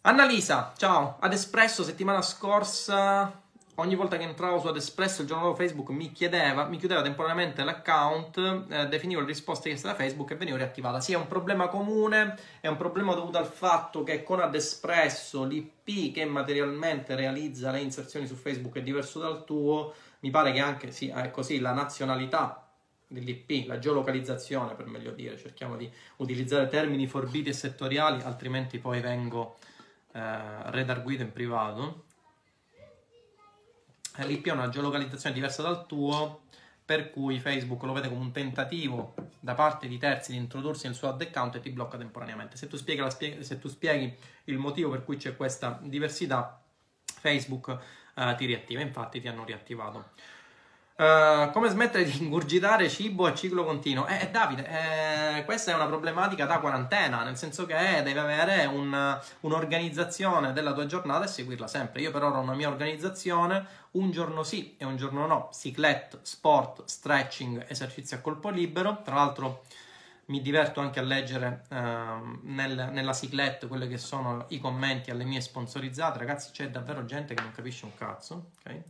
Annalisa, 0.00 0.72
ciao. 0.76 1.18
Ad 1.20 1.32
Espresso 1.32 1.84
settimana 1.84 2.20
scorsa 2.20 3.41
ogni 3.76 3.94
volta 3.94 4.18
che 4.18 4.24
entravo 4.24 4.60
su 4.60 4.66
Adespresso 4.66 5.22
il 5.22 5.28
giorno 5.28 5.44
dopo 5.44 5.56
Facebook 5.56 5.88
mi 5.90 6.12
chiedeva, 6.12 6.66
mi 6.66 6.76
chiudeva 6.76 7.00
temporaneamente 7.00 7.64
l'account, 7.64 8.66
eh, 8.68 8.86
definivo 8.88 9.20
le 9.20 9.26
risposte 9.26 9.68
chieste 9.68 9.88
da 9.88 9.94
Facebook 9.94 10.30
e 10.32 10.36
venivo 10.36 10.56
riattivata. 10.56 11.00
Sì, 11.00 11.12
è 11.12 11.16
un 11.16 11.26
problema 11.26 11.68
comune, 11.68 12.36
è 12.60 12.66
un 12.66 12.76
problema 12.76 13.14
dovuto 13.14 13.38
al 13.38 13.46
fatto 13.46 14.02
che 14.02 14.22
con 14.22 14.40
Adespresso 14.40 15.44
l'IP 15.44 16.12
che 16.12 16.24
materialmente 16.24 17.14
realizza 17.14 17.70
le 17.70 17.80
inserzioni 17.80 18.26
su 18.26 18.34
Facebook 18.34 18.76
è 18.76 18.82
diverso 18.82 19.18
dal 19.18 19.44
tuo, 19.44 19.94
mi 20.20 20.30
pare 20.30 20.52
che 20.52 20.60
anche, 20.60 20.90
sì, 20.90 21.08
è 21.08 21.30
così, 21.30 21.58
la 21.58 21.72
nazionalità 21.72 22.68
dell'IP, 23.06 23.66
la 23.66 23.78
geolocalizzazione 23.78 24.74
per 24.74 24.86
meglio 24.86 25.12
dire, 25.12 25.38
cerchiamo 25.38 25.76
di 25.76 25.90
utilizzare 26.16 26.68
termini 26.68 27.06
forbiti 27.06 27.48
e 27.48 27.52
settoriali, 27.52 28.22
altrimenti 28.22 28.78
poi 28.78 29.00
vengo 29.00 29.56
eh, 30.12 30.70
redarguito 30.70 31.22
in 31.22 31.32
privato 31.32 32.10
l'IP 34.18 34.48
è 34.48 34.52
una 34.52 34.68
geolocalizzazione 34.68 35.34
diversa 35.34 35.62
dal 35.62 35.86
tuo, 35.86 36.42
per 36.84 37.10
cui 37.10 37.40
Facebook 37.40 37.82
lo 37.84 37.92
vede 37.92 38.08
come 38.08 38.20
un 38.20 38.32
tentativo 38.32 39.14
da 39.40 39.54
parte 39.54 39.88
di 39.88 39.98
terzi 39.98 40.32
di 40.32 40.38
introdursi 40.38 40.86
nel 40.86 40.94
suo 40.94 41.08
ad 41.08 41.20
account 41.20 41.56
e 41.56 41.60
ti 41.60 41.70
blocca 41.70 41.96
temporaneamente. 41.96 42.56
Se 42.56 42.68
tu 42.68 42.76
spieghi, 42.76 43.08
spieghi, 43.10 43.44
se 43.44 43.58
tu 43.58 43.68
spieghi 43.68 44.14
il 44.44 44.58
motivo 44.58 44.90
per 44.90 45.04
cui 45.04 45.16
c'è 45.16 45.36
questa 45.36 45.78
diversità, 45.82 46.60
Facebook 47.04 47.78
uh, 48.14 48.34
ti 48.36 48.46
riattiva. 48.46 48.80
Infatti 48.80 49.20
ti 49.20 49.28
hanno 49.28 49.44
riattivato. 49.44 50.10
Uh, 50.94 51.50
come 51.52 51.70
smettere 51.70 52.04
di 52.04 52.22
ingurgitare 52.22 52.88
cibo 52.88 53.26
a 53.26 53.34
ciclo 53.34 53.64
continuo? 53.64 54.06
Eh, 54.06 54.28
Davide, 54.30 54.68
eh, 54.68 55.44
questa 55.44 55.72
è 55.72 55.74
una 55.74 55.86
problematica 55.86 56.44
da 56.44 56.58
quarantena, 56.58 57.24
nel 57.24 57.36
senso 57.36 57.64
che 57.64 58.02
devi 58.04 58.18
avere 58.18 58.66
un, 58.66 59.18
un'organizzazione 59.40 60.52
della 60.52 60.74
tua 60.74 60.84
giornata 60.84 61.24
e 61.24 61.28
seguirla 61.28 61.66
sempre. 61.66 62.02
Io 62.02 62.10
per 62.10 62.22
ora 62.22 62.38
ho 62.38 62.42
una 62.42 62.54
mia 62.54 62.68
organizzazione, 62.68 63.66
un 63.92 64.10
giorno 64.10 64.42
sì 64.42 64.76
e 64.76 64.84
un 64.84 64.96
giorno 64.96 65.26
no, 65.26 65.48
ciclette, 65.52 66.18
sport, 66.22 66.84
stretching, 66.84 67.64
esercizi 67.68 68.14
a 68.14 68.20
colpo 68.20 68.50
libero. 68.50 69.00
Tra 69.02 69.14
l'altro 69.14 69.64
mi 70.26 70.42
diverto 70.42 70.80
anche 70.80 71.00
a 71.00 71.02
leggere 71.02 71.64
uh, 71.70 72.38
nel, 72.42 72.90
nella 72.92 73.12
ciclette 73.14 73.66
quelli 73.66 73.88
che 73.88 73.98
sono 73.98 74.44
i 74.48 74.60
commenti 74.60 75.10
alle 75.10 75.24
mie 75.24 75.40
sponsorizzate. 75.40 76.18
Ragazzi, 76.18 76.50
c'è 76.52 76.68
davvero 76.68 77.04
gente 77.06 77.34
che 77.34 77.42
non 77.42 77.52
capisce 77.52 77.86
un 77.86 77.94
cazzo, 77.94 78.50
ok? 78.58 78.82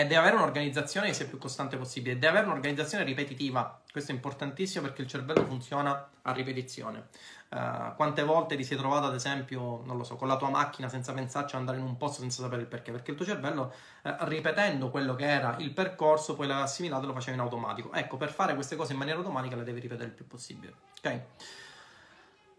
Eh, 0.00 0.06
deve 0.06 0.16
avere 0.16 0.36
un'organizzazione 0.36 1.08
che 1.08 1.14
sia 1.14 1.26
più 1.26 1.38
costante 1.38 1.76
possibile, 1.76 2.14
deve 2.14 2.28
avere 2.28 2.46
un'organizzazione 2.46 3.04
ripetitiva. 3.04 3.80
Questo 3.90 4.12
è 4.12 4.14
importantissimo 4.14 4.84
perché 4.84 5.02
il 5.02 5.08
cervello 5.08 5.44
funziona 5.44 6.08
a 6.22 6.32
ripetizione. 6.32 7.08
Uh, 7.50 7.94
quante 7.96 8.22
volte 8.22 8.56
ti 8.56 8.64
sei 8.64 8.78
trovato, 8.78 9.06
ad 9.06 9.14
esempio, 9.14 9.82
non 9.84 9.98
lo 9.98 10.04
so, 10.04 10.16
con 10.16 10.26
la 10.26 10.36
tua 10.36 10.48
macchina 10.48 10.88
senza 10.88 11.12
pensarci 11.12 11.54
ad 11.54 11.60
andare 11.60 11.78
in 11.78 11.84
un 11.84 11.98
posto 11.98 12.20
senza 12.20 12.40
sapere 12.40 12.62
il 12.62 12.66
perché? 12.66 12.90
Perché 12.92 13.10
il 13.10 13.16
tuo 13.18 13.26
cervello, 13.26 13.72
uh, 14.04 14.10
ripetendo 14.20 14.88
quello 14.88 15.14
che 15.14 15.26
era 15.26 15.56
il 15.58 15.72
percorso, 15.72 16.34
poi 16.34 16.46
l'aveva 16.46 16.64
assimilato 16.64 17.04
e 17.04 17.06
lo 17.08 17.12
faceva 17.12 17.36
in 17.36 17.42
automatico. 17.42 17.92
Ecco, 17.92 18.16
per 18.16 18.32
fare 18.32 18.54
queste 18.54 18.76
cose 18.76 18.92
in 18.92 18.98
maniera 18.98 19.18
automatica 19.18 19.56
le 19.56 19.64
devi 19.64 19.80
ripetere 19.80 20.08
il 20.08 20.14
più 20.14 20.26
possibile. 20.26 20.72
Ok? 20.96 21.20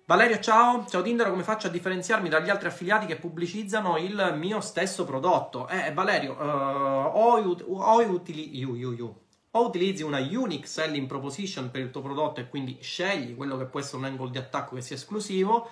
Valerio, 0.06 0.38
ciao. 0.40 0.86
Ciao 0.86 1.02
Tinder, 1.02 1.30
come 1.30 1.44
faccio 1.44 1.68
a 1.68 1.70
differenziarmi 1.70 2.28
dagli 2.28 2.50
altri 2.50 2.68
affiliati 2.68 3.06
che 3.06 3.16
pubblicizzano 3.16 3.98
il 3.98 4.34
mio 4.38 4.60
stesso 4.60 5.06
prodotto? 5.06 5.66
Eh, 5.70 5.94
Valerio, 5.94 6.34
uh, 6.34 7.16
o, 7.16 7.40
o, 7.40 8.02
utili- 8.10 8.54
you, 8.58 8.76
you, 8.76 8.92
you. 8.92 9.16
o, 9.52 9.66
utilizzi 9.66 10.04
una 10.04 10.20
unique 10.20 10.68
selling 10.68 11.08
proposition 11.08 11.72
per 11.72 11.80
il 11.80 11.90
tuo 11.90 12.02
prodotto 12.02 12.42
e 12.42 12.50
quindi 12.50 12.78
scegli 12.82 13.34
quello 13.34 13.56
che 13.56 13.64
può 13.64 13.80
essere 13.80 13.96
un 13.96 14.04
angle 14.04 14.30
di 14.30 14.38
attacco 14.38 14.76
che 14.76 14.82
sia 14.82 14.98
esclusivo, 14.98 15.70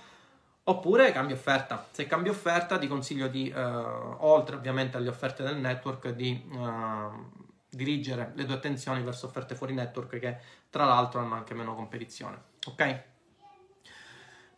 oppure 0.63 1.11
cambi 1.11 1.33
offerta. 1.33 1.85
Se 1.91 2.07
cambi 2.07 2.29
offerta 2.29 2.77
ti 2.77 2.87
consiglio 2.87 3.27
di, 3.27 3.51
uh, 3.53 4.15
oltre 4.19 4.55
ovviamente 4.55 4.95
alle 4.95 5.09
offerte 5.09 5.43
del 5.43 5.57
network, 5.57 6.07
di 6.11 6.41
uh, 6.53 7.49
dirigere 7.69 8.31
le 8.35 8.45
tue 8.45 8.55
attenzioni 8.55 9.01
verso 9.03 9.25
offerte 9.25 9.55
fuori 9.55 9.73
network 9.73 10.19
che 10.19 10.37
tra 10.69 10.85
l'altro 10.85 11.19
hanno 11.19 11.35
anche 11.35 11.53
meno 11.53 11.75
competizione. 11.75 12.41
Ok? 12.67 13.09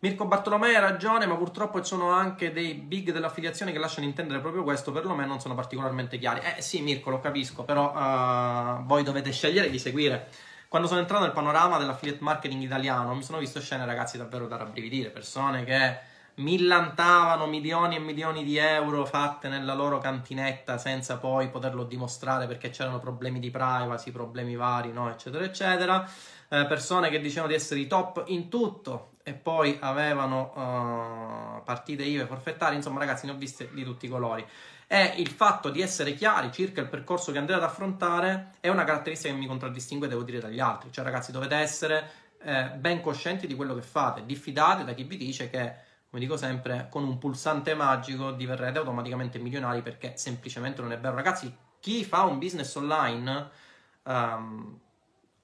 Mirko 0.04 0.26
Bartolomei 0.26 0.76
ha 0.76 0.82
ragione, 0.82 1.26
ma 1.26 1.38
purtroppo 1.38 1.80
ci 1.80 1.88
sono 1.88 2.12
anche 2.12 2.52
dei 2.52 2.74
big 2.74 3.14
dell'affiliazione 3.14 3.72
che 3.72 3.80
lasciano 3.80 4.06
intendere 4.06 4.42
proprio 4.42 4.64
questo, 4.64 4.92
perlomeno 4.92 5.30
non 5.30 5.40
sono 5.40 5.56
particolarmente 5.56 6.18
chiari. 6.20 6.42
Eh 6.42 6.62
sì, 6.62 6.82
Mirko, 6.82 7.10
lo 7.10 7.22
capisco, 7.22 7.64
però 7.64 7.94
uh, 7.94 8.84
voi 8.84 9.04
dovete 9.04 9.32
scegliere 9.32 9.70
di 9.70 9.80
seguire. 9.80 10.28
Quando 10.68 10.90
sono 10.90 11.00
entrato 11.00 11.24
nel 11.24 11.32
panorama 11.32 11.78
dell'affiliate 11.78 12.22
marketing 12.22 12.64
italiano, 12.64 13.16
mi 13.16 13.24
sono 13.24 13.38
visto 13.38 13.62
scene, 13.62 13.86
ragazzi, 13.86 14.18
davvero 14.18 14.46
da 14.46 14.58
rabbrividire. 14.58 15.10
Persone 15.10 15.64
che 15.64 15.98
millantavano 16.36 17.46
milioni 17.46 17.96
e 17.96 18.00
milioni 18.00 18.44
di 18.44 18.58
euro 18.58 19.06
fatte 19.06 19.48
nella 19.48 19.74
loro 19.74 20.00
cantinetta 20.00 20.78
senza 20.78 21.18
poi 21.18 21.48
poterlo 21.48 21.86
dimostrare 21.86 22.46
perché 22.46 22.72
c'erano 22.72 23.00
problemi 23.00 23.40
di 23.40 23.52
privacy, 23.52 24.12
problemi 24.12 24.58
vari, 24.58 24.92
no? 24.92 25.10
eccetera, 25.10 25.46
eccetera. 25.46 26.06
Eh, 26.50 26.66
persone 26.66 27.10
che 27.10 27.22
dicevano 27.22 27.48
di 27.48 27.54
essere 27.54 27.80
i 27.80 27.88
top 27.88 28.26
in 28.28 28.50
tutto 28.50 29.13
e 29.24 29.34
poi 29.34 29.78
avevano 29.80 30.52
uh, 30.54 31.64
partite 31.64 32.04
IVE 32.04 32.26
forfettarie, 32.26 32.76
insomma 32.76 33.00
ragazzi 33.00 33.26
ne 33.26 33.32
ho 33.32 33.36
viste 33.36 33.70
di 33.74 33.84
tutti 33.84 34.06
i 34.06 34.10
colori. 34.10 34.46
E 34.86 35.14
il 35.18 35.30
fatto 35.30 35.70
di 35.70 35.82
essere 35.82 36.14
chiari 36.14 36.52
circa 36.52 36.82
il 36.82 36.90
percorso 36.90 37.32
che 37.32 37.38
andrete 37.38 37.62
ad 37.62 37.68
affrontare 37.68 38.52
è 38.60 38.68
una 38.68 38.84
caratteristica 38.84 39.34
che 39.34 39.40
mi 39.40 39.48
contraddistingue, 39.48 40.10
devo 40.10 40.24
dire, 40.24 40.40
dagli 40.40 40.60
altri. 40.60 40.92
Cioè 40.92 41.06
ragazzi 41.06 41.32
dovete 41.32 41.56
essere 41.56 42.12
eh, 42.44 42.72
ben 42.76 43.02
coscienti 43.02 43.48
di 43.48 43.56
quello 43.56 43.74
che 43.74 43.82
fate, 43.82 44.26
diffidate 44.26 44.84
da 44.84 44.94
chi 44.94 45.04
vi 45.04 45.16
dice 45.16 45.50
che, 45.50 45.74
come 46.10 46.22
dico 46.22 46.36
sempre, 46.36 46.88
con 46.92 47.04
un 47.06 47.18
pulsante 47.18 47.74
magico 47.76 48.32
diverrete 48.32 48.78
automaticamente 48.78 49.40
milionari 49.40 49.82
perché 49.82 50.14
semplicemente 50.18 50.82
non 50.82 50.92
è 50.92 51.00
vero. 51.00 51.16
Ragazzi, 51.16 51.56
chi 51.80 52.04
fa 52.04 52.24
un 52.24 52.40
business 52.40 52.76
online 52.76 53.50
um, 54.04 54.80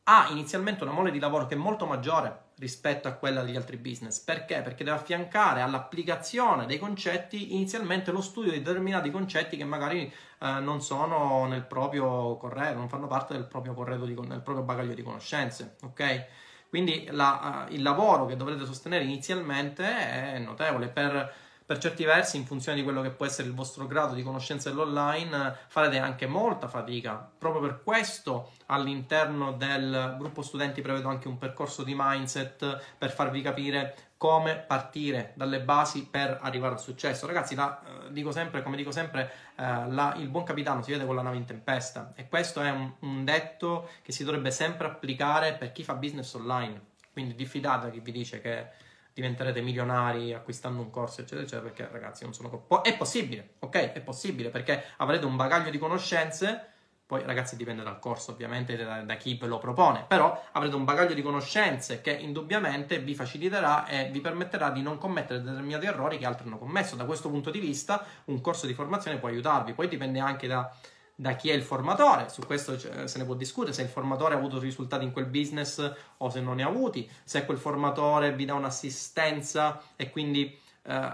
ha 0.03 0.27
inizialmente 0.29 0.83
una 0.83 0.91
mole 0.91 1.11
di 1.11 1.19
lavoro 1.19 1.45
che 1.45 1.55
è 1.55 1.57
molto 1.57 1.85
maggiore 1.85 2.47
rispetto 2.59 3.07
a 3.07 3.13
quella 3.13 3.41
degli 3.41 3.55
altri 3.55 3.77
business. 3.77 4.19
Perché? 4.19 4.61
Perché 4.61 4.83
deve 4.83 4.97
affiancare 4.97 5.61
all'applicazione 5.61 6.65
dei 6.65 6.77
concetti 6.77 7.55
inizialmente 7.55 8.11
lo 8.11 8.21
studio 8.21 8.51
di 8.51 8.61
determinati 8.61 9.09
concetti 9.09 9.57
che 9.57 9.63
magari 9.63 10.11
eh, 10.39 10.59
non 10.59 10.81
sono 10.81 11.45
nel 11.47 11.63
proprio 11.63 12.35
corredo, 12.37 12.77
non 12.77 12.89
fanno 12.89 13.07
parte 13.07 13.33
del 13.33 13.45
proprio 13.45 13.73
corredo, 13.73 14.05
di, 14.05 14.13
nel 14.13 14.41
proprio 14.41 14.63
bagaglio 14.63 14.93
di 14.93 15.03
conoscenze. 15.03 15.77
Ok? 15.83 16.25
Quindi 16.69 17.07
la, 17.09 17.65
uh, 17.67 17.73
il 17.73 17.81
lavoro 17.81 18.25
che 18.27 18.35
dovrete 18.35 18.65
sostenere 18.65 19.03
inizialmente 19.03 19.83
è 19.83 20.37
notevole 20.37 20.87
per 20.87 21.33
per 21.69 21.77
certi 21.77 22.03
versi, 22.03 22.35
in 22.35 22.47
funzione 22.47 22.79
di 22.79 22.83
quello 22.83 23.03
che 23.03 23.11
può 23.11 23.27
essere 23.27 23.47
il 23.47 23.53
vostro 23.53 23.85
grado 23.85 24.15
di 24.15 24.23
conoscenza 24.23 24.71
dell'online, 24.71 25.55
farete 25.67 25.99
anche 25.99 26.25
molta 26.25 26.67
fatica. 26.67 27.29
Proprio 27.37 27.61
per 27.61 27.83
questo, 27.83 28.53
all'interno 28.65 29.51
del 29.51 30.15
gruppo 30.17 30.41
studenti 30.41 30.81
prevedo 30.81 31.09
anche 31.09 31.27
un 31.27 31.37
percorso 31.37 31.83
di 31.83 31.93
mindset 31.95 32.95
per 32.97 33.11
farvi 33.11 33.43
capire 33.43 34.13
come 34.17 34.55
partire 34.55 35.33
dalle 35.35 35.61
basi 35.61 36.07
per 36.07 36.39
arrivare 36.41 36.73
al 36.73 36.81
successo. 36.81 37.27
Ragazzi, 37.27 37.53
la, 37.53 37.79
eh, 37.83 38.11
dico 38.13 38.31
sempre, 38.31 38.63
come 38.63 38.75
dico 38.75 38.89
sempre, 38.89 39.31
eh, 39.55 39.91
la, 39.91 40.15
il 40.17 40.27
buon 40.27 40.45
capitano 40.45 40.81
si 40.81 40.89
vede 40.89 41.05
con 41.05 41.15
la 41.15 41.21
nave 41.21 41.37
in 41.37 41.45
tempesta 41.45 42.13
e 42.15 42.27
questo 42.27 42.61
è 42.61 42.71
un, 42.71 42.91
un 43.01 43.23
detto 43.23 43.89
che 44.01 44.11
si 44.11 44.23
dovrebbe 44.23 44.49
sempre 44.49 44.87
applicare 44.87 45.53
per 45.53 45.71
chi 45.71 45.83
fa 45.83 45.93
business 45.93 46.33
online. 46.33 46.81
Quindi 47.13 47.35
diffidate 47.35 47.85
da 47.85 47.91
chi 47.91 47.99
vi 47.99 48.11
dice 48.11 48.41
che 48.41 48.87
diventerete 49.19 49.61
milionari 49.61 50.33
acquistando 50.33 50.81
un 50.81 50.89
corso, 50.89 51.21
eccetera, 51.21 51.41
eccetera, 51.41 51.69
perché 51.69 51.89
ragazzi 51.91 52.23
non 52.23 52.33
sono... 52.33 52.49
Po- 52.49 52.81
è 52.81 52.95
possibile, 52.95 53.55
ok? 53.59 53.91
È 53.91 54.01
possibile, 54.01 54.49
perché 54.49 54.83
avrete 54.97 55.25
un 55.25 55.35
bagaglio 55.35 55.69
di 55.69 55.77
conoscenze, 55.77 56.67
poi 57.05 57.23
ragazzi 57.25 57.57
dipende 57.57 57.83
dal 57.83 57.99
corso 57.99 58.31
ovviamente, 58.31 58.77
da, 58.77 59.01
da, 59.01 59.15
chi 59.15 59.35
ve 59.35 59.47
lo 59.47 59.57
propone, 59.57 60.05
però 60.07 60.41
avrete 60.53 60.75
un 60.75 60.85
bagaglio 60.85 61.13
di 61.13 61.21
conoscenze 61.21 62.01
che 62.01 62.11
indubbiamente 62.11 62.99
vi 62.99 63.15
faciliterà 63.15 63.87
e 63.87 64.09
vi 64.09 64.21
permetterà 64.21 64.69
di 64.69 64.81
non 64.81 64.97
commettere 64.97 65.41
determinati 65.41 65.85
errori 65.85 66.17
che 66.17 66.25
altri 66.25 66.45
hanno 66.45 66.57
commesso. 66.57 66.95
Da 66.95 67.05
questo 67.05 67.29
punto 67.29 67.49
di 67.49 67.59
vista 67.59 68.05
un 68.25 68.39
corso 68.41 68.67
di 68.67 68.73
formazione 68.73 69.17
può 69.17 69.27
aiutarvi, 69.27 69.73
poi 69.73 69.87
dipende 69.87 70.19
anche 70.19 70.47
da 70.47 70.71
da 71.19 71.35
chi 71.35 71.49
è 71.49 71.53
il 71.53 71.63
formatore, 71.63 72.29
su 72.29 72.45
questo 72.45 72.79
se 72.79 73.17
ne 73.17 73.25
può 73.25 73.33
discutere, 73.33 73.73
se 73.73 73.81
il 73.81 73.89
formatore 73.89 74.35
ha 74.35 74.37
avuto 74.37 74.57
risultati 74.57 75.03
in 75.03 75.11
quel 75.11 75.25
business 75.25 75.93
o 76.15 76.29
se 76.29 76.39
non 76.39 76.55
ne 76.55 76.63
ha 76.63 76.67
avuti, 76.67 77.09
se 77.25 77.43
quel 77.43 77.57
formatore 77.57 78.33
vi 78.33 78.45
dà 78.45 78.53
un'assistenza 78.53 79.81
e 79.97 80.11
quindi 80.11 80.57
eh, 80.83 81.13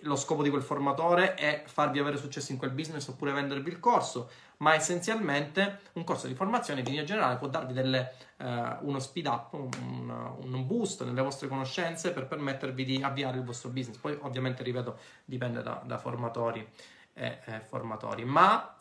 lo 0.00 0.16
scopo 0.16 0.42
di 0.42 0.50
quel 0.50 0.62
formatore 0.62 1.34
è 1.34 1.62
farvi 1.64 2.00
avere 2.00 2.16
successo 2.16 2.50
in 2.50 2.58
quel 2.58 2.72
business 2.72 3.06
oppure 3.06 3.30
vendervi 3.30 3.70
il 3.70 3.78
corso, 3.78 4.30
ma 4.56 4.74
essenzialmente 4.74 5.78
un 5.92 6.02
corso 6.02 6.26
di 6.26 6.34
formazione 6.34 6.80
in 6.80 6.86
linea 6.86 7.04
generale 7.04 7.36
può 7.36 7.46
darvi 7.46 7.72
delle, 7.72 8.14
eh, 8.38 8.76
uno 8.80 8.98
speed 8.98 9.26
up, 9.26 9.52
un, 9.52 10.34
un, 10.42 10.66
boost 10.66 11.04
nelle 11.04 11.22
vostre 11.22 11.46
conoscenze 11.46 12.10
per 12.10 12.26
permettervi 12.26 12.84
di 12.84 13.00
avviare 13.00 13.36
il 13.36 13.44
vostro 13.44 13.68
business. 13.68 13.98
Poi 13.98 14.18
ovviamente, 14.22 14.64
ripeto, 14.64 14.98
dipende 15.24 15.62
da, 15.62 15.80
da 15.86 15.98
formatori 15.98 16.68
e 17.14 17.38
eh, 17.44 17.60
formatori, 17.60 18.24
ma 18.24 18.75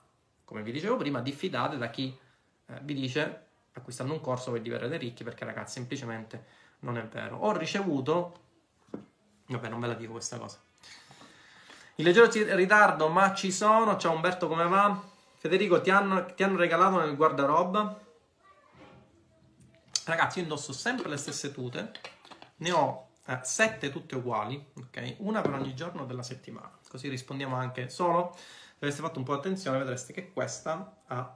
come 0.45 0.61
vi 0.61 0.71
dicevo 0.71 0.95
prima, 0.95 1.19
diffidate 1.19 1.77
da 1.77 1.89
chi 1.89 2.17
eh, 2.67 2.79
vi 2.83 2.93
dice 2.93 3.43
acquistando 3.73 4.13
un 4.13 4.21
corso 4.21 4.51
per 4.51 4.61
diventare 4.61 4.97
ricchi, 4.97 5.23
perché 5.23 5.43
ragazzi, 5.43 5.73
semplicemente 5.73 6.45
non 6.79 6.97
è 6.97 7.05
vero. 7.05 7.37
Ho 7.37 7.51
ricevuto, 7.51 8.39
vabbè, 9.47 9.67
non 9.67 9.79
ve 9.79 9.87
la 9.87 9.93
dico 9.95 10.13
questa 10.13 10.37
cosa. 10.37 10.59
In 11.95 12.05
leggero 12.05 12.29
ritardo, 12.55 13.09
ma 13.09 13.33
ci 13.33 13.51
sono. 13.51 13.97
Ciao 13.97 14.13
Umberto, 14.13 14.47
come 14.47 14.67
va? 14.67 15.01
Federico, 15.37 15.81
ti 15.81 15.89
hanno, 15.89 16.25
ti 16.33 16.43
hanno 16.43 16.57
regalato 16.57 16.99
nel 16.99 17.15
guardaroba? 17.15 17.99
Ragazzi, 20.05 20.37
io 20.37 20.43
indosso 20.43 20.71
sempre 20.71 21.09
le 21.09 21.17
stesse 21.17 21.51
tute. 21.51 21.91
Ne 22.57 22.71
ho 22.71 23.09
eh, 23.25 23.39
sette 23.43 23.89
tutte 23.89 24.15
uguali, 24.15 24.63
ok? 24.77 25.15
Una 25.19 25.41
per 25.41 25.53
ogni 25.53 25.73
giorno 25.73 26.05
della 26.05 26.23
settimana. 26.23 26.71
Così 26.87 27.07
rispondiamo 27.07 27.55
anche 27.55 27.89
solo 27.89 28.37
se 28.77 28.83
aveste 28.85 29.01
fatto 29.01 29.19
un 29.19 29.25
po' 29.25 29.33
attenzione 29.33 29.77
vedreste 29.77 30.11
che 30.11 30.31
questa 30.31 30.97
ha 31.07 31.35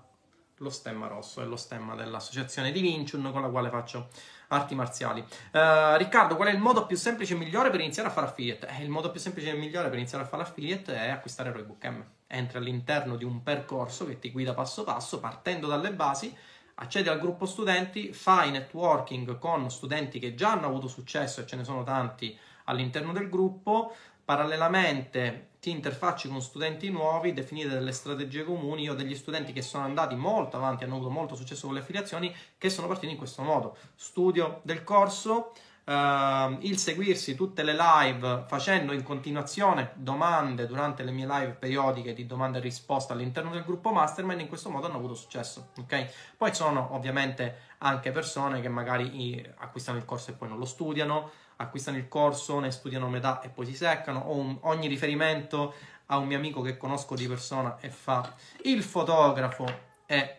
lo 0.60 0.70
stemma 0.70 1.08
rosso, 1.08 1.42
è 1.42 1.46
lo 1.46 1.56
stemma 1.56 1.96
dell'associazione 1.96 2.72
di 2.72 2.82
Vinciun 2.82 3.32
con 3.32 3.42
la 3.42 3.48
quale 3.48 3.70
faccio 3.70 4.10
arti 4.50 4.76
marziali. 4.76 5.22
Uh, 5.22 5.96
Riccardo, 5.96 6.36
qual 6.36 6.50
è 6.50 6.52
il 6.52 6.60
modo 6.60 6.86
più 6.86 6.98
semplice 6.98 7.34
e 7.34 7.38
migliore 7.38 7.70
per 7.70 7.80
iniziare 7.80 8.10
a 8.10 8.12
fare 8.12 8.28
affiliate? 8.28 8.68
Eh, 8.68 8.84
il 8.84 8.90
modo 8.90 9.12
più 9.12 9.20
semplice 9.20 9.52
e 9.52 9.54
migliore 9.54 9.90
per 9.90 9.98
iniziare 9.98 10.24
a 10.24 10.28
fare 10.28 10.44
affiliate 10.44 10.96
è 10.96 11.10
acquistare 11.10 11.52
Roybook 11.52 11.86
M. 11.86 12.04
Entri 12.28 12.58
all'interno 12.58 13.16
di 13.16 13.24
un 13.24 13.42
percorso 13.42 14.06
che 14.06 14.20
ti 14.20 14.32
guida 14.32 14.54
passo 14.54 14.84
passo, 14.84 15.20
partendo 15.20 15.68
dalle 15.68 15.94
basi, 15.94 16.36
accedi 16.76 17.10
al 17.10 17.20
gruppo 17.20 17.46
studenti, 17.46 18.12
fai 18.12 18.52
networking 18.52 19.38
con 19.38 19.70
studenti 19.70 20.20
che 20.20 20.36
già 20.36 20.52
hanno 20.52 20.68
avuto 20.68 20.88
successo 20.88 21.42
e 21.42 21.46
ce 21.46 21.56
ne 21.56 21.64
sono 21.64 21.84
tanti 21.84 22.38
all'interno 22.66 23.14
del 23.14 23.30
gruppo, 23.30 23.96
parallelamente 24.26 25.49
ti 25.60 25.70
interfacci 25.72 26.30
con 26.30 26.42
studenti 26.42 26.90
nuovi, 26.90 27.34
definite 27.34 27.70
delle 27.70 27.92
strategie 27.92 28.44
comuni. 28.44 28.84
Io 28.84 28.94
ho 28.94 28.96
degli 28.96 29.16
studenti 29.16 29.52
che 29.52 29.62
sono 29.62 29.84
andati 29.84 30.16
molto 30.16 30.58
avanti, 30.58 30.84
hanno 30.84 30.96
avuto 30.96 31.10
molto 31.10 31.36
successo 31.36 31.66
con 31.66 31.76
le 31.76 31.82
affiliazioni, 31.82 32.34
che 32.58 32.70
sono 32.70 32.88
partiti 32.88 33.12
in 33.12 33.18
questo 33.18 33.42
modo. 33.42 33.76
Studio 33.96 34.62
del 34.64 34.84
corso, 34.84 35.54
Uh, 35.90 36.56
il 36.60 36.78
seguirsi 36.78 37.34
tutte 37.34 37.64
le 37.64 37.74
live 37.74 38.44
facendo 38.48 38.94
in 38.94 39.02
continuazione 39.02 39.94
domande 39.96 40.68
durante 40.68 41.02
le 41.02 41.10
mie 41.10 41.26
live 41.26 41.54
periodiche 41.54 42.14
di 42.14 42.28
domande 42.28 42.60
e 42.60 42.62
risposte 42.62 43.14
all'interno 43.14 43.50
del 43.50 43.64
gruppo 43.64 43.92
mastermind 43.92 44.40
in 44.40 44.48
questo 44.48 44.70
modo 44.70 44.86
hanno 44.86 44.98
avuto 44.98 45.16
successo 45.16 45.70
ok 45.80 46.36
poi 46.38 46.54
sono 46.54 46.90
ovviamente 46.94 47.74
anche 47.80 48.12
persone 48.12 48.62
che 48.62 48.70
magari 48.70 49.44
acquistano 49.58 49.98
il 49.98 50.06
corso 50.06 50.30
e 50.30 50.36
poi 50.36 50.50
non 50.50 50.60
lo 50.60 50.66
studiano 50.66 51.32
acquistano 51.62 51.98
il 51.98 52.08
corso, 52.08 52.60
ne 52.60 52.72
studiano 52.72 53.10
metà 53.10 53.42
e 53.42 53.50
poi 53.50 53.66
si 53.66 53.76
seccano, 53.76 54.20
o 54.20 54.36
un, 54.36 54.58
ogni 54.62 54.88
riferimento 54.88 55.74
a 56.08 56.18
un 56.18 56.28
mio 56.28 56.38
amico 56.38 56.62
che 56.62 56.78
conosco 56.78 57.16
di 57.16 57.28
persona 57.28 57.78
e 57.80 57.90
fa 57.90 58.34
il 58.64 58.82
fotografo 58.82 59.66
è 60.06 60.38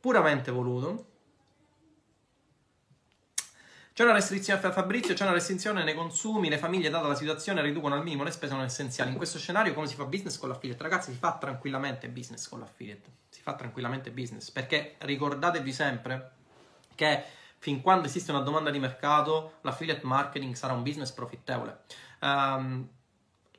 puramente 0.00 0.50
voluto. 0.50 1.14
C'è 3.92 4.02
una 4.02 4.12
restrizione 4.12 4.60
Fabrizio, 4.60 5.14
c'è 5.14 5.22
una 5.22 5.32
restrizione 5.32 5.82
nei 5.82 5.94
consumi, 5.94 6.50
le 6.50 6.58
famiglie 6.58 6.90
data 6.90 7.06
la 7.06 7.14
situazione 7.14 7.62
riducono 7.62 7.94
al 7.94 8.02
minimo 8.02 8.24
le 8.24 8.30
spese 8.30 8.52
non 8.52 8.64
essenziali. 8.64 9.10
In 9.10 9.16
questo 9.16 9.38
scenario 9.38 9.72
come 9.72 9.86
si 9.86 9.94
fa 9.94 10.04
business 10.04 10.36
con 10.36 10.50
l'affiliate? 10.50 10.82
Ragazzi, 10.82 11.12
si 11.12 11.18
fa 11.18 11.38
tranquillamente 11.38 12.08
business 12.08 12.48
con 12.48 12.60
l'affiliate. 12.60 13.10
Si 13.30 13.40
fa 13.40 13.54
tranquillamente 13.54 14.10
business, 14.10 14.50
perché 14.50 14.96
ricordatevi 14.98 15.72
sempre 15.72 16.32
che 16.94 17.24
fin 17.58 17.80
quando 17.80 18.06
esiste 18.06 18.30
una 18.30 18.40
domanda 18.40 18.70
di 18.70 18.78
mercato, 18.78 19.54
l'affiliate 19.62 20.04
marketing 20.06 20.54
sarà 20.54 20.72
un 20.72 20.82
business 20.82 21.10
profittevole. 21.12 21.80
Um, 22.20 22.88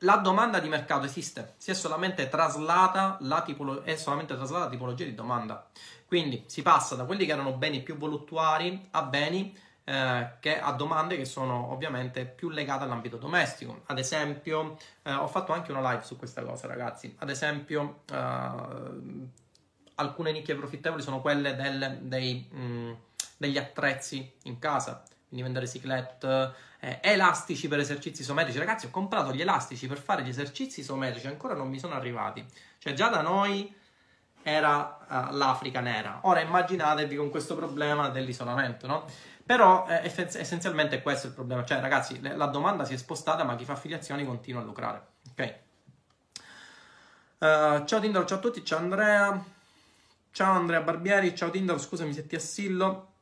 la 0.02 0.16
domanda 0.16 0.60
di 0.60 0.68
mercato 0.68 1.06
esiste, 1.06 1.54
si 1.56 1.70
è 1.70 1.74
solamente 1.74 2.28
traslata 2.28 3.16
la, 3.20 3.42
tipolo- 3.42 3.82
è 3.82 3.96
solamente 3.96 4.36
traslata 4.36 4.64
la 4.64 4.70
tipologia 4.70 5.04
di 5.04 5.14
domanda. 5.14 5.68
Quindi 6.06 6.44
si 6.46 6.62
passa 6.62 6.94
da 6.94 7.04
quelli 7.04 7.26
che 7.26 7.32
erano 7.32 7.52
beni 7.52 7.82
più 7.82 7.96
voluttuari 7.96 8.88
a 8.92 9.02
beni 9.02 9.54
eh, 9.84 10.32
che 10.40 10.60
a 10.60 10.72
domande 10.72 11.16
che 11.16 11.24
sono 11.24 11.72
ovviamente 11.72 12.26
più 12.26 12.50
legate 12.50 12.84
all'ambito 12.84 13.16
domestico. 13.16 13.82
Ad 13.86 13.98
esempio, 13.98 14.76
eh, 15.02 15.12
ho 15.12 15.26
fatto 15.26 15.52
anche 15.52 15.72
una 15.72 15.90
live 15.90 16.04
su 16.04 16.16
questa 16.16 16.42
cosa, 16.42 16.66
ragazzi. 16.66 17.14
Ad 17.18 17.30
esempio, 17.30 18.02
eh, 18.12 18.50
alcune 19.94 20.32
nicchie 20.32 20.54
profittevoli 20.54 21.02
sono 21.02 21.20
quelle 21.20 21.56
del, 21.56 21.98
dei, 22.02 22.48
mh, 22.50 22.60
mm, 22.60 22.92
degli 23.38 23.56
attrezzi 23.56 24.30
in 24.42 24.58
casa, 24.58 25.02
quindi 25.28 25.44
vendere 25.44 25.66
ciclette, 25.66 26.52
eh, 26.80 26.98
elastici 27.02 27.68
per 27.68 27.78
esercizi 27.78 28.20
isometrici. 28.20 28.58
Ragazzi, 28.58 28.86
ho 28.86 28.90
comprato 28.90 29.32
gli 29.32 29.40
elastici 29.40 29.86
per 29.86 29.98
fare 29.98 30.22
gli 30.22 30.28
esercizi 30.28 30.80
isometrici, 30.80 31.26
ancora 31.28 31.54
non 31.54 31.68
mi 31.68 31.78
sono 31.78 31.94
arrivati. 31.94 32.44
Cioè, 32.78 32.92
già 32.92 33.08
da 33.08 33.22
noi 33.22 33.74
era 34.42 34.98
uh, 35.08 35.36
l'Africa 35.36 35.80
nera. 35.80 36.20
Ora 36.22 36.40
immaginatevi 36.40 37.16
con 37.16 37.30
questo 37.30 37.54
problema 37.54 38.08
dell'isolamento, 38.08 38.86
no? 38.86 39.06
Però 39.44 39.86
eh, 39.88 40.02
essenzialmente 40.04 41.00
questo 41.00 41.26
è 41.26 41.28
il 41.30 41.34
problema. 41.34 41.64
Cioè, 41.64 41.80
ragazzi, 41.80 42.20
la 42.20 42.46
domanda 42.46 42.84
si 42.84 42.94
è 42.94 42.96
spostata, 42.96 43.44
ma 43.44 43.56
chi 43.56 43.64
fa 43.64 43.72
affiliazioni 43.72 44.24
continua 44.24 44.60
a 44.60 44.64
lucrare. 44.64 45.06
Ok? 45.30 45.54
Uh, 47.38 47.84
ciao 47.84 48.00
Tindaro, 48.00 48.26
ciao 48.26 48.38
a 48.38 48.40
tutti, 48.40 48.64
ciao 48.64 48.78
Andrea. 48.78 49.56
Ciao 50.30 50.54
Andrea 50.54 50.80
Barbieri, 50.82 51.34
ciao 51.34 51.50
Tindaro, 51.50 51.78
scusami 51.78 52.12
se 52.12 52.26
ti 52.26 52.36
assillo. 52.36 53.12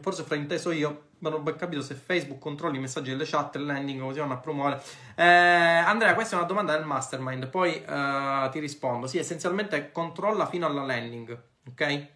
Forse 0.00 0.24
frainteso 0.24 0.72
io, 0.72 1.10
ma 1.18 1.30
non 1.30 1.44
ho 1.46 1.54
capito 1.54 1.80
se 1.80 1.94
Facebook 1.94 2.40
controlla 2.40 2.76
i 2.76 2.80
messaggi 2.80 3.10
delle 3.10 3.24
chat 3.24 3.54
il 3.54 3.66
landing 3.66 4.00
così 4.00 4.18
vanno 4.18 4.32
a 4.32 4.38
promuovere. 4.38 4.82
Eh, 5.14 5.24
Andrea, 5.24 6.14
questa 6.14 6.34
è 6.34 6.38
una 6.38 6.48
domanda 6.48 6.76
del 6.76 6.84
mastermind, 6.84 7.48
poi 7.48 7.84
uh, 7.86 8.50
ti 8.50 8.58
rispondo. 8.58 9.06
Sì, 9.06 9.18
essenzialmente 9.18 9.92
controlla 9.92 10.46
fino 10.46 10.66
alla 10.66 10.82
landing, 10.82 11.40
ok? 11.68 12.06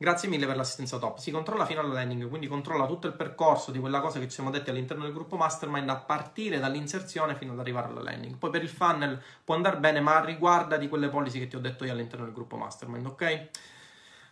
Grazie 0.00 0.28
mille 0.28 0.46
per 0.46 0.56
l'assistenza 0.56 0.96
top. 0.96 1.18
Si 1.18 1.30
controlla 1.30 1.66
fino 1.66 1.80
alla 1.80 1.92
landing, 1.92 2.28
quindi 2.28 2.46
controlla 2.46 2.86
tutto 2.86 3.08
il 3.08 3.14
percorso 3.14 3.70
di 3.70 3.80
quella 3.80 4.00
cosa 4.00 4.18
che 4.18 4.26
ci 4.26 4.34
siamo 4.34 4.50
detti 4.50 4.70
all'interno 4.70 5.02
del 5.02 5.12
gruppo 5.12 5.36
mastermind 5.36 5.88
a 5.90 5.96
partire 5.96 6.60
dall'inserzione 6.60 7.34
fino 7.34 7.52
ad 7.52 7.58
arrivare 7.58 7.88
alla 7.88 8.02
landing. 8.02 8.36
Poi 8.36 8.50
per 8.50 8.62
il 8.62 8.68
funnel 8.68 9.20
può 9.44 9.54
andare 9.54 9.76
bene, 9.78 10.00
ma 10.00 10.24
riguarda 10.24 10.76
di 10.76 10.88
quelle 10.88 11.08
policy 11.08 11.40
che 11.40 11.48
ti 11.48 11.56
ho 11.56 11.60
detto 11.60 11.84
io 11.84 11.92
all'interno 11.92 12.24
del 12.24 12.32
gruppo 12.32 12.56
mastermind, 12.56 13.06
ok? 13.06 13.48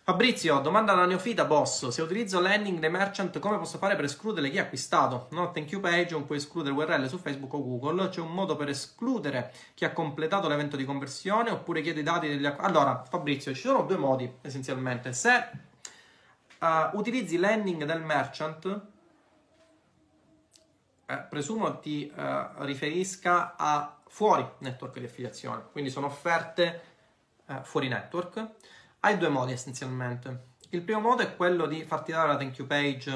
Fabrizio, 0.09 0.59
domanda 0.59 0.93
alla 0.93 1.05
neofita 1.05 1.43
boss. 1.43 1.89
Se 1.89 2.01
utilizzo 2.01 2.39
landing 2.39 2.79
dei 2.79 2.89
merchant, 2.89 3.39
come 3.39 3.57
posso 3.57 3.77
fare 3.77 3.97
per 3.97 4.05
escludere 4.05 4.49
chi 4.49 4.57
ha 4.57 4.61
acquistato? 4.61 5.27
No, 5.31 5.51
thank 5.51 5.71
you 5.71 5.81
page, 5.81 6.11
non 6.11 6.25
puoi 6.25 6.37
escludere 6.37 6.73
URL 6.73 7.09
su 7.09 7.17
Facebook 7.17 7.51
o 7.55 7.61
Google. 7.61 8.07
C'è 8.07 8.21
un 8.21 8.31
modo 8.31 8.55
per 8.55 8.69
escludere 8.69 9.51
chi 9.73 9.83
ha 9.83 9.91
completato 9.91 10.47
l'evento 10.47 10.77
di 10.77 10.85
conversione 10.85 11.49
oppure 11.49 11.81
chiede 11.81 11.99
i 11.99 12.03
dati 12.03 12.29
degli 12.29 12.45
acquisti. 12.45 12.71
Allora, 12.71 13.03
Fabrizio, 13.03 13.53
ci 13.53 13.59
sono 13.59 13.83
due 13.83 13.97
modi 13.97 14.33
essenzialmente. 14.39 15.11
Se 15.11 15.49
uh, 16.59 16.97
utilizzi 16.97 17.35
landing 17.35 17.83
del 17.83 18.01
merchant, 18.01 18.81
eh, 21.05 21.25
presumo 21.29 21.79
ti 21.79 22.09
uh, 22.15 22.63
riferisca 22.63 23.57
a 23.57 23.99
fuori 24.07 24.47
network 24.59 24.99
di 24.99 25.05
affiliazione, 25.05 25.65
quindi 25.69 25.89
sono 25.89 26.05
offerte 26.05 26.81
uh, 27.47 27.55
fuori 27.63 27.89
network 27.89 28.51
hai 29.07 29.17
due 29.17 29.29
modi 29.29 29.53
essenzialmente. 29.53 30.55
Il 30.71 30.81
primo 30.81 30.99
modo 30.99 31.21
è 31.21 31.35
quello 31.35 31.65
di 31.65 31.85
farti 31.85 32.11
dare 32.11 32.27
la 32.27 32.35
thank 32.35 32.57
you 32.57 32.67
page 32.67 33.09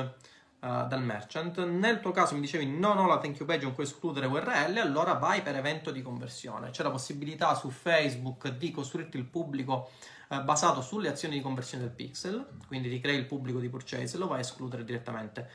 uh, 0.60 0.88
dal 0.88 1.04
merchant. 1.04 1.62
Nel 1.66 2.00
tuo 2.00 2.12
caso 2.12 2.34
mi 2.34 2.40
dicevi 2.40 2.66
non 2.66 2.98
ho 2.98 3.08
la 3.08 3.18
thank 3.18 3.38
you 3.38 3.46
page, 3.46 3.64
non 3.64 3.74
puoi 3.74 3.86
escludere 3.86 4.26
URL, 4.26 4.78
allora 4.78 5.14
vai 5.16 5.42
per 5.42 5.58
evento 5.58 5.92
di 5.92 6.02
conversione. 6.02 6.70
C'è 6.70 6.84
la 6.84 6.92
possibilità 6.92 7.54
su 7.56 7.70
Facebook 7.70 8.48
di 8.56 8.72
costruirti 8.72 9.18
il 9.18 9.26
pubblico 9.26 9.90
uh, 10.30 10.42
basato 10.44 10.82
sulle 10.82 11.10
azioni 11.10 11.36
di 11.36 11.42
conversione 11.42 11.84
del 11.84 11.94
pixel, 11.94 12.48
quindi 12.68 12.90
ti 12.90 13.02
crei 13.02 13.18
il 13.18 13.26
pubblico 13.26 13.60
di 13.60 13.68
purchase 13.68 14.16
e 14.16 14.20
lo 14.20 14.28
vai 14.28 14.38
a 14.38 14.42
escludere 14.42 14.86
direttamente. 14.86 15.50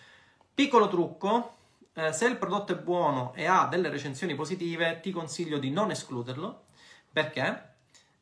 Piccolo 0.55 0.89
trucco, 0.89 1.57
eh, 1.95 2.13
se 2.13 2.27
il 2.27 2.37
prodotto 2.37 2.73
è 2.73 2.77
buono 2.77 3.33
e 3.35 3.47
ha 3.47 3.67
delle 3.67 3.89
recensioni 3.89 4.35
positive, 4.35 5.01
ti 5.01 5.11
consiglio 5.13 5.59
di 5.59 5.71
non 5.71 5.91
escluderlo. 5.91 6.65
Perché? 7.11 7.66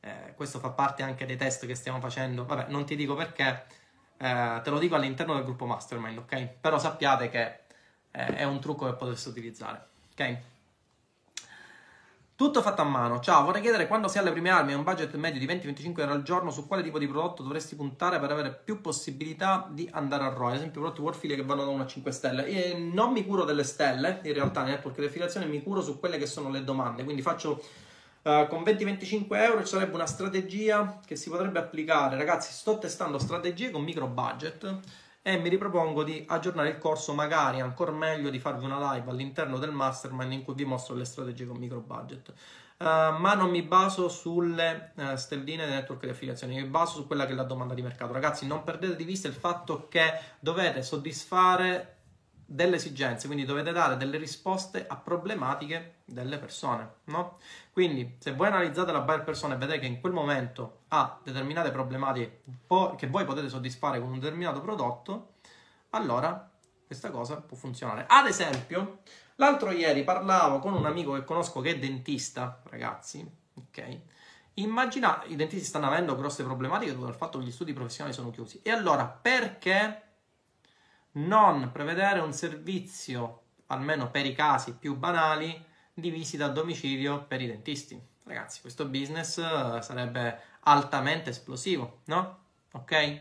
Eh, 0.05 0.35
questo 0.35 0.59
fa 0.59 0.69
parte 0.69 1.03
anche 1.03 1.25
dei 1.25 1.37
test 1.37 1.65
che 1.67 1.75
stiamo 1.75 1.99
facendo. 1.99 2.45
Vabbè, 2.45 2.67
non 2.69 2.85
ti 2.85 2.95
dico 2.95 3.15
perché, 3.15 3.65
eh, 4.19 4.61
te 4.63 4.71
lo 4.71 4.79
dico 4.79 4.97
all'interno 4.97 5.33
del 5.35 5.45
gruppo 5.45 5.65
mastermind, 5.65 6.19
ok? 6.19 6.47
Però 6.61 6.79
sappiate 6.79 7.31
che 7.31 7.61
eh, 8.11 8.27
è 8.37 8.45
un 8.45 8.61
trucco 8.61 8.85
che 8.85 8.93
potreste 8.95 9.31
utilizzare, 9.31 9.87
ok? 10.13 10.39
Tutto 12.37 12.61
fatto 12.61 12.83
a 12.83 12.85
mano. 12.85 13.21
Ciao, 13.21 13.45
vorrei 13.45 13.63
chiedere 13.63 13.87
quando 13.87 14.09
si 14.09 14.19
ha 14.19 14.23
le 14.23 14.33
prime 14.33 14.51
armi 14.51 14.73
e 14.73 14.75
un 14.75 14.83
budget 14.83 15.15
medio 15.15 15.41
di 15.41 15.47
20-25 15.47 16.01
euro 16.01 16.13
al 16.13 16.23
giorno, 16.23 16.51
su 16.51 16.67
quale 16.67 16.83
tipo 16.83 16.99
di 16.99 17.07
prodotto 17.07 17.43
dovresti 17.43 17.75
puntare 17.75 18.19
per 18.19 18.31
avere 18.31 18.53
più 18.53 18.83
possibilità 18.83 19.67
di 19.71 19.89
andare 19.91 20.25
a 20.25 20.29
ROI? 20.29 20.51
Ad 20.51 20.57
esempio, 20.57 20.81
prodotti 20.81 21.01
Warfile 21.01 21.37
che 21.37 21.45
vanno 21.45 21.65
da 21.65 21.71
1 21.71 21.83
a 21.83 21.87
5 21.87 22.11
stelle. 22.11 22.45
E 22.47 22.75
non 22.75 23.13
mi 23.13 23.25
curo 23.25 23.45
delle 23.45 23.65
stelle, 23.65 24.21
in 24.25 24.35
realtà, 24.35 24.63
nel 24.65 24.73
network 24.73 24.99
di 24.99 25.07
affiliazione 25.07 25.47
mi 25.47 25.63
curo 25.63 25.81
su 25.81 25.99
quelle 25.99 26.19
che 26.19 26.27
sono 26.27 26.51
le 26.51 26.63
domande. 26.63 27.05
Quindi 27.05 27.23
faccio 27.23 27.63
Uh, 28.25 28.47
con 28.49 28.63
20-25 28.63 29.27
euro 29.37 29.61
ci 29.61 29.73
sarebbe 29.75 29.95
una 29.97 30.07
strategia 30.07 30.99
che 31.05 31.15
si 31.15 31.29
potrebbe 31.29 31.59
applicare. 31.59 32.17
Ragazzi, 32.17 32.55
sto 32.55 32.79
testando 32.79 33.19
strategie 33.19 33.71
con 33.71 33.83
micro 33.83 34.07
budget 34.07 34.81
e 35.21 35.37
mi 35.37 35.51
ripropongo 35.51 36.03
di 36.03 36.25
aggiornare 36.27 36.71
il 36.71 36.79
corso, 36.79 37.13
magari 37.13 37.61
ancora 37.61 37.93
meglio 37.93 38.31
di 38.31 38.39
farvi 38.39 38.65
una 38.65 38.95
live 38.95 39.11
all'interno 39.11 39.59
del 39.59 39.73
mastermind 39.73 40.33
in 40.33 40.43
cui 40.43 40.55
vi 40.55 40.65
mostro 40.65 40.95
le 40.95 41.05
strategie 41.05 41.45
con 41.45 41.59
micro 41.59 41.81
budget. 41.81 42.33
Uh, 42.79 43.17
ma 43.19 43.35
non 43.35 43.51
mi 43.51 43.61
baso 43.61 44.09
sulle 44.09 44.93
uh, 44.95 45.17
stelline 45.17 45.67
del 45.67 45.75
network 45.75 46.05
di 46.05 46.11
affiliazione, 46.11 46.55
mi 46.55 46.65
baso 46.65 47.01
su 47.01 47.07
quella 47.07 47.27
che 47.27 47.33
è 47.33 47.35
la 47.35 47.45
domanda 47.45 47.75
di 47.75 47.83
mercato. 47.83 48.15
Ragazzi, 48.15 48.47
non 48.47 48.65
perdete 48.65 48.97
di 48.97 49.05
vista 49.05 49.29
il 49.29 49.35
fatto 49.35 49.87
che 49.89 50.19
dovete 50.41 50.83
soddisfare 50.83 51.94
delle 52.47 52.77
esigenze, 52.77 53.27
quindi 53.27 53.45
dovete 53.45 53.73
dare 53.73 53.97
delle 53.97 54.19
risposte 54.19 54.87
a 54.87 54.97
problematiche 54.97 55.97
delle 56.05 56.39
persone, 56.39 56.97
no? 57.05 57.39
Quindi, 57.73 58.17
se 58.19 58.33
voi 58.33 58.49
analizzate 58.49 58.93
la 58.93 59.01
buyer 59.01 59.25
persona 59.25 59.55
e 59.55 59.59
vedete 59.59 59.81
che 59.81 59.87
in 59.87 60.01
quel 60.01 60.13
momento 60.13 60.83
ha 60.89 61.19
determinate 61.23 61.71
problematiche 61.71 62.43
che 62.97 63.07
voi 63.07 63.25
potete 63.25 63.49
soddisfare 63.49 64.01
con 64.01 64.11
un 64.11 64.19
determinato 64.19 64.61
prodotto, 64.61 65.35
allora 65.91 66.51
questa 66.87 67.11
cosa 67.11 67.41
può 67.41 67.57
funzionare. 67.57 68.05
Ad 68.09 68.27
esempio, 68.27 68.99
l'altro 69.37 69.71
ieri 69.71 70.05
parlavo 70.05 70.59
con 70.59 70.75
un 70.75 70.87
amico 70.87 71.15
che 71.15 71.25
conosco 71.25 71.61
che 71.61 71.71
è 71.71 71.79
dentista, 71.79 72.61
ragazzi, 72.69 73.27
ok? 73.55 74.01
Immaginate, 74.55 75.29
i 75.29 75.37
dentisti 75.37 75.65
stanno 75.65 75.87
avendo 75.87 76.15
grosse 76.15 76.45
problematiche 76.45 76.93
dovuto 76.93 77.11
al 77.11 77.17
fatto 77.17 77.39
che 77.39 77.47
gli 77.47 77.51
studi 77.51 77.73
professionali 77.73 78.15
sono 78.15 78.31
chiusi. 78.31 78.61
E 78.63 78.71
allora, 78.71 79.07
perché 79.07 80.03
non 81.15 81.71
prevedere 81.73 82.21
un 82.21 82.33
servizio, 82.33 83.43
almeno 83.67 84.11
per 84.11 84.27
i 84.27 84.35
casi 84.35 84.75
più 84.75 84.97
banali, 84.97 85.73
di 85.93 86.11
visita 86.11 86.47
a 86.47 86.49
domicilio 86.49 87.25
per 87.25 87.41
i 87.41 87.47
dentisti. 87.47 88.01
Ragazzi, 88.25 88.61
questo 88.61 88.87
business 88.87 89.39
eh, 89.39 89.83
sarebbe 89.83 90.41
altamente 90.61 91.31
esplosivo, 91.31 92.01
no? 92.07 92.39
Ok? 92.73 93.21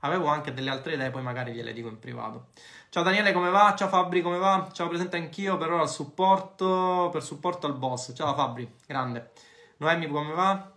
Avevo 0.00 0.26
anche 0.26 0.52
delle 0.52 0.70
altre 0.70 0.94
idee, 0.94 1.10
poi 1.10 1.22
magari 1.22 1.52
gliele 1.52 1.72
dico 1.72 1.88
in 1.88 1.98
privato. 1.98 2.48
Ciao 2.90 3.02
Daniele, 3.02 3.32
come 3.32 3.48
va? 3.48 3.74
Ciao 3.74 3.88
Fabri, 3.88 4.20
come 4.20 4.38
va? 4.38 4.68
Ciao, 4.72 4.88
presente 4.88 5.16
anch'io 5.16 5.56
per 5.56 5.72
ora 5.72 5.82
al 5.82 5.88
supporto, 5.88 7.08
per 7.10 7.22
supporto 7.22 7.66
al 7.66 7.76
boss. 7.76 8.12
Ciao 8.14 8.34
Fabri, 8.34 8.70
grande. 8.86 9.32
Noemi, 9.78 10.06
come 10.08 10.32
va? 10.32 10.73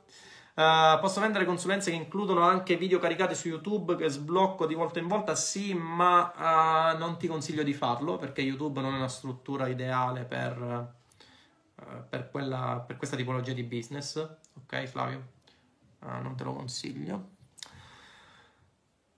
Uh, 0.57 0.99
posso 0.99 1.21
vendere 1.21 1.45
consulenze 1.45 1.91
che 1.91 1.95
includono 1.95 2.41
anche 2.41 2.77
video 2.77 2.97
caricati 2.97 3.35
su 3.35 3.47
YouTube 3.47 3.95
che 3.95 4.09
sblocco 4.09 4.65
di 4.65 4.73
volta 4.73 4.97
in 4.97 5.07
volta? 5.07 5.35
Sì, 5.35 5.75
ma 5.75 6.93
uh, 6.95 6.97
non 6.97 7.19
ti 7.19 7.27
consiglio 7.27 7.61
di 7.61 7.75
farlo 7.75 8.17
perché 8.17 8.41
YouTube 8.41 8.81
non 8.81 8.95
è 8.95 8.97
una 8.97 9.07
struttura 9.07 9.67
ideale 9.67 10.23
per, 10.23 10.59
uh, 10.59 11.85
per, 12.09 12.31
quella, 12.31 12.83
per 12.83 12.97
questa 12.97 13.15
tipologia 13.15 13.53
di 13.53 13.61
business. 13.61 14.15
Ok, 14.15 14.85
Flavio? 14.85 15.35
non 15.99 16.35
te 16.35 16.43
lo 16.43 16.53
consiglio. 16.53 17.35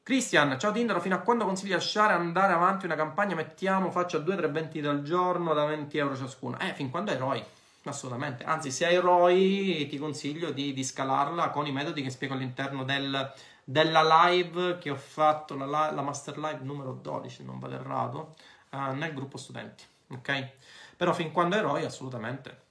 Cristian, 0.03 0.59
ciao 0.59 0.73
Tindaro, 0.73 0.99
fino 0.99 1.15
a 1.15 1.19
quando 1.19 1.45
consigli 1.45 1.71
lasciare 1.71 2.11
andare 2.11 2.51
avanti 2.51 2.85
una 2.85 2.95
campagna? 2.95 3.35
Mettiamo, 3.35 3.91
faccio 3.91 4.19
2-3 4.19 4.51
vendite 4.51 4.87
al 4.89 5.03
giorno 5.03 5.53
da 5.53 5.63
20 5.63 5.97
euro 5.99 6.17
ciascuno. 6.17 6.59
Eh, 6.59 6.73
fin 6.73 6.89
quando 6.89 7.11
eroi. 7.11 7.41
Assolutamente. 7.83 8.43
Anzi, 8.43 8.71
se 8.71 8.85
hai 8.85 8.97
ROI, 8.97 9.87
ti 9.87 9.97
consiglio 9.97 10.51
di, 10.51 10.73
di, 10.73 10.83
scalarla 10.83 11.49
con 11.49 11.65
i 11.65 11.71
metodi 11.71 12.01
che 12.01 12.09
spiego 12.09 12.33
all'interno 12.33 12.83
del, 12.83 13.33
della 13.63 14.27
live 14.27 14.77
che 14.77 14.89
ho 14.89 14.95
fatto, 14.95 15.55
la, 15.55 15.91
la, 15.91 16.01
master 16.01 16.37
live 16.37 16.59
numero 16.61 16.93
12, 16.93 17.43
non 17.43 17.59
vado 17.59 17.75
errato, 17.75 18.35
uh, 18.71 18.93
nel 18.93 19.13
gruppo 19.13 19.37
studenti. 19.37 19.83
Ok? 20.09 20.49
Però 20.97 21.13
fin 21.13 21.31
quando 21.31 21.55
hai 21.55 21.61
ROI, 21.61 21.85
assolutamente, 21.85 22.61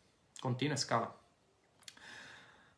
continua 0.41 0.75
e 0.75 0.79
scala. 0.79 1.18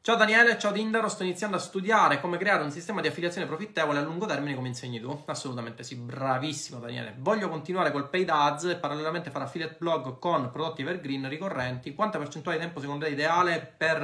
Ciao 0.02 0.16
Daniele, 0.16 0.58
ciao 0.58 0.72
Tindaro, 0.72 1.10
sto 1.10 1.24
iniziando 1.24 1.56
a 1.56 1.60
studiare 1.60 2.22
come 2.22 2.38
creare 2.38 2.62
un 2.62 2.70
sistema 2.70 3.02
di 3.02 3.08
affiliazione 3.08 3.46
profittevole 3.46 3.98
a 3.98 4.02
lungo 4.02 4.24
termine 4.24 4.54
come 4.54 4.68
insegni 4.68 4.98
tu. 4.98 5.24
Assolutamente 5.26 5.82
sì, 5.82 5.94
bravissimo 5.94 6.80
Daniele. 6.80 7.16
Voglio 7.18 7.50
continuare 7.50 7.92
col 7.92 8.08
paid 8.08 8.30
ads 8.30 8.64
e 8.64 8.76
parallelamente 8.76 9.30
fare 9.30 9.44
affiliate 9.44 9.76
blog 9.78 10.18
con 10.18 10.50
prodotti 10.50 10.80
evergreen 10.80 11.28
ricorrenti. 11.28 11.92
Quanta 11.92 12.16
percentuale 12.16 12.56
di 12.56 12.64
tempo 12.64 12.80
secondo 12.80 13.04
te 13.04 13.10
è 13.10 13.12
ideale 13.12 13.74
per, 13.76 14.02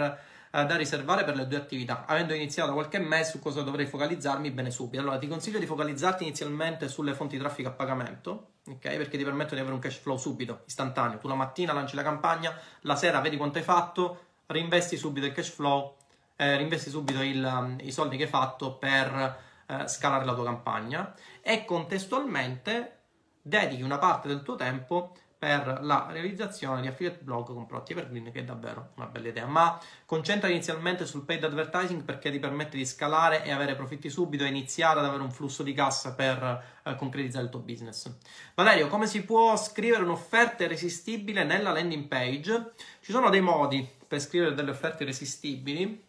eh, 0.51 0.65
da 0.67 0.77
riservare 0.77 1.25
per 1.25 1.35
le 1.35 1.47
due 1.47 1.57
attività? 1.57 2.05
Avendo 2.07 2.35
iniziato 2.35 2.75
qualche 2.75 2.99
mese 2.99 3.31
su 3.31 3.39
cosa 3.39 3.63
dovrei 3.63 3.87
focalizzarmi 3.87 4.51
bene 4.51 4.71
subito. 4.71 5.03
Allora 5.03 5.17
ti 5.17 5.29
consiglio 5.29 5.59
di 5.59 5.67
focalizzarti 5.67 6.25
inizialmente 6.25 6.89
sulle 6.89 7.15
fonti 7.15 7.37
di 7.37 7.41
traffico 7.41 7.71
a 7.71 7.73
pagamento, 7.73 8.49
ok? 8.69 8.97
Perché 8.97 9.17
ti 9.17 9.25
permettono 9.25 9.55
di 9.55 9.61
avere 9.61 9.73
un 9.73 9.81
cash 9.81 9.97
flow 9.97 10.19
subito, 10.19 10.61
istantaneo. 10.67 11.17
Tu 11.17 11.27
la 11.27 11.37
mattina 11.37 11.73
lanci 11.73 11.97
la 11.97 12.03
campagna, 12.03 12.55
la 12.81 12.97
sera 12.97 13.21
vedi 13.21 13.39
quanto 13.39 13.57
hai 13.57 13.65
fatto 13.65 14.26
reinvesti 14.47 14.97
subito 14.97 15.27
il 15.27 15.33
cash 15.33 15.51
flow, 15.51 15.97
eh, 16.37 16.57
reinvesti 16.57 16.91
subito 16.91 17.23
il, 17.23 17.45
um, 17.45 17.77
i 17.81 17.93
soldi 17.93 18.17
che 18.17 18.25
hai 18.25 18.29
fatto 18.29 18.77
per 18.77 19.45
eh, 19.67 19.89
scalare 19.89 20.25
la 20.25 20.35
tua 20.35 20.45
campagna 20.45 21.15
e 21.41 21.65
contestualmente 21.65 22.99
dedichi 23.43 23.83
una 23.83 23.99
parte 23.99 24.29
del 24.29 24.43
tuo 24.43 24.57
tempo 24.57 25.17
per 25.39 25.81
la 25.83 26.07
realizzazione 26.11 26.81
di 26.81 26.87
affiliate 26.87 27.23
blog 27.23 27.47
con 27.47 27.67
prodotti 27.67 27.93
evergreen 27.93 28.33
che 28.33 28.41
è 28.41 28.45
davvero 28.45 28.93
una 28.97 29.07
bella 29.07 29.29
idea 29.29 29.47
ma 29.47 29.79
concentra 30.07 30.49
inizialmente 30.49 31.05
sul 31.05 31.25
paid 31.25 31.45
advertising 31.45 32.05
perché 32.05 32.31
ti 32.31 32.39
permette 32.39 32.77
di 32.77 32.87
scalare 32.87 33.45
e 33.45 33.51
avere 33.51 33.75
profitti 33.75 34.09
subito 34.09 34.45
e 34.45 34.49
iniziare 34.49 35.01
ad 35.01 35.05
avere 35.05 35.23
un 35.23 35.31
flusso 35.31 35.63
di 35.63 35.75
cassa 35.75 36.15
per 36.15 36.65
eh, 36.83 36.95
concretizzare 36.97 37.45
il 37.45 37.51
tuo 37.51 37.61
business 37.61 38.11
Valerio 38.55 38.89
come 38.89 39.07
si 39.07 39.25
può 39.25 39.57
scrivere 39.57 40.03
un'offerta 40.05 40.65
irresistibile 40.65 41.45
nella 41.45 41.73
landing 41.73 42.07
page 42.07 42.73
ci 43.01 43.13
sono 43.13 43.29
dei 43.29 43.43
modi 43.43 43.95
per 44.07 44.21
scrivere 44.21 44.55
delle 44.55 44.71
offerte 44.71 45.03
irresistibili. 45.03 46.05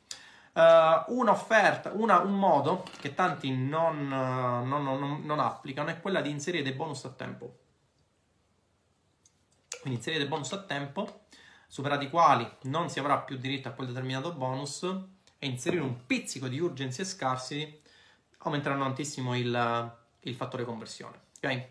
Uh, 0.53 1.15
un'offerta, 1.15 1.91
una, 1.93 2.19
un 2.19 2.33
modo 2.37 2.83
che 2.99 3.13
tanti 3.13 3.55
non, 3.55 4.07
non, 4.07 4.83
non, 4.83 5.21
non, 5.23 5.39
applicano 5.39 5.89
è 5.89 6.01
quella 6.01 6.19
di 6.19 6.31
inserire 6.31 6.63
dei 6.63 6.73
bonus 6.73 7.05
a 7.05 7.09
tempo. 7.09 7.57
Quindi 9.87 10.03
inserire 10.03 10.23
dei 10.23 10.27
bonus 10.29 10.51
a 10.51 10.63
tempo, 10.63 11.21
superati 11.65 12.05
i 12.05 12.09
quali 12.09 12.45
non 12.63 12.89
si 12.89 12.99
avrà 12.99 13.19
più 13.19 13.37
diritto 13.37 13.69
a 13.69 13.71
quel 13.71 13.87
determinato 13.87 14.33
bonus, 14.33 14.83
e 15.39 15.47
inserire 15.47 15.81
un 15.81 16.05
pizzico 16.05 16.49
di 16.49 16.59
urgency 16.59 17.03
e 17.03 17.05
scarsi 17.05 17.81
aumenteranno 18.39 18.83
tantissimo 18.83 19.33
il, 19.37 19.95
il 20.19 20.35
fattore 20.35 20.65
conversione. 20.65 21.19
Ok? 21.41 21.67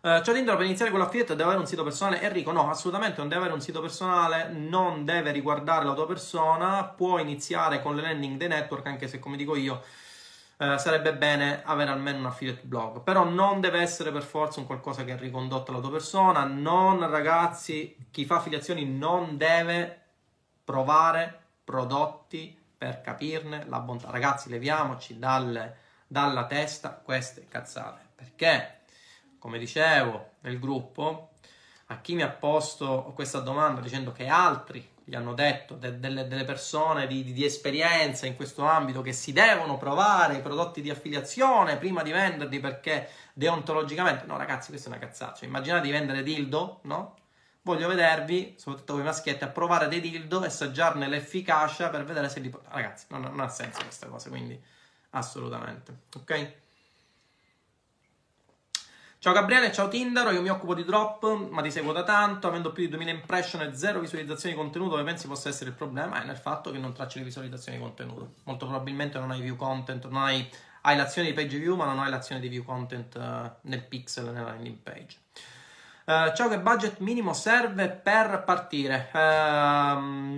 Uh, 0.00 0.22
ciao 0.22 0.32
Tindaro, 0.32 0.56
per 0.56 0.64
iniziare 0.64 0.90
con 0.90 1.00
l'affiliate 1.00 1.32
deve 1.32 1.42
avere 1.42 1.60
un 1.60 1.66
sito 1.66 1.82
personale? 1.82 2.22
Enrico, 2.22 2.50
no, 2.50 2.70
assolutamente 2.70 3.18
non 3.18 3.28
deve 3.28 3.40
avere 3.40 3.54
un 3.54 3.60
sito 3.60 3.82
personale, 3.82 4.48
non 4.48 5.04
deve 5.04 5.32
riguardare 5.32 5.84
la 5.84 5.92
tua 5.92 6.06
persona, 6.06 6.84
può 6.84 7.18
iniziare 7.18 7.82
con 7.82 7.94
le 7.94 8.00
landing 8.00 8.38
dei 8.38 8.48
network, 8.48 8.86
anche 8.86 9.06
se 9.06 9.18
come 9.18 9.36
dico 9.36 9.54
io 9.54 9.82
uh, 10.60 10.76
sarebbe 10.76 11.14
bene 11.14 11.62
avere 11.64 11.90
almeno 11.90 12.18
un 12.18 12.26
affiliate 12.26 12.62
blog, 12.62 13.02
però 13.02 13.24
non 13.24 13.60
deve 13.60 13.80
essere 13.80 14.12
per 14.12 14.22
forza 14.22 14.60
un 14.60 14.66
qualcosa 14.66 15.04
che 15.04 15.14
è 15.14 15.18
ricondotto 15.18 15.70
alla 15.70 15.80
tua 15.80 15.90
persona, 15.90 16.44
non 16.44 17.08
ragazzi, 17.10 17.96
chi 18.10 18.24
fa 18.24 18.36
affiliazioni 18.36 18.84
non 18.84 19.36
deve 19.36 19.98
provare 20.64 21.38
prodotti 21.64 22.56
per 22.76 23.00
capirne 23.00 23.64
la 23.66 23.80
bontà. 23.80 24.10
Ragazzi, 24.10 24.48
leviamoci 24.48 25.18
dalle, 25.18 25.76
dalla 26.06 26.46
testa 26.46 27.00
queste 27.02 27.46
cazzate, 27.48 28.00
perché 28.14 28.80
come 29.40 29.58
dicevo 29.58 30.32
nel 30.40 30.60
gruppo, 30.60 31.30
a 31.86 32.00
chi 32.00 32.14
mi 32.14 32.22
ha 32.22 32.28
posto 32.28 33.10
questa 33.14 33.40
domanda 33.40 33.80
dicendo 33.80 34.12
che 34.12 34.26
altri 34.28 34.89
gli 35.04 35.14
hanno 35.14 35.34
detto, 35.34 35.74
de- 35.74 35.98
delle, 35.98 36.26
delle, 36.28 36.44
persone 36.44 37.06
di, 37.06 37.24
di, 37.24 37.32
di, 37.32 37.44
esperienza 37.44 38.26
in 38.26 38.36
questo 38.36 38.64
ambito, 38.64 39.02
che 39.02 39.12
si 39.12 39.32
devono 39.32 39.76
provare 39.76 40.36
i 40.36 40.40
prodotti 40.40 40.80
di 40.80 40.90
affiliazione 40.90 41.76
prima 41.76 42.02
di 42.02 42.12
venderli 42.12 42.60
perché 42.60 43.08
deontologicamente, 43.32 44.24
no 44.26 44.36
ragazzi, 44.36 44.70
questa 44.70 44.88
è 44.88 44.92
una 44.92 45.00
cazzata, 45.00 45.34
cioè, 45.34 45.48
immaginate 45.48 45.86
di 45.86 45.92
vendere 45.92 46.22
dildo, 46.22 46.80
no? 46.84 47.16
Voglio 47.62 47.88
vedervi, 47.88 48.54
soprattutto 48.56 48.94
voi 48.94 49.02
maschietti, 49.02 49.44
a 49.44 49.48
provare 49.48 49.88
dei 49.88 50.00
dildo 50.00 50.42
e 50.42 50.46
assaggiarne 50.46 51.06
l'efficacia 51.08 51.90
per 51.90 52.04
vedere 52.04 52.28
se 52.28 52.40
li... 52.40 52.50
Ragazzi, 52.68 53.06
non, 53.08 53.22
non 53.22 53.40
ha 53.40 53.48
senso 53.48 53.82
questa 53.82 54.06
cosa, 54.06 54.28
quindi 54.30 54.58
assolutamente, 55.10 56.02
ok? 56.16 56.59
Ciao 59.22 59.34
Gabriele, 59.34 59.70
ciao 59.70 59.88
Tindaro, 59.88 60.30
io 60.30 60.40
mi 60.40 60.48
occupo 60.48 60.72
di 60.72 60.82
drop, 60.82 61.50
ma 61.50 61.60
ti 61.60 61.70
seguo 61.70 61.92
da 61.92 62.04
tanto, 62.04 62.46
avendo 62.46 62.72
più 62.72 62.84
di 62.84 62.88
2000 62.88 63.10
impression 63.10 63.60
e 63.60 63.76
zero 63.76 64.00
visualizzazioni 64.00 64.54
di 64.54 64.58
contenuto, 64.58 64.92
dove 64.92 65.02
pensi 65.04 65.26
possa 65.26 65.50
essere 65.50 65.68
il 65.68 65.76
problema? 65.76 66.22
È 66.22 66.24
nel 66.24 66.38
fatto 66.38 66.70
che 66.70 66.78
non 66.78 66.94
tracci 66.94 67.18
le 67.18 67.26
visualizzazioni 67.26 67.76
di 67.76 67.84
contenuto. 67.84 68.36
Molto 68.44 68.64
probabilmente 68.64 69.18
non 69.18 69.30
hai 69.30 69.42
view 69.42 69.56
content, 69.56 70.08
non 70.08 70.22
hai, 70.22 70.48
hai 70.80 70.96
l'azione 70.96 71.28
di 71.28 71.34
page 71.34 71.58
view, 71.58 71.76
ma 71.76 71.84
non 71.84 71.98
hai 71.98 72.08
l'azione 72.08 72.40
di 72.40 72.48
view 72.48 72.64
content 72.64 73.14
uh, 73.16 73.68
nel 73.68 73.84
pixel, 73.84 74.24
nella 74.24 74.52
landing 74.52 74.78
page. 74.78 75.18
Uh, 76.06 76.34
ciao, 76.34 76.48
che 76.48 76.58
budget 76.58 77.00
minimo 77.00 77.34
serve 77.34 77.90
per 77.90 78.42
partire? 78.46 79.10
Uh, 79.12 79.18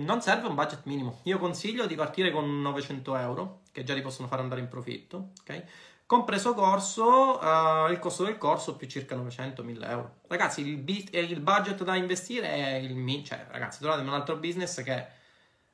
non 0.03 0.17
serve 0.19 0.47
un 0.47 0.55
budget 0.55 0.81
minimo. 0.83 1.21
Io 1.23 1.39
consiglio 1.39 1.85
di 1.85 1.95
partire 1.95 2.31
con 2.31 2.61
900 2.61 3.15
euro, 3.15 3.61
che 3.71 3.85
già 3.85 3.93
ti 3.93 4.01
possono 4.01 4.27
far 4.27 4.39
andare 4.39 4.59
in 4.59 4.67
profitto, 4.67 5.29
ok? 5.39 5.63
Compreso 6.05 6.53
corso, 6.53 7.39
uh, 7.39 7.89
il 7.89 7.97
costo 7.99 8.23
del 8.25 8.37
corso 8.37 8.75
più 8.75 8.87
circa 8.87 9.15
900-1000 9.15 9.89
euro. 9.89 10.15
Ragazzi, 10.27 10.61
il, 10.61 11.09
il, 11.11 11.39
budget 11.39 11.83
da 11.83 11.95
investire 11.95 12.49
è 12.49 12.73
il 12.75 12.95
mio. 12.95 13.23
Cioè, 13.23 13.47
ragazzi, 13.49 13.79
trovate 13.79 14.01
un 14.01 14.09
altro 14.09 14.35
business 14.35 14.83
che 14.83 15.07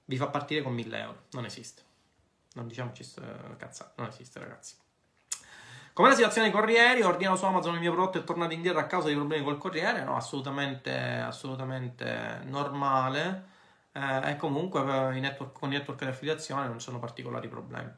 vi 0.06 0.18
fa 0.18 0.28
partire 0.28 0.62
con 0.62 0.74
1000 0.74 1.00
euro. 1.00 1.22
Non 1.32 1.46
esiste. 1.46 1.82
Non 2.54 2.68
diciamoci 2.68 3.06
cazzate, 3.58 3.94
non 3.98 4.08
esiste, 4.08 4.40
ragazzi. 4.40 4.76
Come 5.94 6.10
la 6.10 6.16
situazione 6.16 6.50
dei 6.50 6.58
corrieri? 6.58 7.02
Ordino 7.02 7.36
su 7.36 7.46
Amazon 7.46 7.74
il 7.74 7.82
mio 7.82 7.92
prodotto 7.92 8.20
è 8.20 8.24
tornato 8.24 8.54
indietro 8.54 8.80
a 8.80 8.86
causa 8.86 9.10
di 9.10 9.16
problemi 9.16 9.44
col 9.44 9.58
corriere? 9.58 10.04
No, 10.04 10.16
assolutamente, 10.16 10.94
assolutamente 10.94 12.42
normale 12.46 13.58
eh, 14.00 14.32
e 14.32 14.36
comunque 14.38 14.80
eh, 14.80 15.20
network, 15.20 15.60
con 15.60 15.70
i 15.70 15.74
network 15.74 16.04
di 16.04 16.10
affiliazione 16.10 16.68
non 16.68 16.80
sono 16.80 17.00
particolari 17.00 17.50
problemi. 17.50 17.91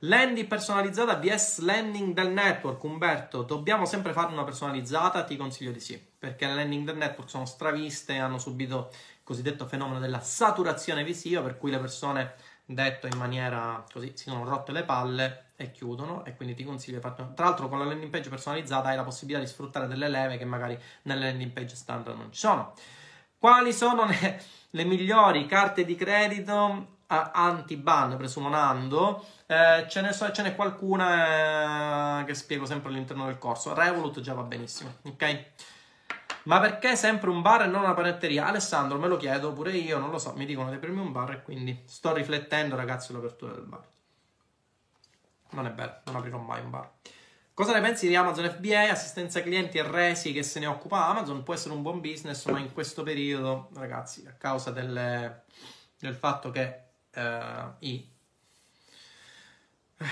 Landing 0.00 0.46
personalizzata 0.46 1.16
VS 1.16 1.58
landing 1.60 2.14
del 2.14 2.30
network, 2.30 2.80
Umberto, 2.84 3.42
dobbiamo 3.42 3.84
sempre 3.84 4.12
fare 4.12 4.32
una 4.32 4.44
personalizzata? 4.44 5.24
Ti 5.24 5.36
consiglio 5.36 5.72
di 5.72 5.80
sì, 5.80 6.00
perché 6.18 6.46
le 6.46 6.54
landing 6.54 6.86
del 6.86 6.96
network 6.96 7.28
sono 7.28 7.44
straviste 7.44 8.14
e 8.14 8.18
hanno 8.18 8.38
subito 8.38 8.90
il 8.92 9.24
cosiddetto 9.24 9.66
fenomeno 9.66 9.98
della 9.98 10.20
saturazione 10.20 11.02
visiva, 11.02 11.42
per 11.42 11.58
cui 11.58 11.72
le 11.72 11.78
persone, 11.78 12.34
detto 12.64 13.08
in 13.08 13.18
maniera 13.18 13.84
così, 13.92 14.12
si 14.14 14.30
sono 14.30 14.44
rotte 14.44 14.70
le 14.70 14.84
palle 14.84 15.46
e 15.56 15.72
chiudono 15.72 16.24
e 16.24 16.36
quindi 16.36 16.54
ti 16.54 16.62
consiglio 16.62 16.98
di 16.98 17.02
farlo. 17.02 17.32
Tra 17.34 17.46
l'altro 17.46 17.68
con 17.68 17.80
la 17.80 17.84
landing 17.84 18.12
page 18.12 18.28
personalizzata 18.28 18.90
hai 18.90 18.96
la 18.96 19.02
possibilità 19.02 19.42
di 19.42 19.50
sfruttare 19.50 19.88
delle 19.88 20.08
leve 20.08 20.36
che 20.36 20.44
magari 20.44 20.78
nelle 21.02 21.26
landing 21.26 21.50
page 21.50 21.74
standard 21.74 22.16
non 22.16 22.30
ci 22.30 22.38
sono. 22.38 22.74
Quali 23.38 23.72
sono 23.72 24.04
le, 24.04 24.42
le 24.70 24.84
migliori 24.84 25.46
carte 25.46 25.84
di 25.84 25.94
credito 25.94 26.96
anti-ban, 27.06 28.16
presumo 28.16 28.48
Nando? 28.48 29.24
Eh, 29.46 29.86
ce, 29.88 30.00
ne 30.00 30.12
so, 30.12 30.30
ce 30.30 30.42
n'è 30.42 30.54
qualcuna 30.54 32.20
eh, 32.20 32.24
che 32.24 32.34
spiego 32.34 32.66
sempre 32.66 32.90
all'interno 32.90 33.26
del 33.26 33.38
corso. 33.38 33.74
Revolut 33.74 34.20
già 34.20 34.34
va 34.34 34.42
benissimo, 34.42 34.96
ok? 35.04 35.44
Ma 36.44 36.60
perché 36.60 36.96
sempre 36.96 37.30
un 37.30 37.42
bar 37.42 37.62
e 37.62 37.66
non 37.66 37.82
una 37.82 37.94
panetteria? 37.94 38.46
Alessandro, 38.46 38.98
me 38.98 39.06
lo 39.06 39.16
chiedo 39.16 39.52
pure 39.52 39.72
io, 39.72 39.98
non 39.98 40.10
lo 40.10 40.18
so, 40.18 40.32
mi 40.34 40.46
dicono 40.46 40.70
di 40.70 40.78
premi 40.78 40.98
un 40.98 41.12
bar 41.12 41.30
e 41.32 41.42
quindi 41.42 41.82
sto 41.86 42.12
riflettendo, 42.12 42.74
ragazzi, 42.74 43.06
sull'apertura 43.06 43.52
del 43.52 43.64
bar. 43.64 43.86
Non 45.50 45.66
è 45.66 45.70
bello, 45.70 46.00
non 46.04 46.16
aprirò 46.16 46.38
mai 46.38 46.60
un 46.60 46.70
bar. 46.70 46.90
Cosa 47.58 47.72
ne 47.72 47.80
pensi 47.80 48.06
di 48.06 48.14
Amazon 48.14 48.48
FBA? 48.48 48.88
Assistenza 48.88 49.42
clienti 49.42 49.78
e 49.78 49.82
resi 49.82 50.32
che 50.32 50.44
se 50.44 50.60
ne 50.60 50.66
occupa 50.66 51.08
Amazon 51.08 51.42
può 51.42 51.54
essere 51.54 51.74
un 51.74 51.82
buon 51.82 52.00
business, 52.00 52.44
ma 52.44 52.60
in 52.60 52.72
questo 52.72 53.02
periodo, 53.02 53.70
ragazzi, 53.74 54.24
a 54.28 54.32
causa 54.34 54.70
delle, 54.70 55.42
del 55.98 56.14
fatto 56.14 56.52
che 56.52 56.82
eh, 57.10 57.64
i, 57.80 58.08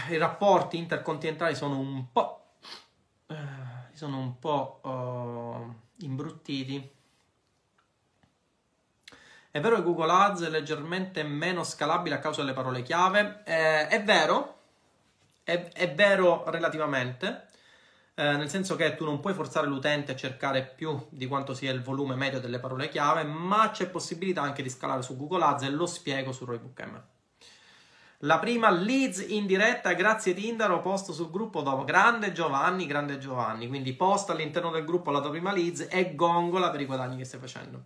i, 0.09 0.17
rapporti 0.17 0.77
intercontinentali 0.77 1.55
sono 1.55 1.79
un 1.79 2.11
po', 2.11 2.57
eh, 3.29 3.37
sono 3.93 4.19
un 4.19 4.41
po' 4.41 4.81
uh, 4.83 6.05
imbruttiti. 6.05 6.95
È 9.53 9.61
vero 9.61 9.77
che 9.77 9.83
Google 9.83 10.11
Ads 10.11 10.43
è 10.43 10.49
leggermente 10.49 11.23
meno 11.23 11.63
scalabile 11.63 12.17
a 12.17 12.19
causa 12.19 12.41
delle 12.41 12.55
parole 12.55 12.83
chiave? 12.83 13.43
Eh, 13.45 13.87
è 13.87 14.03
vero, 14.03 14.56
è, 15.47 15.71
è 15.73 15.95
vero 15.95 16.43
relativamente. 16.51 17.47
eh, 18.19 18.37
nel 18.37 18.49
senso 18.49 18.77
che 18.77 18.97
tu 18.97 19.05
non 19.05 19.21
puoi 19.21 19.35
forzare 19.35 19.67
l'utente 19.67 20.13
a 20.13 20.17
cercare 20.17 20.73
più 20.75 21.07
di 21.11 21.27
quanto 21.27 21.55
sia 21.55 21.71
il 21.71 21.83
volume 21.83 22.17
medio 22.17 22.41
delle 22.41 22.59
parole 22.59 22.89
chiave, 22.89 23.23
ma 23.25 23.71
c'è 23.71 23.89
possibilità 23.89 24.43
anche 24.43 24.63
di 24.63 24.71
scalare 24.71 25.03
su 25.03 25.17
Google 25.17 25.45
Ads 25.45 25.63
e 25.65 25.71
lo 25.71 25.87
spiego 25.87 26.33
su 26.33 26.45
Roybook 26.47 26.83
M. 26.83 27.03
La 28.21 28.39
prima 28.39 28.71
leads 28.71 29.23
in 29.29 29.45
diretta, 29.45 29.93
grazie 29.93 30.33
Tindaro, 30.33 30.81
posto 30.81 31.13
sul 31.13 31.31
gruppo 31.31 31.61
dopo. 31.61 31.85
Grande 31.85 32.33
Giovanni, 32.33 32.87
grande 32.87 33.19
Giovanni. 33.19 33.69
Quindi 33.69 33.93
posta 33.93 34.33
all'interno 34.33 34.71
del 34.71 34.87
gruppo 34.87 35.11
la 35.11 35.21
tua 35.21 35.31
prima 35.31 35.53
leads 35.53 35.87
e 35.91 36.15
gongola 36.15 36.71
per 36.71 36.81
i 36.81 36.87
guadagni 36.87 37.19
che 37.19 37.25
stai 37.25 37.41
facendo. 37.41 37.85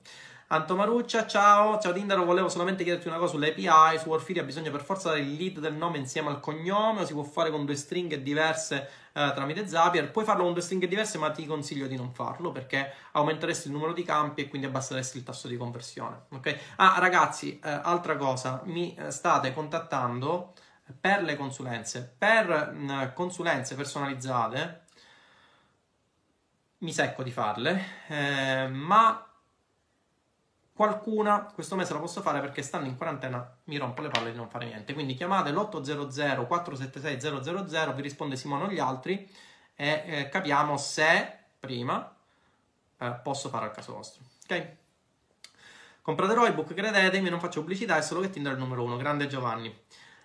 Anto 0.52 0.74
Maruccia, 0.74 1.28
ciao, 1.28 1.78
ciao 1.78 1.92
Tindaro, 1.92 2.24
volevo 2.24 2.48
solamente 2.48 2.82
chiederti 2.82 3.06
una 3.06 3.18
cosa 3.18 3.34
sulle 3.34 3.50
API, 3.50 4.00
su 4.00 4.08
Warfiria 4.08 4.42
bisogna 4.42 4.72
per 4.72 4.82
forza 4.82 5.10
dare 5.10 5.20
il 5.20 5.36
lead 5.36 5.60
del 5.60 5.74
nome 5.74 5.98
insieme 5.98 6.28
al 6.28 6.40
cognome 6.40 7.02
o 7.02 7.06
si 7.06 7.12
può 7.12 7.22
fare 7.22 7.52
con 7.52 7.64
due 7.64 7.76
stringhe 7.76 8.20
diverse 8.20 8.90
eh, 9.12 9.30
tramite 9.32 9.68
Zapier, 9.68 10.10
puoi 10.10 10.24
farlo 10.24 10.42
con 10.42 10.52
due 10.52 10.60
stringhe 10.60 10.88
diverse 10.88 11.18
ma 11.18 11.30
ti 11.30 11.46
consiglio 11.46 11.86
di 11.86 11.94
non 11.94 12.12
farlo 12.12 12.50
perché 12.50 12.92
aumenteresti 13.12 13.68
il 13.68 13.74
numero 13.74 13.92
di 13.92 14.02
campi 14.02 14.40
e 14.40 14.48
quindi 14.48 14.66
abbasseresti 14.66 15.18
il 15.18 15.22
tasso 15.22 15.46
di 15.46 15.56
conversione, 15.56 16.22
ok? 16.30 16.58
Ah 16.78 16.96
ragazzi, 16.98 17.60
eh, 17.60 17.70
altra 17.70 18.16
cosa, 18.16 18.60
mi 18.64 18.92
eh, 18.96 19.12
state 19.12 19.54
contattando 19.54 20.54
per 21.00 21.22
le 21.22 21.36
consulenze, 21.36 22.12
per 22.18 22.72
mh, 22.72 22.92
mm, 22.92 23.02
consulenze 23.14 23.76
personalizzate, 23.76 24.80
mi 26.78 26.92
secco 26.92 27.22
di 27.22 27.30
farle, 27.30 27.84
eh, 28.08 28.66
ma 28.66 29.29
Qualcuna 30.80 31.42
questo 31.52 31.76
mese 31.76 31.92
la 31.92 31.98
posso 31.98 32.22
fare 32.22 32.40
perché 32.40 32.62
stando 32.62 32.88
in 32.88 32.96
quarantena 32.96 33.54
mi 33.64 33.76
rompo 33.76 34.00
le 34.00 34.08
palle 34.08 34.30
di 34.30 34.36
non 34.38 34.48
fare 34.48 34.64
niente. 34.64 34.94
Quindi 34.94 35.12
chiamate 35.12 35.50
l'800 35.50 36.46
476 36.46 37.20
000, 37.20 37.92
vi 37.92 38.00
risponde 38.00 38.34
Simone 38.34 38.64
o 38.64 38.68
gli 38.70 38.78
altri 38.78 39.30
e 39.74 40.02
eh, 40.06 40.28
capiamo 40.30 40.78
se 40.78 41.36
prima 41.60 42.16
eh, 42.96 43.12
posso 43.22 43.50
fare 43.50 43.66
al 43.66 43.72
caso 43.72 43.92
vostro. 43.92 44.22
Ok? 44.44 44.68
Comprate 46.00 46.32
Roybook, 46.32 46.72
credetemi, 46.72 47.28
non 47.28 47.40
faccio 47.40 47.60
pubblicità, 47.60 47.98
è 47.98 48.02
solo 48.02 48.22
che 48.22 48.30
Tinder 48.30 48.52
è 48.52 48.54
il 48.54 48.62
numero 48.62 48.82
uno. 48.82 48.96
Grande 48.96 49.26
Giovanni. 49.26 49.78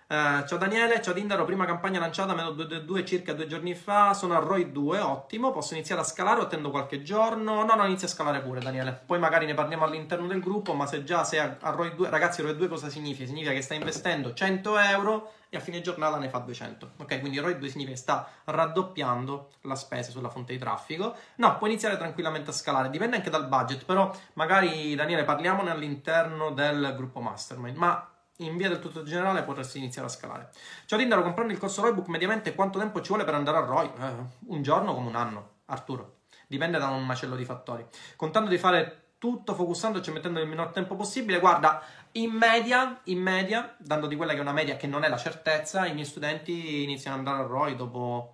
Uh, 0.08 0.46
ciao 0.46 0.56
Daniele, 0.56 1.02
ciao 1.02 1.12
Tindaro, 1.12 1.44
prima 1.44 1.64
campagna 1.64 1.98
lanciata 1.98 2.32
metodo 2.32 2.62
2 2.78 3.04
circa 3.04 3.32
due 3.32 3.48
giorni 3.48 3.74
fa, 3.74 4.14
sono 4.14 4.36
a 4.36 4.38
ROI 4.38 4.70
2, 4.70 5.00
ottimo, 5.00 5.50
posso 5.50 5.74
iniziare 5.74 6.00
a 6.00 6.04
scalare 6.04 6.38
o 6.38 6.42
attendo 6.44 6.70
qualche 6.70 7.02
giorno? 7.02 7.64
No, 7.64 7.74
no, 7.74 7.84
inizia 7.86 8.06
a 8.06 8.10
scalare 8.10 8.40
pure 8.40 8.60
Daniele, 8.60 9.02
poi 9.04 9.18
magari 9.18 9.46
ne 9.46 9.54
parliamo 9.54 9.82
all'interno 9.82 10.28
del 10.28 10.38
gruppo, 10.40 10.74
ma 10.74 10.86
se 10.86 11.02
già 11.02 11.24
sei 11.24 11.40
a, 11.40 11.56
a 11.60 11.70
ROI 11.70 11.96
2, 11.96 12.08
ragazzi 12.08 12.40
ROI 12.40 12.54
2 12.54 12.68
cosa 12.68 12.88
significa? 12.88 13.26
Significa 13.26 13.52
che 13.52 13.62
stai 13.62 13.78
investendo 13.78 14.32
100 14.32 14.78
euro 14.78 15.32
e 15.48 15.56
a 15.56 15.60
fine 15.60 15.80
giornata 15.80 16.18
ne 16.18 16.28
fa 16.28 16.38
200, 16.38 16.90
ok? 16.98 17.18
Quindi 17.18 17.38
ROI 17.38 17.58
2 17.58 17.68
significa 17.68 17.96
che 17.96 18.00
sta 18.00 18.28
raddoppiando 18.44 19.48
la 19.62 19.74
spesa 19.74 20.12
sulla 20.12 20.28
fonte 20.28 20.52
di 20.52 20.58
traffico, 20.60 21.16
no, 21.38 21.58
puoi 21.58 21.70
iniziare 21.70 21.96
tranquillamente 21.96 22.50
a 22.50 22.52
scalare, 22.52 22.90
dipende 22.90 23.16
anche 23.16 23.30
dal 23.30 23.48
budget, 23.48 23.84
però 23.84 24.14
magari 24.34 24.94
Daniele 24.94 25.24
parliamone 25.24 25.72
all'interno 25.72 26.52
del 26.52 26.94
gruppo 26.96 27.18
Mastermind, 27.18 27.76
ma 27.76 28.08
in 28.38 28.56
via 28.56 28.68
del 28.68 28.80
tutto 28.80 29.02
generale 29.02 29.42
potresti 29.42 29.78
iniziare 29.78 30.08
a 30.08 30.10
scalare. 30.10 30.50
Ciao 30.84 30.98
Tindaro, 30.98 31.22
comprando 31.22 31.52
il 31.52 31.58
corso 31.58 31.80
Roybook 31.82 32.08
mediamente 32.08 32.54
quanto 32.54 32.78
tempo 32.78 33.00
ci 33.00 33.08
vuole 33.08 33.24
per 33.24 33.34
andare 33.34 33.56
a 33.56 33.60
Roy? 33.60 33.86
Eh, 33.86 34.14
un 34.48 34.62
giorno 34.62 34.94
come 34.94 35.08
un 35.08 35.16
anno, 35.16 35.50
Arturo. 35.66 36.18
Dipende 36.46 36.78
da 36.78 36.88
un 36.88 37.06
macello 37.06 37.34
di 37.34 37.44
fattori. 37.44 37.84
Contando 38.14 38.50
di 38.50 38.58
fare 38.58 39.04
tutto 39.18 39.54
focusandoci 39.54 40.10
e 40.10 40.12
mettendo 40.12 40.40
il 40.40 40.48
minor 40.48 40.68
tempo 40.68 40.94
possibile, 40.96 41.40
guarda, 41.40 41.82
in 42.12 42.30
media, 42.30 43.00
in 43.04 43.20
media, 43.20 43.74
dando 43.78 44.06
di 44.06 44.16
quella 44.16 44.32
che 44.32 44.38
è 44.38 44.42
una 44.42 44.52
media 44.52 44.76
che 44.76 44.86
non 44.86 45.04
è 45.04 45.08
la 45.08 45.16
certezza, 45.16 45.86
i 45.86 45.94
miei 45.94 46.06
studenti 46.06 46.82
iniziano 46.82 47.18
ad 47.18 47.26
andare 47.26 47.44
a 47.44 47.46
Roy 47.46 47.74
dopo... 47.74 48.32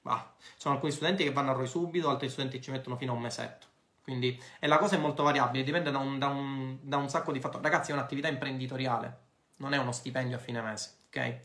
Bah, 0.00 0.32
sono 0.56 0.74
alcuni 0.74 0.90
studenti 0.90 1.22
che 1.22 1.30
vanno 1.30 1.50
a 1.50 1.54
Roy 1.54 1.66
subito, 1.66 2.08
altri 2.08 2.28
studenti 2.28 2.60
ci 2.60 2.72
mettono 2.72 2.96
fino 2.96 3.12
a 3.12 3.14
un 3.14 3.20
mesetto. 3.20 3.66
Quindi, 4.02 4.40
e 4.58 4.66
la 4.66 4.78
cosa 4.78 4.96
è 4.96 4.98
molto 4.98 5.22
variabile, 5.22 5.62
dipende 5.62 5.92
da 5.92 5.98
un, 5.98 6.18
da 6.18 6.26
un, 6.26 6.78
da 6.80 6.96
un 6.96 7.08
sacco 7.08 7.30
di 7.30 7.38
fattori. 7.38 7.62
Ragazzi, 7.62 7.92
è 7.92 7.94
un'attività 7.94 8.26
imprenditoriale 8.26 9.30
non 9.62 9.74
è 9.74 9.78
uno 9.78 9.92
stipendio 9.92 10.36
a 10.36 10.40
fine 10.40 10.60
mese, 10.60 10.90
ok? 11.06 11.40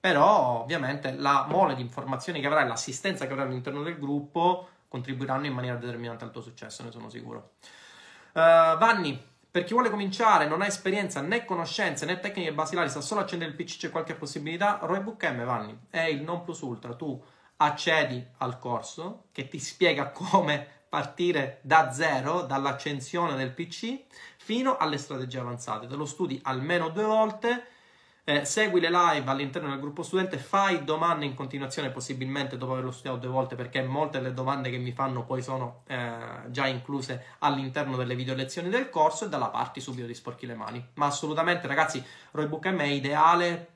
Però 0.00 0.62
ovviamente 0.62 1.12
la 1.12 1.46
mole 1.48 1.74
di 1.74 1.82
informazioni 1.82 2.40
che 2.40 2.46
avrai, 2.46 2.66
l'assistenza 2.66 3.26
che 3.26 3.32
avrai 3.32 3.46
all'interno 3.46 3.82
del 3.82 3.98
gruppo 3.98 4.68
contribuiranno 4.88 5.46
in 5.46 5.52
maniera 5.52 5.76
determinante 5.76 6.24
al 6.24 6.30
tuo 6.30 6.40
successo, 6.40 6.82
ne 6.82 6.90
sono 6.90 7.08
sicuro. 7.08 7.52
Uh, 8.32 8.76
Vanni, 8.78 9.22
per 9.50 9.64
chi 9.64 9.74
vuole 9.74 9.90
cominciare, 9.90 10.46
non 10.46 10.62
ha 10.62 10.66
esperienza 10.66 11.20
né 11.20 11.44
conoscenze 11.44 12.06
né 12.06 12.18
tecniche 12.18 12.54
basilari, 12.54 12.88
sta 12.88 13.02
solo 13.02 13.20
accendere 13.20 13.50
il 13.50 13.56
PC, 13.56 13.78
c'è 13.78 13.90
qualche 13.90 14.14
possibilità? 14.14 14.78
Roybook 14.82 15.22
M, 15.24 15.44
Vanni, 15.44 15.78
è 15.90 16.00
il 16.00 16.22
non 16.22 16.42
plus 16.42 16.60
ultra. 16.60 16.94
Tu 16.94 17.22
accedi 17.58 18.26
al 18.38 18.58
corso 18.58 19.26
che 19.30 19.46
ti 19.48 19.58
spiega 19.58 20.08
come 20.10 20.80
partire 20.88 21.60
da 21.62 21.90
zero, 21.90 22.42
dall'accensione 22.42 23.34
del 23.34 23.52
PC, 23.52 24.02
fino 24.42 24.76
alle 24.76 24.98
strategie 24.98 25.38
avanzate. 25.38 25.86
Te 25.86 25.94
lo 25.94 26.04
studi 26.04 26.40
almeno 26.42 26.88
due 26.88 27.04
volte, 27.04 27.66
eh, 28.24 28.44
segui 28.44 28.80
le 28.80 28.90
live 28.90 29.30
all'interno 29.30 29.68
del 29.68 29.78
gruppo 29.78 30.02
studente, 30.02 30.36
fai 30.36 30.82
domande 30.82 31.24
in 31.24 31.34
continuazione, 31.34 31.90
possibilmente 31.90 32.56
dopo 32.56 32.72
averlo 32.72 32.90
studiato 32.90 33.18
due 33.18 33.30
volte, 33.30 33.54
perché 33.54 33.82
molte 33.82 34.18
delle 34.18 34.34
domande 34.34 34.70
che 34.70 34.78
mi 34.78 34.90
fanno 34.90 35.24
poi 35.24 35.42
sono 35.42 35.82
eh, 35.86 36.16
già 36.48 36.66
incluse 36.66 37.36
all'interno 37.38 37.96
delle 37.96 38.16
video 38.16 38.34
lezioni 38.34 38.68
del 38.68 38.90
corso 38.90 39.26
e 39.26 39.28
dalla 39.28 39.48
parte 39.48 39.80
subito 39.80 40.08
ti 40.08 40.14
sporchi 40.14 40.46
le 40.46 40.56
mani. 40.56 40.84
Ma 40.94 41.06
assolutamente, 41.06 41.68
ragazzi, 41.68 42.04
Roybook 42.32 42.66
M 42.66 42.78
è 42.78 42.84
ideale 42.84 43.68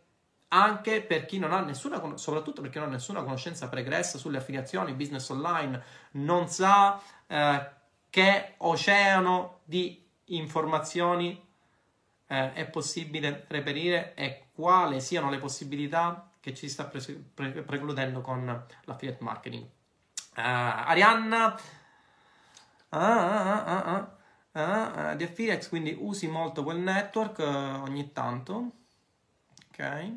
anche 0.49 1.01
per 1.01 1.27
chi 1.27 1.39
non 1.39 1.53
ha 1.53 1.61
nessuna, 1.61 2.01
soprattutto 2.17 2.61
per 2.61 2.71
chi 2.71 2.79
non 2.79 2.89
ha 2.89 2.93
nessuna 2.93 3.23
conoscenza 3.23 3.69
pregressa 3.69 4.19
sulle 4.19 4.39
affiliazioni, 4.39 4.95
business 4.95 5.29
online, 5.29 5.83
non 6.13 6.49
sa 6.49 7.01
eh, 7.27 7.71
che 8.11 8.55
oceano 8.59 9.61
di 9.65 10.06
informazioni 10.27 11.45
eh, 12.27 12.53
è 12.53 12.67
possibile 12.69 13.45
reperire 13.49 14.15
e 14.15 14.49
quali 14.53 15.01
siano 15.01 15.31
le 15.31 15.39
possibilità 15.39 16.31
che 16.41 16.55
ci 16.55 16.69
sta 16.69 16.85
pre- 16.85 17.25
pre- 17.35 17.63
precludendo 17.63 18.21
con 18.21 18.67
l'affiliate 18.85 19.23
marketing. 19.25 19.65
Uh, 20.37 20.41
Arianna 20.41 21.59
ah, 22.91 23.65
ah, 23.65 24.17
ah, 24.53 25.15
di 25.15 25.25
Affiliates, 25.25 25.69
quindi 25.69 25.97
usi 25.99 26.29
molto 26.29 26.63
quel 26.63 26.79
network 26.79 27.39
uh, 27.39 27.83
ogni 27.83 28.13
tanto. 28.13 28.71
Ok. 29.71 30.13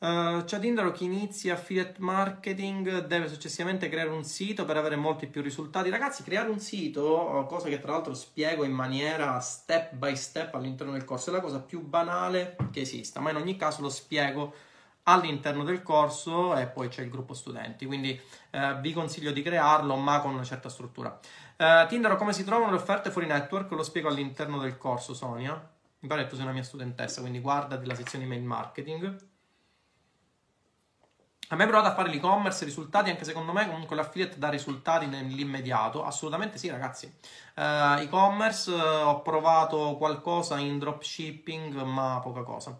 Uh, 0.00 0.44
ciao 0.44 0.60
Tindaro, 0.60 0.92
chi 0.92 1.06
inizia 1.06 1.54
affiliate 1.54 1.96
marketing 1.98 3.06
deve 3.06 3.26
successivamente 3.26 3.88
creare 3.88 4.10
un 4.10 4.22
sito 4.22 4.64
per 4.64 4.76
avere 4.76 4.94
molti 4.94 5.26
più 5.26 5.42
risultati. 5.42 5.90
Ragazzi, 5.90 6.22
creare 6.22 6.50
un 6.50 6.60
sito, 6.60 7.44
cosa 7.48 7.68
che 7.68 7.80
tra 7.80 7.90
l'altro 7.90 8.14
spiego 8.14 8.62
in 8.62 8.70
maniera 8.70 9.40
step 9.40 9.94
by 9.94 10.14
step 10.14 10.54
all'interno 10.54 10.92
del 10.92 11.04
corso, 11.04 11.30
è 11.30 11.32
la 11.32 11.40
cosa 11.40 11.58
più 11.58 11.80
banale 11.80 12.56
che 12.70 12.82
esista, 12.82 13.18
ma 13.18 13.30
in 13.30 13.36
ogni 13.38 13.56
caso 13.56 13.82
lo 13.82 13.88
spiego 13.88 14.54
all'interno 15.02 15.64
del 15.64 15.82
corso 15.82 16.56
e 16.56 16.68
poi 16.68 16.86
c'è 16.86 17.02
il 17.02 17.10
gruppo 17.10 17.34
studenti, 17.34 17.84
quindi 17.84 18.20
uh, 18.52 18.78
vi 18.78 18.92
consiglio 18.92 19.32
di 19.32 19.42
crearlo, 19.42 19.96
ma 19.96 20.20
con 20.20 20.32
una 20.32 20.44
certa 20.44 20.68
struttura. 20.68 21.18
Uh, 21.56 21.88
Tindaro, 21.88 22.14
come 22.14 22.32
si 22.32 22.44
trovano 22.44 22.70
le 22.70 22.76
offerte 22.76 23.10
fuori 23.10 23.26
network? 23.26 23.72
Lo 23.72 23.82
spiego 23.82 24.06
all'interno 24.06 24.60
del 24.60 24.78
corso, 24.78 25.12
Sonia. 25.12 25.60
Mi 25.98 26.08
pare 26.08 26.22
che 26.22 26.28
tu 26.28 26.36
sei 26.36 26.44
una 26.44 26.54
mia 26.54 26.62
studentessa, 26.62 27.20
quindi 27.20 27.40
guarda 27.40 27.76
della 27.76 27.96
sezione 27.96 28.26
email 28.26 28.44
marketing. 28.44 29.27
A 31.50 31.56
me 31.56 31.66
provato 31.66 31.88
a 31.88 31.94
fare 31.94 32.10
l'e-commerce, 32.10 32.66
risultati 32.66 33.08
anche 33.08 33.24
secondo 33.24 33.52
me 33.52 33.66
comunque 33.66 33.96
l'affiliate 33.96 34.38
dà 34.38 34.50
risultati 34.50 35.06
nell'immediato, 35.06 36.04
assolutamente 36.04 36.58
sì 36.58 36.68
ragazzi. 36.68 37.10
Uh, 37.56 38.00
e-commerce 38.00 38.70
uh, 38.70 39.06
ho 39.06 39.22
provato 39.22 39.96
qualcosa 39.96 40.58
in 40.58 40.78
dropshipping 40.78 41.80
ma 41.82 42.20
poca 42.22 42.42
cosa. 42.42 42.78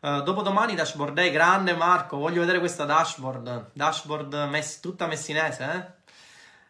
Uh, 0.00 0.22
dopodomani 0.22 0.74
dashboard 0.74 1.12
day, 1.12 1.30
grande 1.30 1.74
Marco, 1.74 2.16
voglio 2.16 2.40
vedere 2.40 2.60
questa 2.60 2.84
dashboard, 2.84 3.72
dashboard 3.74 4.32
mess- 4.48 4.80
tutta 4.80 5.06
messinese 5.06 5.62
eh? 5.70 5.97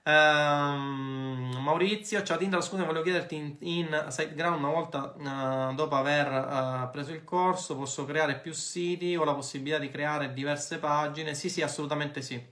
Uh, 0.08 1.58
Maurizio, 1.60 2.22
ciao 2.22 2.38
Tindra, 2.38 2.62
scusa, 2.62 2.82
volevo 2.84 3.04
chiederti 3.04 3.34
in, 3.34 3.56
in 3.58 4.06
SiteGround 4.08 4.58
una 4.58 4.70
volta 4.70 5.12
uh, 5.14 5.74
dopo 5.74 5.96
aver 5.96 6.86
uh, 6.86 6.90
preso 6.90 7.12
il 7.12 7.24
corso 7.24 7.76
posso 7.76 8.06
creare 8.06 8.38
più 8.38 8.54
siti 8.54 9.14
o 9.16 9.24
la 9.24 9.34
possibilità 9.34 9.78
di 9.78 9.90
creare 9.90 10.32
diverse 10.32 10.78
pagine? 10.78 11.34
Sì, 11.34 11.50
sì, 11.50 11.60
assolutamente 11.60 12.22
sì. 12.22 12.42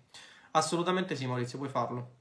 Assolutamente 0.51 1.17
sì, 1.17 1.27
Maurizio, 1.27 1.57
puoi 1.57 1.71
farlo. 1.71 2.17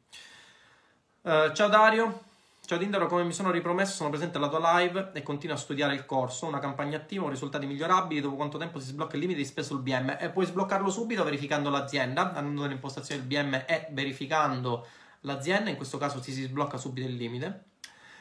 Eh, 1.21 1.51
ciao 1.53 1.67
Dario, 1.67 2.21
ciao 2.65 2.77
Tindaro, 2.77 3.07
come 3.07 3.25
mi 3.25 3.33
sono 3.33 3.51
ripromesso 3.51 3.93
sono 3.93 4.09
presente 4.09 4.38
alla 4.38 4.47
tua 4.47 4.79
live 4.79 5.11
e 5.13 5.21
continuo 5.21 5.55
a 5.57 5.59
studiare 5.59 5.95
il 5.95 6.05
corso, 6.05 6.45
una 6.45 6.59
campagna 6.59 6.95
attiva, 6.95 7.27
risultati 7.27 7.65
migliorabili, 7.65 8.21
dopo 8.21 8.38
quanto 8.38 8.57
tempo 8.57 8.79
si 8.79 8.88
sblocca 8.88 9.15
il 9.15 9.21
limite 9.21 9.39
di 9.39 9.45
spesa 9.45 9.67
sul 9.67 9.81
BM 9.81 10.15
e 10.17 10.29
puoi 10.29 10.45
sbloccarlo 10.45 10.89
subito 10.89 11.25
verificando 11.25 11.69
l'azienda, 11.69 12.33
andando 12.33 12.61
nell'impostazione 12.61 13.25
del 13.25 13.43
BM 13.43 13.53
e 13.67 13.88
verificando 13.91 14.88
l'azienda, 15.26 15.69
in 15.69 15.76
questo 15.76 15.97
caso 15.97 16.21
si, 16.21 16.32
si 16.32 16.43
sblocca 16.43 16.78
subito 16.78 17.07
il 17.07 17.15
limite. 17.15 17.63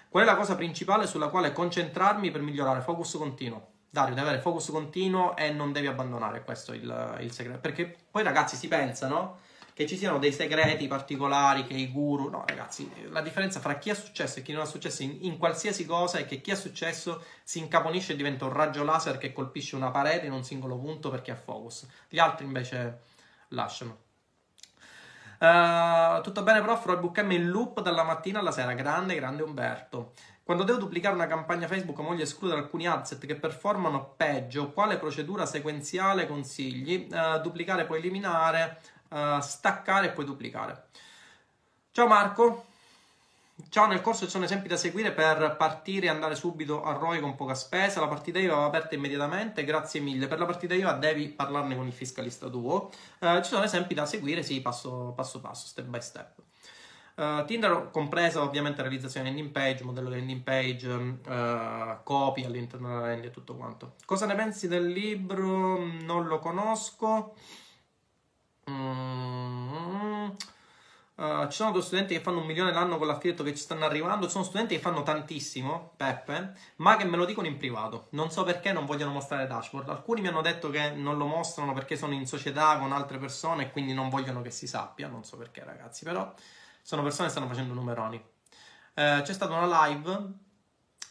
Qual 0.09 0.23
è 0.23 0.27
la 0.27 0.37
cosa 0.37 0.55
principale 0.55 1.07
sulla 1.07 1.29
quale 1.29 1.53
concentrarmi 1.53 2.31
per 2.31 2.41
migliorare? 2.41 2.81
Focus 2.81 3.17
continuo. 3.17 3.73
Dario, 3.91 4.15
devi 4.15 4.27
avere 4.27 4.43
focus 4.43 4.71
continuo 4.71 5.37
e 5.37 5.51
non 5.51 5.73
devi 5.73 5.87
abbandonare, 5.87 6.43
questo 6.43 6.73
è 6.73 6.77
il, 6.77 7.19
il 7.21 7.33
segreto. 7.33 7.61
Perché 7.61 7.97
poi 8.11 8.25
ragazzi 8.25 8.57
si 8.57 8.67
pensa, 8.67 9.07
no? 9.07 9.39
che 9.75 9.89
ci 9.89 9.97
siano 9.97 10.19
dei 10.19 10.33
segreti 10.33 10.87
particolari, 10.87 11.67
che 11.67 11.75
i 11.75 11.91
guru. 11.91 12.31
No, 12.31 12.45
ragazzi, 12.47 12.89
la 13.11 13.21
differenza 13.21 13.59
fra 13.59 13.77
chi 13.77 13.91
ha 13.91 13.95
successo 13.95 14.39
e 14.39 14.43
chi 14.43 14.53
non 14.53 14.63
ha 14.63 14.67
successo 14.67 15.03
in, 15.03 15.19
in 15.23 15.37
qualsiasi 15.37 15.85
cosa 15.85 16.19
è 16.19 16.27
che 16.27 16.41
chi 16.41 16.53
ha 16.53 16.57
successo 16.57 17.25
si 17.43 17.59
incaponisce 17.59 18.13
e 18.13 18.17
diventa 18.17 18.45
un 18.45 18.53
raggio 18.53 18.85
laser 18.85 19.19
che 19.19 19.33
colpisce 19.33 19.75
una 19.75 19.91
parete 19.91 20.27
in 20.27 20.33
un 20.33 20.45
singolo 20.45 20.79
punto 20.79 21.11
perché 21.11 21.33
ha 21.33 21.37
focus. 21.37 21.87
Gli 22.09 22.21
altri 22.21 22.47
invece 22.47 23.01
lasciano. 23.49 24.04
Uh, 25.39 26.21
tutto 26.23 26.43
bene, 26.43 26.61
prof? 26.61 26.85
Roybook 26.85 27.21
M 27.23 27.33
in 27.33 27.49
loop 27.49 27.81
dalla 27.81 28.03
mattina 28.03 28.39
alla 28.39 28.51
sera. 28.51 28.73
Grande, 28.75 29.15
grande 29.15 29.43
Umberto. 29.43 30.13
Quando 30.43 30.63
devo 30.65 30.79
duplicare 30.79 31.15
una 31.15 31.27
campagna 31.27 31.67
Facebook, 31.67 32.03
voglio 32.03 32.23
escludere 32.23 32.61
alcuni 32.61 32.87
adset 32.87 33.25
che 33.25 33.35
performano 33.35 34.15
peggio. 34.17 34.73
Quale 34.73 34.99
procedura 34.99 35.47
sequenziale 35.47 36.27
consigli? 36.27 37.09
Uh, 37.11 37.41
duplicare, 37.41 37.87
poi 37.87 37.99
eliminare, 37.99 38.81
uh, 39.09 39.41
staccare 39.41 40.09
e 40.09 40.11
poi 40.11 40.25
duplicare. 40.25 40.89
Ciao 41.91 42.07
Marco. 42.07 42.67
Ciao, 43.69 43.87
nel 43.87 44.01
corso 44.01 44.25
ci 44.25 44.31
sono 44.33 44.45
esempi 44.47 44.67
da 44.67 44.77
seguire 44.77 45.13
per 45.13 45.55
partire 45.57 46.07
e 46.07 46.09
andare 46.09 46.35
subito 46.35 46.83
a 46.83 46.93
ROI 46.93 47.21
con 47.21 47.37
poca 47.37 47.55
spesa. 47.55 48.01
La 48.01 48.09
partita 48.09 48.41
IVA 48.41 48.57
va 48.57 48.65
aperta 48.65 48.97
immediatamente, 48.97 49.63
grazie 49.63 50.01
mille. 50.01 50.27
Per 50.27 50.41
la 50.41 50.45
partita 50.45 50.75
IVA 50.75 50.93
devi 50.95 51.29
parlarne 51.29 51.77
con 51.77 51.87
il 51.87 51.93
fiscalista 51.93 52.49
tuo. 52.49 52.91
Uh, 53.21 53.41
ci 53.43 53.51
sono 53.51 53.63
esempi 53.63 53.95
da 53.95 54.07
seguire, 54.07 54.43
sì, 54.43 54.61
passo 54.61 55.13
passo, 55.15 55.41
passo 55.41 55.69
step 55.69 55.87
by 55.87 56.01
step. 56.01 56.43
Uh, 57.15 57.45
Tinder 57.45 57.91
compresa 57.93 58.43
ovviamente 58.43 58.83
realizzazione 58.83 59.27
landing 59.27 59.51
page, 59.51 59.85
modello 59.85 60.09
di 60.09 60.17
landing 60.17 60.43
page, 60.43 60.89
uh, 60.89 62.03
copy 62.03 62.45
all'interno 62.45 62.89
della 62.89 63.01
landing 63.03 63.27
e 63.27 63.31
tutto 63.31 63.55
quanto. 63.55 63.95
Cosa 64.05 64.27
ne 64.27 64.35
pensi 64.35 64.67
del 64.67 64.87
libro? 64.87 65.79
Non 65.79 66.27
lo 66.27 66.41
conosco. 66.41 67.37
Mm-hmm. 68.69 70.31
Uh, 71.17 71.47
ci 71.47 71.59
sono 71.59 71.71
due 71.71 71.81
studenti 71.81 72.13
che 72.15 72.21
fanno 72.21 72.41
un 72.41 72.47
milione 72.47 72.73
l'anno 72.73 72.99
con 72.99 73.07
l'affiliato 73.07 73.45
che 73.45 73.55
ci 73.55 73.63
stanno 73.63 73.85
arrivando. 73.85 74.27
Ci 74.27 74.33
sono 74.33 74.45
studenti 74.45 74.75
che 74.75 74.81
fanno 74.81 75.03
tantissimo, 75.03 75.93
Peppe, 75.97 76.55
ma 76.77 76.97
che 76.97 77.05
me 77.05 77.17
lo 77.17 77.25
dicono 77.25 77.47
in 77.47 77.57
privato. 77.57 78.09
Non 78.11 78.31
so 78.31 78.43
perché 78.43 78.73
non 78.73 78.85
vogliono 78.85 79.13
mostrare 79.13 79.47
dashboard. 79.47 79.89
Alcuni 79.89 80.21
mi 80.23 80.29
hanno 80.29 80.43
detto 80.43 80.71
che 80.71 80.91
non 80.91 81.17
lo 81.17 81.27
mostrano 81.27 81.73
perché 81.73 81.97
sono 81.97 82.15
in 82.15 82.27
società 82.27 82.79
con 82.79 82.93
altre 82.93 83.19
persone 83.19 83.65
e 83.65 83.71
quindi 83.71 83.95
non 83.95 84.09
vogliono 84.09 84.43
che 84.43 84.51
si 84.51 84.67
sappia. 84.67 85.07
Non 85.07 85.25
so 85.25 85.37
perché, 85.37 85.63
ragazzi, 85.63 86.05
però 86.05 86.33
sono 86.83 87.03
persone 87.03 87.27
che 87.27 87.33
stanno 87.33 87.49
facendo 87.49 87.75
numeroni. 87.75 88.17
Eh, 88.95 89.21
c'è 89.23 89.33
stata 89.33 89.55
una 89.55 89.87
live 89.87 90.33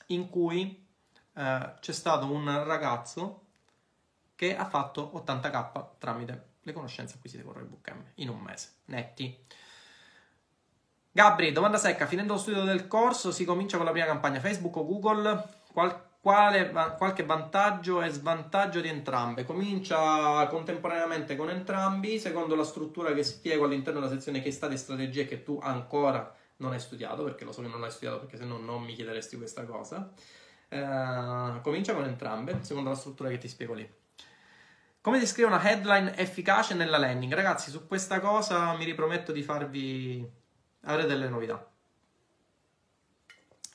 in 0.08 0.30
cui 0.30 0.86
eh, 1.34 1.74
c'è 1.80 1.92
stato 1.94 2.32
un 2.32 2.64
ragazzo 2.66 3.42
che 4.36 4.56
ha 4.56 4.66
fatto 4.66 5.12
80k 5.16 5.90
tramite 5.98 6.52
le 6.62 6.74
conoscenze 6.74 7.16
acquisite 7.16 7.44
con 7.44 7.54
Roybook 7.54 7.90
M 7.92 8.04
in 8.16 8.30
un 8.30 8.40
mese, 8.40 8.76
netti. 8.86 9.46
Gabri, 11.16 11.52
domanda 11.52 11.78
secca, 11.78 12.08
finendo 12.08 12.34
lo 12.34 12.40
studio 12.40 12.64
del 12.64 12.88
corso 12.88 13.32
si 13.32 13.46
comincia 13.46 13.78
con 13.78 13.86
la 13.86 13.92
prima 13.92 14.08
campagna 14.08 14.40
Facebook 14.40 14.76
o 14.78 14.84
Google, 14.84 15.48
Qual- 15.72 16.02
quale, 16.20 16.72
qualche 16.98 17.24
vantaggio 17.24 18.02
e 18.02 18.10
svantaggio 18.10 18.82
di 18.82 18.88
entrambe? 18.88 19.44
Comincia 19.44 20.48
contemporaneamente 20.48 21.36
con 21.36 21.52
entrambi, 21.52 22.18
secondo 22.18 22.56
la 22.56 22.64
struttura 22.64 23.14
che 23.14 23.22
spiego 23.22 23.66
all'interno 23.66 24.00
della 24.00 24.12
sezione 24.12 24.42
che 24.42 24.52
stati 24.52 24.74
e 24.74 24.78
strategie 24.78 25.28
che 25.28 25.44
tu 25.44 25.60
ancora 25.62 26.34
non 26.58 26.72
hai 26.72 26.80
studiato, 26.80 27.24
perché 27.24 27.46
lo 27.46 27.52
so 27.52 27.62
che 27.62 27.68
non 27.68 27.80
l'hai 27.80 27.92
studiato 27.92 28.18
perché 28.18 28.38
se 28.38 28.46
no 28.46 28.58
non 28.58 28.82
mi 28.82 28.96
chiederesti 28.96 29.38
questa 29.38 29.66
cosa. 29.66 30.12
Uh, 30.70 31.62
comincia 31.62 31.94
con 31.94 32.06
entrambe, 32.06 32.58
secondo 32.62 32.90
la 32.90 32.96
struttura 32.96 33.30
che 33.30 33.38
ti 33.38 33.48
spiego 33.48 33.76
lì. 33.76 33.88
Come 35.00 35.24
si 35.24 35.44
una 35.44 35.62
headline 35.64 36.18
efficace 36.18 36.74
nella 36.74 36.98
landing? 36.98 37.34
Ragazzi, 37.36 37.70
su 37.70 37.86
questa 37.86 38.20
cosa 38.20 38.74
mi 38.74 38.86
riprometto 38.86 39.32
di 39.32 39.44
farvi 39.44 40.42
avere 40.86 41.08
delle 41.08 41.30
novità. 41.30 41.66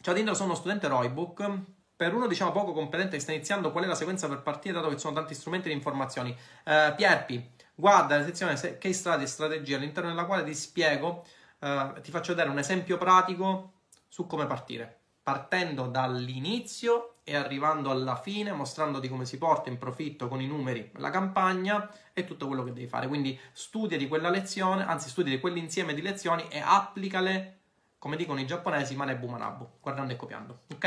Ciao 0.00 0.14
Tinder, 0.14 0.34
sono 0.34 0.50
uno 0.50 0.58
studente 0.58 0.88
Roybook 0.88 1.76
per 1.96 2.14
uno 2.14 2.28
diciamo 2.28 2.52
poco 2.52 2.72
competente 2.72 3.16
che 3.16 3.22
sta 3.22 3.32
iniziando, 3.32 3.72
qual 3.72 3.84
è 3.84 3.86
la 3.86 3.96
sequenza 3.96 4.28
per 4.28 4.42
partire, 4.42 4.74
dato 4.74 4.88
che 4.88 4.94
ci 4.94 5.00
sono 5.00 5.14
tanti 5.14 5.34
strumenti 5.34 5.68
di 5.68 5.74
informazioni? 5.74 6.30
Uh, 6.64 6.94
Pierpi, 6.94 7.50
guarda 7.74 8.16
la 8.16 8.24
sezione 8.24 8.54
case 8.54 8.92
study 8.92 9.24
e 9.24 9.26
strategia, 9.26 9.76
all'interno 9.76 10.10
della 10.10 10.24
quale 10.24 10.44
ti 10.44 10.54
spiego, 10.54 11.24
uh, 11.58 12.00
ti 12.00 12.12
faccio 12.12 12.34
vedere 12.34 12.50
un 12.50 12.58
esempio 12.58 12.98
pratico 12.98 13.72
su 14.06 14.26
come 14.26 14.46
partire, 14.46 15.00
partendo 15.24 15.88
dall'inizio 15.88 17.16
e 17.28 17.36
arrivando 17.36 17.90
alla 17.90 18.16
fine, 18.16 18.52
mostrandoti 18.52 19.06
come 19.08 19.26
si 19.26 19.36
porta 19.36 19.68
in 19.68 19.76
profitto 19.76 20.28
con 20.28 20.40
i 20.40 20.46
numeri 20.46 20.90
la 20.94 21.10
campagna 21.10 21.90
e 22.14 22.24
tutto 22.24 22.46
quello 22.46 22.64
che 22.64 22.72
devi 22.72 22.86
fare. 22.86 23.06
Quindi 23.06 23.38
studia 23.52 23.98
di 23.98 24.08
quella 24.08 24.30
lezione, 24.30 24.86
anzi 24.86 25.10
studia 25.10 25.34
di 25.34 25.38
quell'insieme 25.38 25.92
di 25.92 26.00
lezioni 26.00 26.48
e 26.48 26.60
applicale, 26.64 27.58
come 27.98 28.16
dicono 28.16 28.40
i 28.40 28.46
giapponesi, 28.46 28.96
manebu 28.96 29.28
manabu, 29.28 29.68
guardando 29.80 30.14
e 30.14 30.16
copiando, 30.16 30.60
ok? 30.72 30.84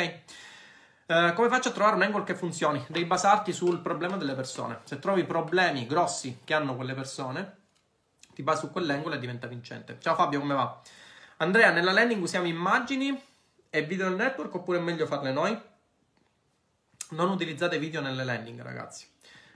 Eh, 1.05 1.33
come 1.35 1.49
faccio 1.49 1.69
a 1.69 1.71
trovare 1.71 1.95
un 1.95 2.01
angle 2.01 2.23
che 2.23 2.33
funzioni? 2.33 2.83
Devi 2.87 3.05
basarti 3.05 3.53
sul 3.53 3.79
problema 3.79 4.17
delle 4.17 4.33
persone. 4.33 4.79
Se 4.85 4.97
trovi 4.97 5.23
problemi 5.25 5.85
grossi 5.85 6.39
che 6.43 6.55
hanno 6.55 6.75
quelle 6.75 6.95
persone, 6.95 7.57
ti 8.33 8.41
basi 8.41 8.61
su 8.61 8.71
quell'angle 8.71 9.15
e 9.15 9.19
diventa 9.19 9.45
vincente. 9.45 9.97
Ciao 9.99 10.15
Fabio, 10.15 10.39
come 10.39 10.55
va? 10.55 10.81
Andrea, 11.37 11.69
nella 11.71 11.91
landing 11.91 12.21
usiamo 12.21 12.47
immagini 12.47 13.21
e 13.69 13.81
video 13.83 14.09
network 14.09 14.55
oppure 14.55 14.79
è 14.79 14.81
meglio 14.81 15.05
farle 15.05 15.31
noi? 15.31 15.69
Non 17.11 17.29
utilizzate 17.29 17.77
video 17.77 17.99
nelle 17.99 18.23
landing, 18.23 18.61
ragazzi. 18.61 19.05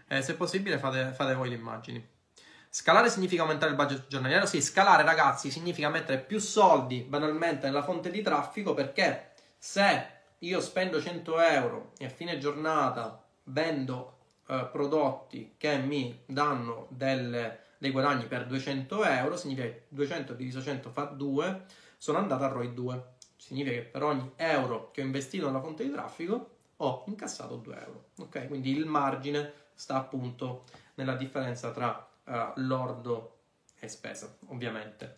Eh, 0.09 0.21
se 0.21 0.35
possibile 0.35 0.77
fate, 0.77 1.13
fate 1.13 1.35
voi 1.35 1.47
le 1.47 1.55
immagini. 1.55 2.05
Scalare 2.69 3.09
significa 3.09 3.43
aumentare 3.43 3.71
il 3.71 3.77
budget 3.77 4.07
giornaliero? 4.07 4.45
Sì, 4.45 4.61
scalare, 4.61 5.03
ragazzi, 5.03 5.49
significa 5.49 5.87
mettere 5.87 6.19
più 6.19 6.39
soldi 6.39 6.99
banalmente 6.99 7.67
nella 7.67 7.83
fonte 7.83 8.11
di 8.11 8.21
traffico 8.21 8.73
perché 8.73 9.31
se 9.57 10.07
io 10.39 10.59
spendo 10.59 11.01
100 11.01 11.39
euro 11.39 11.91
e 11.97 12.05
a 12.05 12.09
fine 12.09 12.37
giornata 12.37 13.23
vendo 13.43 14.17
eh, 14.47 14.67
prodotti 14.69 15.53
che 15.55 15.77
mi 15.77 16.23
danno 16.25 16.87
delle, 16.89 17.59
dei 17.77 17.91
guadagni 17.91 18.25
per 18.25 18.47
200 18.47 19.05
euro, 19.05 19.37
significa 19.37 19.67
che 19.67 19.85
200 19.87 20.33
diviso 20.33 20.61
100 20.61 20.89
fa 20.89 21.03
2, 21.05 21.63
sono 21.97 22.17
andato 22.17 22.43
a 22.43 22.47
ROI 22.47 22.73
2. 22.73 23.03
Significa 23.37 23.75
che 23.77 23.83
per 23.83 24.03
ogni 24.03 24.33
euro 24.35 24.91
che 24.91 25.01
ho 25.01 25.05
investito 25.05 25.45
nella 25.45 25.61
fonte 25.61 25.85
di 25.85 25.91
traffico 25.91 26.54
ho 26.77 27.03
incassato 27.07 27.55
2 27.57 27.79
euro. 27.79 28.05
Ok? 28.19 28.47
Quindi 28.47 28.71
il 28.71 28.85
margine 28.85 29.53
sta 29.73 29.95
appunto 29.95 30.63
nella 30.95 31.15
differenza 31.15 31.71
tra 31.71 32.07
uh, 32.25 32.51
lordo 32.55 33.37
e 33.79 33.87
spesa, 33.87 34.35
ovviamente. 34.47 35.15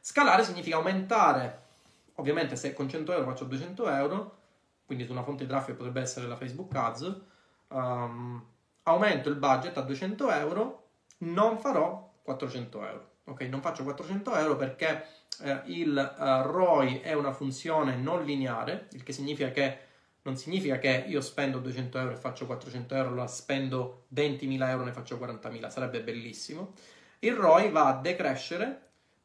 Scalare 0.00 0.44
significa 0.44 0.76
aumentare, 0.76 1.62
ovviamente 2.14 2.56
se 2.56 2.72
con 2.72 2.88
100 2.88 3.12
euro 3.12 3.24
faccio 3.24 3.44
200 3.44 3.88
euro, 3.90 4.36
quindi 4.86 5.04
su 5.04 5.12
una 5.12 5.22
fonte 5.22 5.44
di 5.44 5.50
traffico 5.50 5.76
potrebbe 5.76 6.00
essere 6.00 6.26
la 6.26 6.36
Facebook 6.36 6.74
Ads, 6.74 7.20
um, 7.68 8.42
aumento 8.84 9.28
il 9.28 9.36
budget 9.36 9.76
a 9.76 9.82
200 9.82 10.30
euro, 10.30 10.88
non 11.18 11.58
farò 11.58 12.10
400 12.22 12.86
euro. 12.86 13.10
Ok, 13.24 13.42
non 13.42 13.60
faccio 13.60 13.82
400 13.82 14.34
euro 14.36 14.56
perché 14.56 15.04
eh, 15.42 15.60
il 15.66 16.16
uh, 16.18 16.50
ROI 16.50 17.00
è 17.00 17.12
una 17.12 17.32
funzione 17.32 17.96
non 17.96 18.24
lineare, 18.24 18.88
il 18.92 19.02
che 19.02 19.12
significa 19.12 19.50
che 19.50 19.87
non 20.28 20.36
significa 20.36 20.78
che 20.78 21.04
io 21.06 21.22
spendo 21.22 21.58
200 21.58 21.98
euro 21.98 22.12
e 22.12 22.16
faccio 22.16 22.44
400 22.44 22.94
euro, 22.94 23.14
la 23.14 23.26
spendo 23.26 24.04
20.000 24.14 24.68
euro 24.68 24.82
e 24.82 24.84
ne 24.84 24.92
faccio 24.92 25.16
40.000, 25.16 25.70
sarebbe 25.70 26.02
bellissimo. 26.02 26.74
Il 27.20 27.34
ROI 27.34 27.70
va 27.70 27.86
a 27.86 27.94
decrescere 27.94 28.82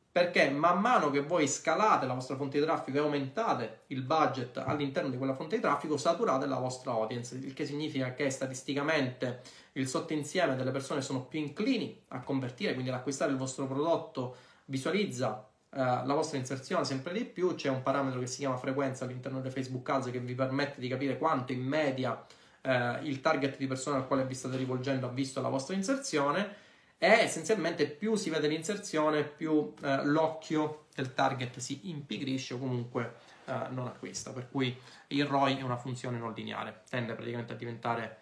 perché 0.10 0.50
man 0.50 0.80
mano 0.80 1.10
che 1.10 1.20
voi 1.22 1.48
scalate 1.48 2.06
la 2.06 2.14
vostra 2.14 2.38
fonte 2.38 2.58
di 2.58 2.64
traffico 2.64 2.98
e 2.98 3.02
aumentate 3.02 3.82
il 3.88 4.04
budget 4.04 4.58
all'interno 4.58 5.10
di 5.10 5.18
quella 5.18 5.34
fonte 5.34 5.56
di 5.56 5.62
traffico, 5.62 5.98
saturate 5.98 6.46
la 6.46 6.60
vostra 6.60 6.92
audience, 6.92 7.36
il 7.36 7.54
che 7.54 7.66
significa 7.66 8.14
che 8.14 8.30
statisticamente 8.30 9.42
il 9.74 9.88
sottoinsieme 9.88 10.56
delle 10.56 10.72
persone 10.72 11.02
sono 11.02 11.26
più 11.26 11.40
inclini 11.40 12.04
a 12.10 12.22
convertire, 12.22 12.74
quindi 12.74 12.92
ad 12.92 12.98
acquistare 12.98 13.32
il 13.32 13.38
vostro 13.38 13.66
prodotto, 13.66 14.36
visualizza 14.66 15.50
la 15.76 16.14
vostra 16.14 16.38
inserzione 16.38 16.86
sempre 16.86 17.14
di 17.14 17.26
più, 17.26 17.56
c'è 17.56 17.70
un 17.70 17.82
parametro 17.82 18.20
che 18.20 18.28
si 18.28 18.40
chiama 18.40 18.58
frequenza 18.58 19.06
all'interno 19.06 19.40
delle 19.40 19.52
Facebook 19.52 19.88
Ads 19.90 20.12
che 20.12 20.20
vi 20.20 20.36
permette 20.36 20.80
di 20.80 20.88
capire 20.88 21.18
quanto 21.18 21.52
in 21.52 21.64
media 21.64 22.24
eh, 22.62 23.00
il 23.04 23.22
target 23.22 23.58
di 23.58 23.68
persone 23.68 23.98
al 23.98 24.08
quale 24.08 24.26
vi 24.26 24.34
state 24.34 24.58
rivolgendo 24.58 25.08
ha 25.08 25.10
visto 25.10 25.42
la 25.42 25.50
vostra 25.50 25.76
inserzione 25.76 26.62
e 26.98 27.08
essenzialmente 27.08 27.88
più 27.88 28.16
si 28.16 28.30
vede 28.30 28.48
l'inserzione, 28.48 29.24
più 29.24 29.74
eh, 29.84 30.06
l'occhio 30.06 30.86
del 30.96 31.14
target 31.14 31.58
si 31.60 31.90
impigrisce 31.90 32.54
o 32.54 32.60
comunque 32.60 33.16
eh, 33.46 33.68
non 33.72 33.88
acquista. 33.88 34.32
Per 34.32 34.50
cui 34.50 34.78
il 35.08 35.26
ROI 35.26 35.58
è 35.58 35.62
una 35.64 35.76
funzione 35.76 36.18
non 36.18 36.34
lineare, 36.34 36.84
tende 36.90 37.14
praticamente 37.14 37.54
a 37.54 37.56
diventare 37.58 38.18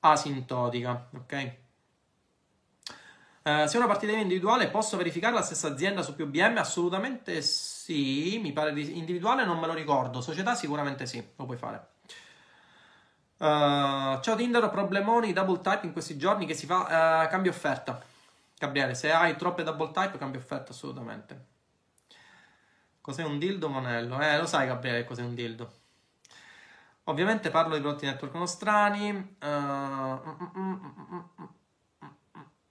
asintotica. 0.00 1.08
Ok? 1.12 1.54
Uh, 3.46 3.66
se 3.66 3.76
una 3.76 3.86
partita 3.86 4.12
individuale 4.12 4.68
posso 4.68 4.96
verificare 4.96 5.34
la 5.34 5.42
stessa 5.42 5.68
azienda 5.68 6.00
su 6.00 6.14
più 6.14 6.26
BM? 6.26 6.56
Assolutamente 6.56 7.42
sì, 7.42 8.38
mi 8.42 8.54
pare 8.54 8.72
di 8.72 8.96
individuale 8.96 9.44
non 9.44 9.58
me 9.58 9.66
lo 9.66 9.74
ricordo, 9.74 10.22
società 10.22 10.54
sicuramente 10.54 11.04
sì, 11.04 11.22
lo 11.36 11.44
puoi 11.44 11.58
fare. 11.58 11.88
Uh, 13.36 14.18
ciao 14.22 14.34
Tinder, 14.34 14.70
problemoni 14.70 15.34
double 15.34 15.60
type 15.60 15.84
in 15.84 15.92
questi 15.92 16.16
giorni 16.16 16.46
che 16.46 16.54
si 16.54 16.64
fa 16.64 17.24
uh, 17.24 17.28
cambio 17.28 17.50
offerta. 17.50 18.02
Gabriele, 18.58 18.94
se 18.94 19.12
hai 19.12 19.36
troppe 19.36 19.62
double 19.62 19.90
type 19.90 20.16
cambia 20.16 20.40
offerta 20.40 20.72
assolutamente. 20.72 21.44
Cos'è 23.02 23.24
un 23.24 23.38
dildo 23.38 23.68
monello? 23.68 24.18
Eh, 24.20 24.38
lo 24.38 24.46
sai 24.46 24.66
Gabriele 24.68 25.04
cos'è 25.04 25.22
un 25.22 25.34
dildo. 25.34 25.72
Ovviamente 27.04 27.50
parlo 27.50 27.74
di 27.74 27.82
prodotti 27.82 28.06
network 28.06 28.34
nostrani. 28.36 29.10
Uh, 29.42 29.46
mm, 29.46 30.48
mm, 30.56 31.24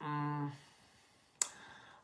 mm, 0.03 0.51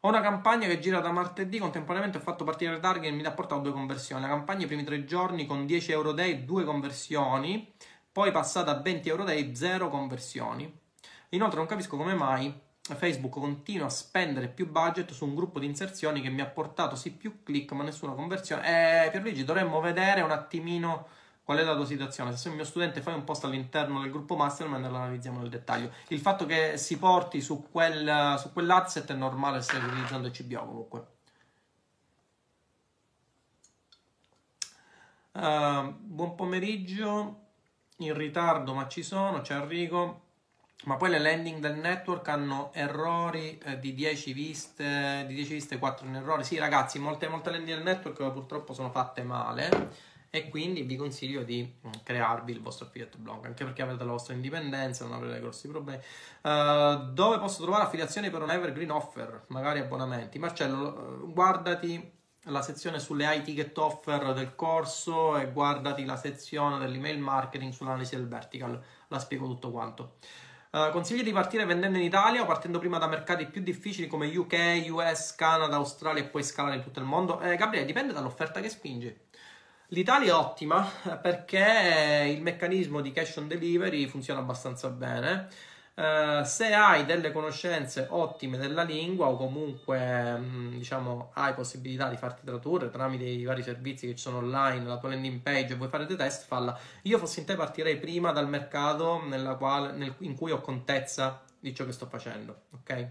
ho 0.01 0.07
una 0.07 0.21
campagna 0.21 0.67
che 0.67 0.79
gira 0.79 0.99
da 0.99 1.11
martedì, 1.11 1.57
contemporaneamente 1.59 2.19
ho 2.19 2.21
fatto 2.21 2.43
partire 2.43 2.73
il 2.73 2.79
target 2.79 3.11
e 3.11 3.15
mi 3.15 3.25
ha 3.25 3.31
portato 3.31 3.61
due 3.61 3.73
conversioni. 3.73 4.21
La 4.21 4.29
campagna 4.29 4.63
i 4.63 4.67
primi 4.67 4.83
tre 4.83 5.03
giorni 5.03 5.45
con 5.45 5.65
10 5.65 5.91
euro 5.91 6.11
day, 6.13 6.45
due 6.45 6.63
conversioni, 6.63 7.73
poi 8.11 8.31
passata 8.31 8.71
a 8.71 8.81
20 8.81 9.09
euro 9.09 9.23
day, 9.23 9.55
zero 9.55 9.89
conversioni. 9.89 10.73
Inoltre 11.29 11.57
non 11.57 11.67
capisco 11.67 11.97
come 11.97 12.13
mai 12.13 12.67
Facebook 12.95 13.33
continua 13.33 13.87
a 13.87 13.89
spendere 13.89 14.47
più 14.47 14.69
budget 14.69 15.11
su 15.11 15.25
un 15.25 15.35
gruppo 15.35 15.59
di 15.59 15.65
inserzioni 15.65 16.21
che 16.21 16.29
mi 16.29 16.41
ha 16.41 16.47
portato 16.47 16.95
sì 16.95 17.11
più 17.11 17.43
click 17.43 17.71
ma 17.73 17.83
nessuna 17.83 18.13
conversione. 18.13 19.05
Eh, 19.05 19.09
Pierluigi, 19.09 19.43
dovremmo 19.43 19.79
vedere 19.79 20.21
un 20.21 20.31
attimino 20.31 21.07
qual 21.49 21.61
è 21.61 21.63
la 21.63 21.73
tua 21.73 21.85
situazione. 21.85 22.29
Se 22.29 22.37
sei 22.37 22.51
un 22.51 22.57
mio 22.57 22.65
studente 22.65 23.01
fai 23.01 23.15
un 23.15 23.23
post 23.23 23.43
all'interno 23.43 24.01
del 24.01 24.11
gruppo 24.11 24.35
mastermind 24.35 24.85
e 24.85 24.87
lo 24.87 24.97
analizziamo 24.97 25.39
nel 25.39 25.49
dettaglio. 25.49 25.91
Il 26.09 26.19
fatto 26.19 26.45
che 26.45 26.77
si 26.77 26.99
porti 26.99 27.41
su, 27.41 27.65
quel, 27.71 28.35
su 28.37 28.53
quell'adset 28.53 29.09
è 29.11 29.15
normale 29.15 29.59
se 29.63 29.71
stai 29.71 29.83
utilizzando 29.83 30.27
il 30.27 30.33
CBO 30.33 30.59
comunque. 30.59 31.05
Uh, 35.31 35.91
buon 35.97 36.35
pomeriggio, 36.35 37.39
in 37.97 38.13
ritardo 38.13 38.75
ma 38.75 38.87
ci 38.87 39.01
sono, 39.01 39.41
c'è 39.41 39.55
Enrico 39.55 40.27
ma 40.83 40.97
poi 40.97 41.09
le 41.09 41.17
landing 41.17 41.59
del 41.59 41.77
network 41.77 42.27
hanno 42.27 42.69
errori 42.73 43.57
eh, 43.57 43.79
di 43.79 43.95
10 43.95 44.33
viste, 44.33 45.25
di 45.27 45.33
10 45.33 45.53
viste 45.53 45.79
4 45.79 46.05
in 46.05 46.13
errori. 46.13 46.43
Sì, 46.43 46.59
ragazzi, 46.59 46.99
molte, 46.99 47.27
molte 47.27 47.49
landing 47.49 47.75
del 47.75 47.83
network 47.83 48.31
purtroppo 48.31 48.73
sono 48.73 48.91
fatte 48.91 49.23
male 49.23 50.08
e 50.29 50.49
quindi 50.49 50.83
vi 50.83 50.95
consiglio 50.95 51.43
di 51.43 51.63
mm, 51.63 51.91
crearvi 52.03 52.51
il 52.51 52.61
vostro 52.61 52.85
affiliate 52.85 53.17
blog, 53.17 53.45
anche 53.45 53.63
perché 53.63 53.81
avete 53.81 54.03
la 54.03 54.11
vostra 54.11 54.33
indipendenza, 54.33 55.05
non 55.05 55.15
avrete 55.15 55.39
grossi 55.39 55.67
problemi. 55.67 55.99
Uh, 56.41 57.11
dove 57.11 57.39
posso 57.39 57.61
trovare 57.63 57.83
affiliazioni 57.83 58.29
per 58.29 58.41
un 58.41 58.51
evergreen 58.51 58.91
offer, 58.91 59.45
magari 59.47 59.79
abbonamenti? 59.79 60.37
Marcello, 60.37 61.21
uh, 61.23 61.33
guardati 61.33 62.17
la 62.43 62.61
sezione 62.61 62.99
sulle 62.99 63.25
high 63.25 63.43
ticket 63.43 63.77
offer 63.77 64.33
del 64.33 64.55
corso 64.55 65.37
e 65.37 65.51
guardati 65.51 66.05
la 66.05 66.15
sezione 66.15 66.79
dell'email 66.79 67.19
marketing 67.19 67.73
sull'analisi 67.73 68.15
del 68.15 68.27
vertical, 68.27 68.81
la 69.07 69.19
spiego 69.19 69.45
tutto 69.47 69.71
quanto. 69.71 70.15
Uh, 70.71 70.91
consigli 70.91 71.23
di 71.23 71.31
partire 71.31 71.65
vendendo 71.65 71.97
in 71.97 72.03
Italia 72.03 72.43
o 72.43 72.45
partendo 72.45 72.77
prima 72.77 72.99
da 72.99 73.07
mercati 73.07 73.47
più 73.47 73.61
difficili 73.63 74.05
come 74.05 74.27
UK, 74.35 74.85
US, 74.89 75.33
Canada, 75.33 75.77
Australia 75.77 76.21
e 76.21 76.27
poi 76.27 76.43
scalare 76.43 76.75
in 76.75 76.83
tutto 76.83 76.99
il 76.99 77.05
mondo? 77.05 77.39
Eh, 77.41 77.55
Gabriele, 77.55 77.87
dipende 77.87 78.13
dall'offerta 78.13 78.59
che 78.61 78.69
spingi. 78.69 79.27
L'Italia 79.91 80.33
è 80.33 80.35
ottima 80.35 80.83
perché 81.19 82.31
il 82.35 82.41
meccanismo 82.43 83.01
di 83.01 83.11
cash 83.11 83.37
on 83.37 83.47
delivery 83.47 84.05
funziona 84.05 84.39
abbastanza 84.39 84.89
bene. 84.89 85.47
Uh, 85.95 86.43
se 86.45 86.71
hai 86.73 87.05
delle 87.05 87.31
conoscenze 87.31 88.07
ottime 88.09 88.57
della 88.57 88.83
lingua 88.83 89.27
o 89.27 89.35
comunque 89.35 90.37
mh, 90.37 90.77
diciamo 90.77 91.31
hai 91.33 91.53
possibilità 91.53 92.07
di 92.07 92.15
farti 92.15 92.45
tradurre 92.45 92.89
tramite 92.89 93.25
i 93.25 93.43
vari 93.43 93.63
servizi 93.63 94.07
che 94.07 94.15
ci 94.15 94.21
sono 94.21 94.37
online, 94.37 94.85
la 94.85 94.97
tua 94.97 95.09
landing 95.09 95.41
page 95.41 95.73
e 95.73 95.75
vuoi 95.75 95.89
fare 95.89 96.05
dei 96.05 96.15
test, 96.15 96.45
falla. 96.45 96.77
Io 97.01 97.17
fossi 97.17 97.39
in 97.39 97.45
te 97.45 97.55
partirei 97.55 97.97
prima 97.97 98.31
dal 98.31 98.47
mercato 98.47 99.21
quale, 99.57 99.91
nel, 99.91 100.13
in 100.19 100.35
cui 100.35 100.51
ho 100.51 100.61
contezza 100.61 101.41
di 101.59 101.73
ciò 101.75 101.83
che 101.83 101.91
sto 101.91 102.05
facendo, 102.05 102.61
ok? 102.75 103.07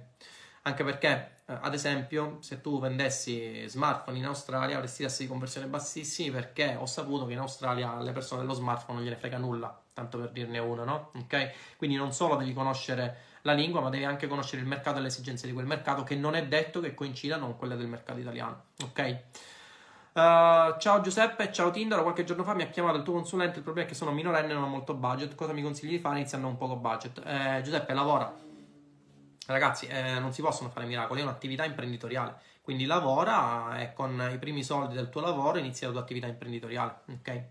Anche 0.68 0.84
perché, 0.84 1.30
eh, 1.46 1.58
ad 1.60 1.72
esempio, 1.72 2.36
se 2.40 2.60
tu 2.60 2.78
vendessi 2.78 3.66
smartphone 3.68 4.18
in 4.18 4.26
Australia 4.26 4.76
avresti 4.76 5.02
tassi 5.02 5.22
di 5.22 5.28
conversione 5.28 5.66
bassissimi 5.66 6.30
perché 6.30 6.76
ho 6.78 6.84
saputo 6.84 7.24
che 7.24 7.32
in 7.32 7.38
Australia 7.38 7.96
alle 7.96 8.12
persone 8.12 8.42
dello 8.42 8.52
smartphone 8.52 8.98
non 8.98 9.06
gliene 9.06 9.16
frega 9.16 9.38
nulla 9.38 9.80
tanto 9.94 10.18
per 10.18 10.30
dirne 10.30 10.58
uno, 10.58 10.84
no? 10.84 11.10
Ok? 11.16 11.76
Quindi 11.76 11.96
non 11.96 12.12
solo 12.12 12.36
devi 12.36 12.52
conoscere 12.52 13.16
la 13.42 13.52
lingua, 13.52 13.80
ma 13.80 13.88
devi 13.88 14.04
anche 14.04 14.28
conoscere 14.28 14.60
il 14.62 14.68
mercato 14.68 14.98
e 14.98 15.00
le 15.00 15.08
esigenze 15.08 15.46
di 15.46 15.52
quel 15.52 15.66
mercato, 15.66 16.04
che 16.04 16.14
non 16.14 16.36
è 16.36 16.46
detto 16.46 16.80
che 16.80 16.94
coincidano 16.94 17.46
con 17.46 17.56
quelle 17.56 17.76
del 17.76 17.88
mercato 17.88 18.20
italiano, 18.20 18.64
ok? 18.84 19.20
Uh, 20.12 20.78
ciao 20.78 21.00
Giuseppe, 21.00 21.50
ciao 21.50 21.70
Tinder. 21.70 22.02
Qualche 22.02 22.24
giorno 22.24 22.44
fa 22.44 22.52
mi 22.52 22.62
ha 22.62 22.68
chiamato 22.68 22.98
il 22.98 23.02
tuo 23.02 23.14
consulente. 23.14 23.58
Il 23.58 23.64
problema 23.64 23.86
è 23.86 23.90
che 23.90 23.96
sono 23.96 24.12
minorenne 24.12 24.50
e 24.50 24.54
non 24.54 24.64
ho 24.64 24.68
molto 24.68 24.94
budget. 24.94 25.34
Cosa 25.34 25.52
mi 25.52 25.62
consigli 25.62 25.90
di 25.90 25.98
fare 25.98 26.18
iniziando 26.18 26.46
un 26.46 26.56
poco 26.56 26.76
budget? 26.76 27.22
Eh, 27.24 27.60
Giuseppe, 27.62 27.94
lavora. 27.94 28.47
Ragazzi, 29.48 29.86
eh, 29.86 30.18
non 30.18 30.32
si 30.32 30.42
possono 30.42 30.68
fare 30.68 30.84
miracoli, 30.84 31.20
è 31.20 31.22
un'attività 31.22 31.64
imprenditoriale. 31.64 32.36
Quindi 32.60 32.84
lavora 32.84 33.80
e 33.80 33.94
con 33.94 34.30
i 34.30 34.38
primi 34.38 34.62
soldi 34.62 34.94
del 34.94 35.08
tuo 35.08 35.22
lavoro 35.22 35.56
inizia 35.56 35.86
la 35.86 35.94
tua 35.94 36.02
attività 36.02 36.26
imprenditoriale. 36.26 36.96
Ok? 37.10 37.42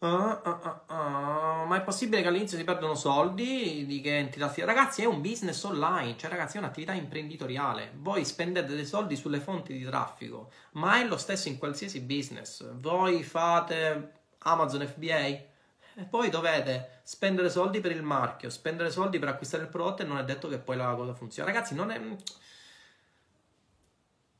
Uh, 0.00 0.06
uh, 0.06 0.92
uh, 0.92 1.66
ma 1.66 1.76
è 1.76 1.82
possibile 1.82 2.20
che 2.20 2.28
all'inizio 2.28 2.58
si 2.58 2.64
perdono 2.64 2.94
soldi? 2.94 3.86
Di 3.86 4.02
che 4.02 4.18
entità? 4.18 4.52
Ragazzi, 4.66 5.00
è 5.00 5.06
un 5.06 5.22
business 5.22 5.62
online, 5.62 6.18
cioè 6.18 6.28
ragazzi, 6.28 6.56
è 6.56 6.60
un'attività 6.60 6.92
imprenditoriale. 6.92 7.92
Voi 7.94 8.22
spendete 8.26 8.74
dei 8.74 8.84
soldi 8.84 9.16
sulle 9.16 9.40
fonti 9.40 9.72
di 9.72 9.84
traffico, 9.84 10.50
ma 10.72 11.00
è 11.00 11.06
lo 11.06 11.16
stesso 11.16 11.48
in 11.48 11.56
qualsiasi 11.56 12.02
business. 12.02 12.70
Voi 12.74 13.22
fate 13.22 14.12
Amazon 14.40 14.86
FBA 14.86 15.52
e 15.96 16.02
poi 16.02 16.30
dovete 16.30 17.00
spendere 17.02 17.50
soldi 17.50 17.80
per 17.80 17.92
il 17.92 18.02
marchio, 18.02 18.50
spendere 18.50 18.90
soldi 18.90 19.18
per 19.18 19.28
acquistare 19.28 19.64
il 19.64 19.68
prodotto 19.68 20.02
e 20.02 20.06
non 20.06 20.18
è 20.18 20.24
detto 20.24 20.48
che 20.48 20.58
poi 20.58 20.76
la 20.76 20.94
cosa 20.94 21.14
funziona. 21.14 21.50
Ragazzi, 21.50 21.74
non 21.74 21.90
è 21.90 22.00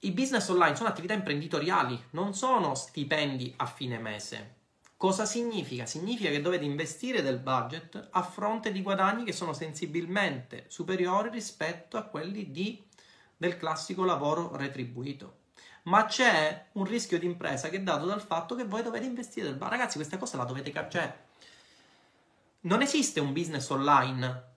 i 0.05 0.11
business 0.11 0.47
online 0.49 0.77
sono 0.77 0.91
attività 0.91 1.15
imprenditoriali, 1.15 1.99
non 2.11 2.35
sono 2.35 2.75
stipendi 2.75 3.55
a 3.57 3.65
fine 3.65 3.99
mese. 3.99 4.57
Cosa 4.99 5.25
significa? 5.25 5.87
Significa 5.87 6.29
che 6.29 6.43
dovete 6.43 6.65
investire 6.65 7.23
del 7.23 7.39
budget 7.39 8.09
a 8.11 8.23
fronte 8.23 8.71
di 8.71 8.83
guadagni 8.83 9.25
che 9.25 9.33
sono 9.33 9.55
sensibilmente 9.55 10.67
superiori 10.69 11.31
rispetto 11.31 11.97
a 11.97 12.03
quelli 12.03 12.51
di, 12.51 12.83
del 13.37 13.57
classico 13.57 14.05
lavoro 14.05 14.55
retribuito. 14.57 15.39
Ma 15.85 16.05
c'è 16.05 16.67
un 16.73 16.85
rischio 16.85 17.19
di 17.19 17.27
impresa 17.27 17.71
che 17.71 17.77
è 17.77 17.83
dato 17.83 18.05
dal 18.05 18.23
fatto 18.23 18.55
che 18.55 18.65
voi 18.65 18.83
dovete 18.83 19.07
investire 19.07 19.47
del 19.47 19.57
budget. 19.57 19.73
Ragazzi, 19.73 19.97
questa 19.97 20.19
cosa 20.19 20.37
la 20.37 20.45
dovete 20.45 20.71
capire. 20.71 21.33
Non 22.65 22.81
esiste 22.81 23.21
un 23.21 23.33
business 23.33 23.69
online 23.69 24.53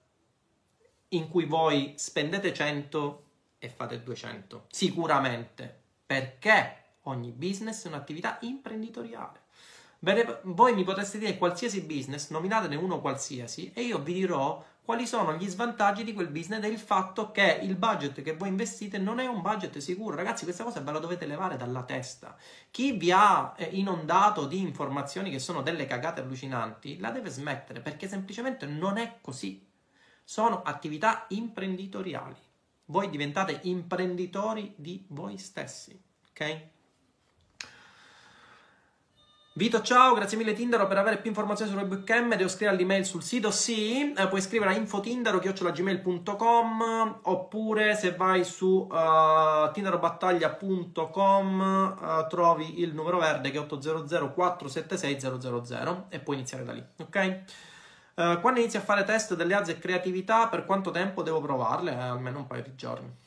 in 1.09 1.27
cui 1.29 1.45
voi 1.45 1.93
spendete 1.97 2.53
100 2.53 3.23
e 3.59 3.69
fate 3.69 4.01
200. 4.01 4.65
Sicuramente. 4.69 5.81
Perché 6.05 6.83
ogni 7.03 7.31
business 7.31 7.83
è 7.83 7.87
un'attività 7.87 8.37
imprenditoriale. 8.41 9.41
Voi 10.43 10.73
mi 10.73 10.83
potreste 10.83 11.17
dire 11.17 11.37
qualsiasi 11.37 11.81
business, 11.81 12.29
nominatene 12.29 12.75
uno 12.75 13.01
qualsiasi, 13.01 13.71
e 13.73 13.81
io 13.81 13.99
vi 13.99 14.13
dirò 14.13 14.63
quali 14.87 15.05
sono 15.05 15.33
gli 15.33 15.49
svantaggi 15.49 16.05
di 16.05 16.13
quel 16.13 16.29
business 16.29 16.63
e 16.63 16.69
il 16.69 16.79
fatto 16.79 17.33
che 17.33 17.59
il 17.61 17.75
budget 17.75 18.21
che 18.21 18.37
voi 18.37 18.47
investite 18.47 18.97
non 18.97 19.19
è 19.19 19.25
un 19.25 19.41
budget 19.41 19.79
sicuro. 19.79 20.15
Ragazzi, 20.15 20.45
questa 20.45 20.63
cosa 20.63 20.79
ve 20.79 20.93
la 20.93 20.99
dovete 20.99 21.25
levare 21.25 21.57
dalla 21.57 21.83
testa. 21.83 22.37
Chi 22.71 22.93
vi 22.93 23.11
ha 23.11 23.53
eh, 23.57 23.65
inondato 23.73 24.47
di 24.47 24.61
informazioni 24.61 25.29
che 25.29 25.39
sono 25.39 25.61
delle 25.61 25.85
cagate 25.85 26.21
allucinanti, 26.21 26.99
la 26.99 27.11
deve 27.11 27.29
smettere 27.29 27.81
perché 27.81 28.07
semplicemente 28.07 28.65
non 28.65 28.97
è 28.97 29.17
così. 29.19 29.67
Sono 30.23 30.61
attività 30.61 31.25
imprenditoriali. 31.31 32.37
Voi 32.85 33.09
diventate 33.09 33.59
imprenditori 33.63 34.73
di 34.77 35.03
voi 35.09 35.37
stessi, 35.37 36.01
ok? 36.29 36.67
Vito, 39.57 39.81
ciao, 39.81 40.13
grazie 40.13 40.37
mille 40.37 40.53
Tindaro 40.53 40.85
per 40.85 40.99
avere 40.99 41.17
più 41.17 41.31
informazioni 41.31 41.71
sulle 41.71 41.85
webcam. 41.85 42.35
Devo 42.35 42.47
scrivere 42.47 42.77
l'email 42.77 43.03
sul 43.05 43.23
sito? 43.23 43.49
Sì, 43.49 44.13
eh, 44.13 44.27
puoi 44.27 44.39
scrivere 44.39 44.69
a 44.69 44.75
infotindaro.gmail.com 44.75 47.21
oppure 47.23 47.95
se 47.95 48.11
vai 48.11 48.43
su 48.43 48.87
uh, 48.87 49.71
tindarobattaglia.com 49.71 51.97
uh, 51.99 52.27
trovi 52.27 52.81
il 52.81 52.93
numero 52.93 53.17
verde 53.17 53.49
che 53.49 53.57
è 53.57 53.61
800 53.61 54.31
476 54.31 55.19
000 55.19 56.05
e 56.09 56.19
puoi 56.19 56.35
iniziare 56.35 56.63
da 56.63 56.73
lì, 56.73 56.83
ok? 57.01 57.39
Uh, 58.13 58.39
quando 58.39 58.59
inizi 58.59 58.77
a 58.77 58.81
fare 58.81 59.03
test 59.05 59.33
delle 59.33 59.55
ads 59.55 59.69
e 59.69 59.79
creatività, 59.79 60.49
per 60.49 60.65
quanto 60.65 60.91
tempo 60.91 61.23
devo 61.23 61.41
provarle? 61.41 61.93
Eh, 61.93 61.95
almeno 61.95 62.37
un 62.37 62.45
paio 62.45 62.61
di 62.61 62.75
giorni. 62.75 63.25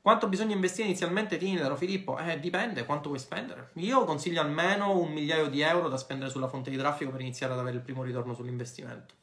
Quanto 0.00 0.28
bisogna 0.28 0.54
investire 0.54 0.88
inizialmente 0.88 1.36
Tinder 1.36 1.70
o 1.70 1.76
Filippo? 1.76 2.18
Eh, 2.18 2.38
dipende 2.40 2.86
quanto 2.86 3.08
vuoi 3.08 3.20
spendere. 3.20 3.70
Io 3.74 4.04
consiglio 4.04 4.40
almeno 4.40 4.98
un 4.98 5.12
migliaio 5.12 5.48
di 5.48 5.60
euro 5.60 5.88
da 5.88 5.96
spendere 5.96 6.30
sulla 6.30 6.48
fonte 6.48 6.70
di 6.70 6.76
traffico 6.76 7.10
per 7.10 7.20
iniziare 7.20 7.52
ad 7.52 7.58
avere 7.58 7.76
il 7.76 7.82
primo 7.82 8.02
ritorno 8.02 8.32
sull'investimento. 8.32 9.14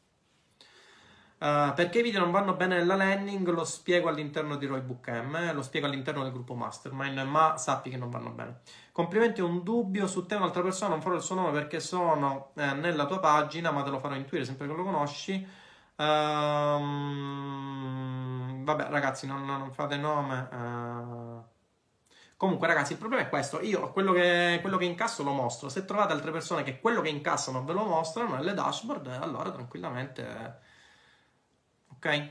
Uh, 1.37 1.73
perché 1.75 1.99
i 1.99 2.01
video 2.01 2.21
non 2.21 2.31
vanno 2.31 2.53
bene 2.53 2.77
nella 2.77 2.95
landing 2.95 3.47
lo 3.49 3.65
spiego 3.65 4.07
all'interno 4.07 4.55
di 4.55 4.65
Roybook 4.65 5.09
M, 5.09 5.35
eh, 5.35 5.53
lo 5.53 5.61
spiego 5.61 5.85
all'interno 5.85 6.23
del 6.23 6.31
gruppo 6.31 6.55
Mastermind, 6.55 7.19
ma 7.19 7.57
sappi 7.57 7.89
che 7.89 7.97
non 7.97 8.09
vanno 8.09 8.29
bene. 8.29 8.61
Complimenti, 8.93 9.41
un 9.41 9.61
dubbio 9.61 10.07
su 10.07 10.25
te, 10.25 10.35
un'altra 10.35 10.61
persona, 10.61 10.91
non 10.91 11.01
farò 11.01 11.15
il 11.15 11.21
suo 11.21 11.35
nome 11.35 11.51
perché 11.51 11.81
sono 11.81 12.51
eh, 12.55 12.73
nella 12.73 13.05
tua 13.05 13.19
pagina, 13.19 13.71
ma 13.71 13.83
te 13.83 13.89
lo 13.89 13.99
farò 13.99 14.15
intuire 14.15 14.45
sempre 14.45 14.65
che 14.65 14.73
lo 14.73 14.83
conosci. 14.83 15.45
Um, 15.97 17.54
vabbè, 18.65 18.87
ragazzi, 18.89 19.25
non, 19.27 19.45
non 19.45 19.71
fate 19.71 19.95
nome. 19.95 20.49
Uh... 20.51 21.53
Comunque, 22.37 22.67
ragazzi, 22.67 22.91
il 22.93 22.97
problema 22.97 23.23
è 23.23 23.29
questo. 23.29 23.61
Io 23.61 23.91
quello 23.91 24.11
che, 24.11 24.57
quello 24.61 24.77
che, 24.77 24.85
incasso 24.85 25.23
lo 25.23 25.31
mostro. 25.31 25.69
Se 25.69 25.85
trovate 25.85 26.11
altre 26.11 26.31
persone 26.31 26.63
che 26.63 26.79
quello 26.81 26.99
che 27.01 27.09
incassano 27.09 27.63
ve 27.63 27.73
lo 27.73 27.85
mostrano 27.85 28.35
nelle 28.35 28.53
dashboard, 28.53 29.07
allora 29.07 29.51
tranquillamente. 29.51 30.59
Ok? 31.93 32.29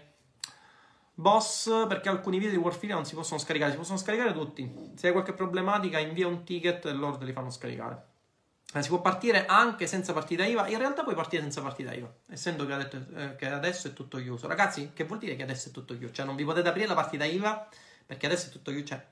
Boss, 1.14 1.87
perché 1.87 2.09
alcuni 2.09 2.39
video 2.39 2.53
di 2.53 2.62
Warfilia 2.62 2.97
non 2.97 3.07
si 3.07 3.14
possono 3.14 3.41
scaricare, 3.41 3.70
si 3.70 3.78
possono 3.78 3.99
scaricare 3.99 4.32
tutti. 4.32 4.93
Se 4.97 5.07
hai 5.07 5.12
qualche 5.12 5.32
problematica, 5.32 5.99
invia 5.99 6.26
un 6.26 6.45
ticket 6.45 6.85
e 6.87 6.93
loro 6.93 7.16
te 7.16 7.24
li 7.24 7.32
fanno 7.32 7.51
scaricare. 7.51 8.14
Si 8.83 8.89
può 8.89 9.01
partire 9.01 9.47
anche 9.47 9.87
senza 9.87 10.12
partita 10.12 10.45
IVA. 10.45 10.66
In 10.68 10.79
realtà 10.79 11.03
puoi 11.05 11.14
partire 11.14 11.43
senza 11.43 11.62
partita 11.62 11.93
IVA, 11.93 12.12
essendo 12.29 12.66
che, 12.66 12.77
detto, 12.77 13.05
eh, 13.14 13.37
che, 13.37 13.49
adesso 13.49 13.89
è 13.89 13.93
tutto 13.93 14.18
chiuso. 14.18 14.49
Ragazzi, 14.49 14.91
che 14.93 15.05
vuol 15.05 15.20
dire 15.20 15.37
che 15.37 15.45
adesso 15.45 15.68
è 15.68 15.70
tutto 15.72 15.97
chiuso? 15.97 16.12
Cioè, 16.12 16.27
non 16.27 16.35
vi 16.35 16.45
potete 16.45 16.68
aprire 16.68 16.89
la 16.89 16.95
partita 16.95 17.25
IVA 17.25 17.68
perché 18.05 18.27
adesso 18.27 18.49
è 18.49 18.51
tutto 18.51 18.72
chiuso. 18.72 18.87
Cioè, 18.87 19.07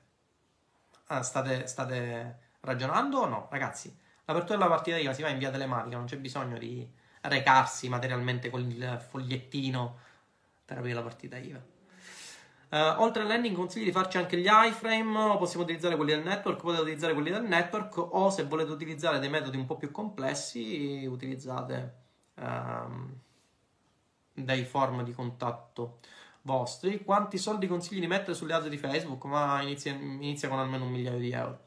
ah, 1.07 1.23
state, 1.23 1.67
state, 1.67 2.39
ragionando 2.59 3.19
o 3.19 3.25
no? 3.25 3.47
Ragazzi, 3.49 3.95
l'apertura 4.25 4.57
della 4.57 4.69
partita 4.69 4.97
IVA 4.97 5.13
si 5.13 5.21
fa 5.21 5.29
in 5.29 5.37
via 5.37 5.49
telematica, 5.49 5.95
non 5.95 6.05
c'è 6.07 6.17
bisogno 6.17 6.57
di 6.57 6.85
recarsi 7.21 7.87
materialmente 7.87 8.49
con 8.49 8.61
il 8.61 9.05
fogliettino 9.09 9.99
per 10.65 10.77
aprire 10.77 10.95
la 10.95 11.03
partita 11.03 11.37
IVA. 11.37 11.72
Uh, 12.73 12.99
oltre 13.03 13.21
al 13.21 13.27
landing 13.27 13.55
consiglio 13.55 13.85
di 13.85 13.91
farci 13.91 14.17
anche 14.17 14.35
gli 14.35 14.47
iframe, 14.47 15.37
possiamo 15.37 15.63
utilizzare 15.63 15.95
quelli 15.95 16.11
del 16.11 16.23
network, 16.23 16.59
potete 16.59 16.81
utilizzare 16.81 17.13
quelli 17.13 17.29
del 17.29 17.43
network, 17.43 17.97
o 17.97 18.31
se 18.31 18.45
volete 18.45 18.71
utilizzare 18.71 19.19
dei 19.19 19.29
metodi 19.29 19.57
un 19.57 19.67
po' 19.67 19.77
più 19.77 19.91
complessi, 19.91 21.05
utilizzate 21.07 21.93
um, 22.33 23.13
dei 24.33 24.65
form 24.65 25.03
di 25.03 25.13
contatto 25.13 25.99
vostri. 26.41 27.03
Quanti 27.03 27.37
soldi 27.37 27.67
consigli 27.67 27.99
di 27.99 28.07
mettere 28.07 28.33
sulle 28.33 28.53
ads 28.53 28.69
di 28.69 28.77
Facebook? 28.79 29.23
Ma 29.25 29.61
inizia, 29.61 29.91
inizia 29.91 30.49
con 30.49 30.57
almeno 30.57 30.85
un 30.85 30.91
migliaio 30.93 31.19
di 31.19 31.29
euro. 31.29 31.59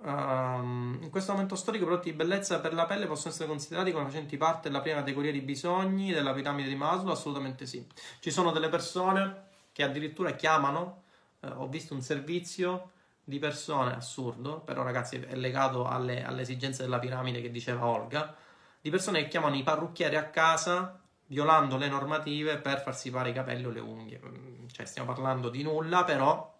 Um, 0.00 1.00
in 1.02 1.10
questo 1.10 1.32
momento 1.32 1.54
storico 1.54 1.84
i 1.84 1.86
prodotti 1.86 2.12
di 2.12 2.16
bellezza 2.16 2.60
per 2.60 2.72
la 2.72 2.86
pelle 2.86 3.06
possono 3.06 3.34
essere 3.34 3.46
considerati 3.46 3.92
come 3.92 4.06
facenti 4.06 4.38
parte 4.38 4.68
della 4.68 4.80
prima 4.80 5.00
categoria 5.00 5.32
di 5.32 5.42
bisogni 5.42 6.12
della 6.12 6.32
piramide 6.32 6.70
di 6.70 6.76
Maslow? 6.76 7.12
Assolutamente 7.12 7.66
sì. 7.66 7.86
Ci 8.20 8.30
sono 8.30 8.52
delle 8.52 8.70
persone 8.70 9.47
che 9.78 9.84
addirittura 9.84 10.32
chiamano, 10.32 11.02
eh, 11.38 11.46
ho 11.46 11.68
visto 11.68 11.94
un 11.94 12.02
servizio 12.02 12.90
di 13.22 13.38
persone, 13.38 13.94
assurdo, 13.94 14.58
però 14.58 14.82
ragazzi 14.82 15.20
è 15.20 15.36
legato 15.36 15.86
alle, 15.86 16.24
alle 16.24 16.42
esigenze 16.42 16.82
della 16.82 16.98
piramide 16.98 17.40
che 17.40 17.52
diceva 17.52 17.86
Olga, 17.86 18.34
di 18.80 18.90
persone 18.90 19.22
che 19.22 19.28
chiamano 19.28 19.54
i 19.54 19.62
parrucchieri 19.62 20.16
a 20.16 20.30
casa 20.30 20.98
violando 21.26 21.76
le 21.76 21.86
normative 21.86 22.56
per 22.56 22.80
farsi 22.80 23.10
fare 23.10 23.30
i 23.30 23.32
capelli 23.32 23.66
o 23.66 23.70
le 23.70 23.78
unghie. 23.78 24.20
Mm, 24.20 24.66
cioè 24.66 24.84
stiamo 24.84 25.12
parlando 25.12 25.48
di 25.48 25.62
nulla, 25.62 26.02
però 26.02 26.52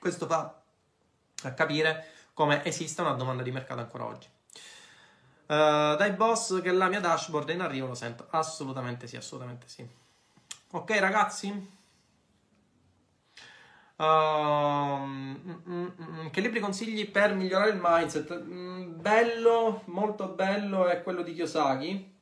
questo 0.00 0.26
fa 0.26 0.60
a 1.44 1.52
capire 1.52 2.06
come 2.34 2.64
esista 2.64 3.02
una 3.02 3.12
domanda 3.12 3.44
di 3.44 3.52
mercato 3.52 3.78
ancora 3.78 4.06
oggi. 4.06 4.28
Uh, 5.42 5.94
dai 5.94 6.10
boss 6.10 6.60
che 6.60 6.72
la 6.72 6.88
mia 6.88 6.98
dashboard 6.98 7.50
è 7.50 7.52
in 7.52 7.60
arrivo 7.60 7.86
lo 7.86 7.94
sento. 7.94 8.26
Assolutamente 8.30 9.06
sì, 9.06 9.14
assolutamente 9.14 9.68
sì. 9.68 9.88
Ok 10.72 10.90
ragazzi? 10.98 11.80
Uh, 14.02 14.98
che 16.30 16.40
libri 16.40 16.58
consigli 16.58 17.08
per 17.08 17.34
migliorare 17.34 17.70
il 17.70 17.78
mindset? 17.80 18.42
Mm, 18.42 19.00
bello, 19.00 19.82
molto 19.84 20.26
bello 20.26 20.88
è 20.88 21.04
quello 21.04 21.22
di 21.22 21.32
Kiyosaki, 21.32 22.12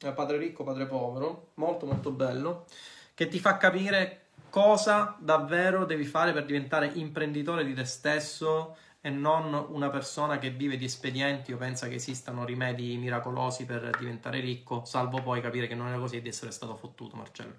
eh, 0.00 0.12
Padre 0.12 0.36
ricco, 0.36 0.62
padre 0.62 0.84
povero, 0.84 1.52
molto 1.54 1.86
molto 1.86 2.10
bello, 2.10 2.66
che 3.14 3.28
ti 3.28 3.38
fa 3.38 3.56
capire 3.56 4.26
cosa 4.50 5.16
davvero 5.20 5.86
devi 5.86 6.04
fare 6.04 6.34
per 6.34 6.44
diventare 6.44 6.90
imprenditore 6.94 7.64
di 7.64 7.72
te 7.72 7.86
stesso 7.86 8.76
e 9.00 9.08
non 9.08 9.54
una 9.70 9.88
persona 9.88 10.38
che 10.38 10.50
vive 10.50 10.76
di 10.76 10.84
espedienti 10.84 11.54
o 11.54 11.56
pensa 11.56 11.88
che 11.88 11.94
esistano 11.94 12.44
rimedi 12.44 12.98
miracolosi 12.98 13.64
per 13.64 13.88
diventare 13.98 14.40
ricco, 14.40 14.84
salvo 14.84 15.22
poi 15.22 15.40
capire 15.40 15.66
che 15.66 15.74
non 15.74 15.88
era 15.88 15.98
così 15.98 16.18
e 16.18 16.20
di 16.20 16.28
essere 16.28 16.50
stato 16.50 16.76
fottuto, 16.76 17.16
Marcello. 17.16 17.54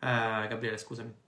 Eh, 0.00 0.46
Gabriele, 0.48 0.78
scusami. 0.78 1.26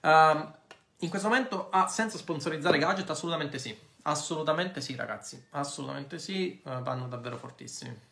Uh, 0.00 0.52
in 0.98 1.08
questo 1.08 1.28
momento 1.28 1.68
ha 1.70 1.88
senso 1.88 2.18
sponsorizzare 2.18 2.78
gadget? 2.78 3.08
Assolutamente 3.10 3.58
sì. 3.58 3.76
Assolutamente 4.02 4.80
sì, 4.80 4.96
ragazzi. 4.96 5.46
Assolutamente 5.50 6.18
sì, 6.18 6.60
uh, 6.64 6.82
vanno 6.82 7.08
davvero 7.08 7.36
fortissimi. 7.36 8.08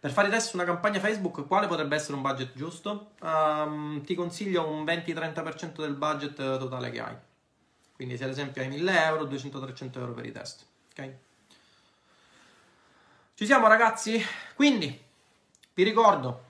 Per 0.00 0.12
fare 0.12 0.26
adesso 0.26 0.56
una 0.56 0.64
campagna 0.64 1.00
Facebook, 1.00 1.46
quale 1.46 1.66
potrebbe 1.66 1.96
essere 1.96 2.14
un 2.14 2.20
budget 2.20 2.52
giusto? 2.54 3.12
Um, 3.22 4.04
ti 4.04 4.14
consiglio 4.14 4.68
un 4.68 4.84
20-30% 4.84 5.76
del 5.76 5.94
budget 5.94 6.34
totale 6.36 6.90
che 6.90 7.00
hai. 7.00 7.16
Quindi 7.94 8.16
se 8.16 8.24
ad 8.24 8.30
esempio 8.30 8.60
hai 8.60 8.68
1000 8.68 9.04
euro, 9.04 9.24
200-300 9.24 9.98
euro 9.98 10.12
per 10.12 10.26
i 10.26 10.32
test. 10.32 10.66
Ok? 10.90 11.12
Ci 13.34 13.46
siamo 13.46 13.66
ragazzi? 13.66 14.22
Quindi, 14.54 15.02
vi 15.72 15.82
ricordo, 15.82 16.44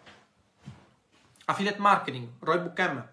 affiliate 1.45 1.79
marketing, 1.79 2.29
Roybook 2.41 2.79
M, 2.81 3.09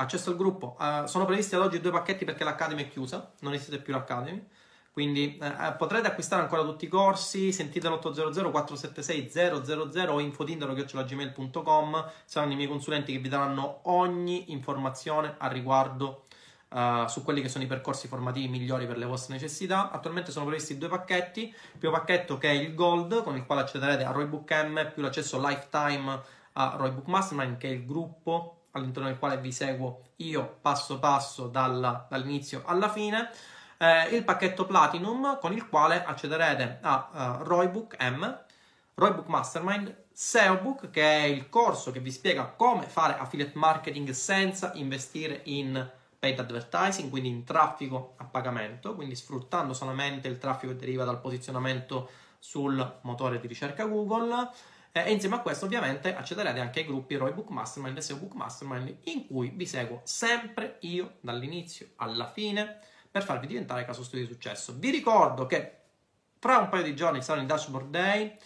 accesso 0.00 0.30
al 0.30 0.36
gruppo. 0.36 0.76
Uh, 0.78 1.06
sono 1.06 1.24
previsti 1.24 1.54
ad 1.54 1.62
oggi 1.62 1.80
due 1.80 1.90
pacchetti 1.90 2.24
perché 2.24 2.44
l'Academy 2.44 2.84
è 2.84 2.88
chiusa, 2.88 3.32
non 3.40 3.52
esiste 3.52 3.78
più 3.78 3.92
l'Academy. 3.92 4.44
Quindi 4.92 5.38
eh, 5.38 5.72
potrete 5.78 6.08
acquistare 6.08 6.42
ancora 6.42 6.62
tutti 6.62 6.84
i 6.84 6.88
corsi, 6.88 7.52
sentite 7.52 7.88
l'800 7.88 8.50
476 8.50 9.30
000 9.30 10.12
o 10.12 10.20
infodindolo.gmail.com 10.20 12.10
saranno 12.24 12.52
i 12.52 12.56
miei 12.56 12.68
consulenti 12.68 13.12
che 13.12 13.20
vi 13.20 13.28
daranno 13.28 13.82
ogni 13.84 14.50
informazione 14.50 15.36
a 15.38 15.46
riguardo 15.46 16.24
uh, 16.70 17.06
su 17.06 17.22
quelli 17.22 17.40
che 17.40 17.48
sono 17.48 17.62
i 17.62 17.68
percorsi 17.68 18.08
formativi 18.08 18.48
migliori 18.48 18.88
per 18.88 18.98
le 18.98 19.06
vostre 19.06 19.34
necessità. 19.34 19.92
Attualmente 19.92 20.32
sono 20.32 20.46
previsti 20.46 20.76
due 20.76 20.88
pacchetti, 20.88 21.42
il 21.44 21.78
primo 21.78 21.94
pacchetto 21.94 22.36
che 22.36 22.48
è 22.48 22.52
il 22.52 22.74
Gold, 22.74 23.22
con 23.22 23.36
il 23.36 23.46
quale 23.46 23.60
accederete 23.62 24.02
a 24.02 24.10
Roybook 24.10 24.50
M 24.64 24.90
più 24.92 25.02
l'accesso 25.02 25.40
lifetime 25.40 26.20
a 26.54 26.74
Roybook 26.76 27.06
Mastermind, 27.06 27.58
che 27.58 27.68
è 27.68 27.72
il 27.72 27.86
gruppo 27.86 28.59
all'interno 28.72 29.08
del 29.08 29.18
quale 29.18 29.38
vi 29.38 29.52
seguo 29.52 30.02
io 30.16 30.58
passo 30.60 30.98
passo 30.98 31.46
dalla, 31.46 32.06
dall'inizio 32.08 32.62
alla 32.66 32.88
fine, 32.88 33.30
eh, 33.78 34.14
il 34.14 34.24
pacchetto 34.24 34.66
Platinum 34.66 35.38
con 35.40 35.52
il 35.52 35.68
quale 35.68 36.04
accederete 36.04 36.78
a 36.82 37.38
uh, 37.40 37.44
Roybook 37.44 37.96
M, 38.02 38.38
Roybook 38.94 39.26
Mastermind, 39.26 40.04
SEObook 40.12 40.90
che 40.90 41.02
è 41.02 41.22
il 41.22 41.48
corso 41.48 41.90
che 41.90 42.00
vi 42.00 42.10
spiega 42.10 42.44
come 42.44 42.82
fare 42.82 43.16
affiliate 43.16 43.52
marketing 43.54 44.10
senza 44.10 44.72
investire 44.74 45.40
in 45.44 45.90
paid 46.18 46.38
advertising, 46.38 47.08
quindi 47.08 47.30
in 47.30 47.44
traffico 47.44 48.14
a 48.18 48.24
pagamento, 48.24 48.94
quindi 48.94 49.16
sfruttando 49.16 49.72
solamente 49.72 50.28
il 50.28 50.36
traffico 50.36 50.72
che 50.72 50.78
deriva 50.78 51.04
dal 51.04 51.20
posizionamento 51.20 52.10
sul 52.38 52.98
motore 53.02 53.40
di 53.40 53.46
ricerca 53.46 53.86
Google 53.86 54.50
eh, 54.92 55.04
e 55.04 55.12
insieme 55.12 55.36
a 55.36 55.40
questo 55.40 55.66
ovviamente 55.66 56.14
accederete 56.14 56.58
anche 56.58 56.80
ai 56.80 56.86
gruppi 56.86 57.16
Roybook 57.16 57.50
Mastermind 57.50 57.96
e 57.96 58.00
SEO 58.00 58.16
Book 58.16 58.34
Mastermind 58.34 58.96
in 59.04 59.26
cui 59.26 59.50
vi 59.54 59.66
seguo 59.66 60.00
sempre 60.04 60.78
io 60.80 61.18
dall'inizio 61.20 61.90
alla 61.96 62.30
fine 62.30 62.78
per 63.10 63.24
farvi 63.24 63.46
diventare 63.46 63.84
caso 63.84 64.04
studio 64.04 64.26
di 64.26 64.32
successo. 64.32 64.74
Vi 64.76 64.90
ricordo 64.90 65.46
che 65.46 65.78
fra 66.38 66.58
un 66.58 66.68
paio 66.68 66.84
di 66.84 66.94
giorni 66.94 67.22
saranno 67.22 67.44
i 67.44 67.48
Dashboard 67.48 67.90
Day, 67.90 68.36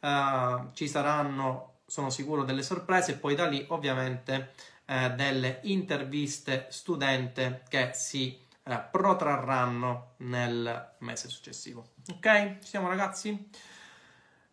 uh, 0.00 0.70
ci 0.72 0.88
saranno, 0.88 1.80
sono 1.86 2.10
sicuro, 2.10 2.42
delle 2.42 2.62
sorprese 2.62 3.12
e 3.12 3.16
poi 3.16 3.34
da 3.34 3.46
lì 3.46 3.64
ovviamente 3.68 4.54
uh, 4.86 5.14
delle 5.14 5.60
interviste 5.64 6.66
studente 6.70 7.62
che 7.68 7.90
si 7.92 8.40
uh, 8.64 8.74
protrarranno 8.90 10.14
nel 10.18 10.94
mese 10.98 11.28
successivo. 11.28 11.90
Ok? 12.10 12.58
Ci 12.60 12.68
siamo 12.68 12.88
ragazzi? 12.88 13.50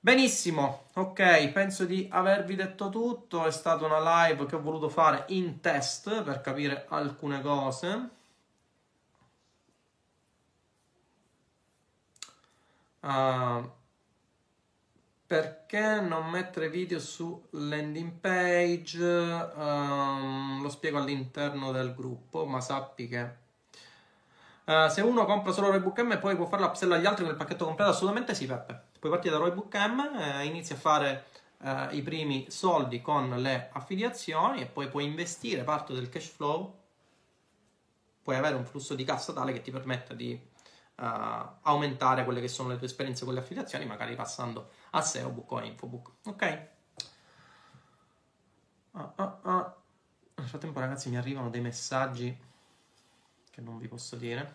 Benissimo, 0.04 0.88
ok, 0.96 1.50
penso 1.52 1.86
di 1.86 2.08
avervi 2.12 2.56
detto 2.56 2.90
tutto, 2.90 3.46
è 3.46 3.52
stata 3.52 3.86
una 3.86 4.26
live 4.28 4.48
che 4.48 4.56
ho 4.56 4.62
voluto 4.62 4.90
fare 4.90 5.26
in 5.28 5.60
test 5.62 6.24
per 6.24 6.42
capire 6.42 6.88
alcune 6.90 7.40
cose. 7.40 8.10
Uh, 13.02 13.70
perché 15.28 16.00
non 16.02 16.30
mettere 16.32 16.70
video 16.70 17.00
su 17.00 17.48
landing 17.52 18.14
page? 18.14 19.04
Um, 19.56 20.64
lo 20.64 20.70
spiego 20.70 20.98
all'interno 20.98 21.72
del 21.72 21.94
gruppo, 21.94 22.46
ma 22.46 22.60
sappi 22.60 23.08
che 23.08 23.22
uh, 24.66 24.88
se 24.90 25.02
uno 25.02 25.26
compra 25.26 25.52
solo 25.52 25.70
Roybook 25.70 26.00
M 26.02 26.20
poi 26.20 26.36
può 26.36 26.48
fare 26.48 26.64
l'upsell 26.64 26.92
agli 26.92 27.06
altri 27.06 27.24
con 27.24 27.34
il 27.34 27.38
pacchetto 27.38 27.66
completo, 27.66 27.92
assolutamente 27.92 28.34
sì, 28.34 28.48
Peppe. 28.48 28.90
Puoi 29.02 29.14
partire 29.14 29.34
da 29.34 29.40
Roybook 29.40 29.76
M, 29.76 30.00
eh, 30.16 30.46
inizi 30.46 30.74
a 30.74 30.76
fare 30.76 31.26
eh, 31.64 31.88
i 31.96 32.04
primi 32.04 32.46
soldi 32.52 33.02
con 33.02 33.32
le 33.42 33.72
affiliazioni 33.74 34.62
e 34.62 34.68
poi 34.68 34.90
puoi 34.90 35.06
investire 35.06 35.64
parte 35.64 35.92
del 35.92 36.08
cash 36.08 36.28
flow, 36.28 36.78
puoi 38.22 38.36
avere 38.36 38.54
un 38.54 38.64
flusso 38.64 38.94
di 38.94 39.04
cassa 39.04 39.34
tale 39.34 39.54
che 39.54 39.62
ti 39.62 39.72
permetta 39.72 40.14
di 40.14 40.34
uh, 40.98 41.04
aumentare 41.64 42.24
quelle 42.24 42.42
che 42.42 42.48
sono 42.48 42.70
le 42.70 42.78
tue 42.78 42.86
esperienze 42.86 43.26
con 43.26 43.34
le 43.34 43.40
affiliazioni, 43.40 43.88
magari 43.88 44.14
passando 44.16 44.70
a 44.92 45.02
SEObook 45.02 45.52
o 45.52 45.58
a 45.58 45.64
Infobook. 45.64 46.12
Ok? 46.26 46.68
ah, 48.92 49.40
ah. 49.42 49.76
Nel 50.36 50.48
frattempo, 50.48 50.80
ragazzi, 50.80 51.10
mi 51.10 51.18
arrivano 51.18 51.50
dei 51.50 51.62
messaggi 51.62 52.40
che 53.50 53.62
non 53.62 53.80
vi 53.80 53.88
posso 53.88 54.16
dire. 54.16 54.54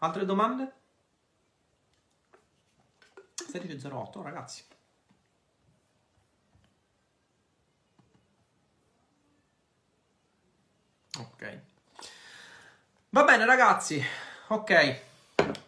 Altre 0.00 0.26
domande? 0.26 0.84
16.08, 3.58 4.22
ragazzi. 4.22 4.64
Ok. 11.18 11.60
Va 13.10 13.24
bene, 13.24 13.46
ragazzi. 13.46 14.02
Ok. 14.48 15.00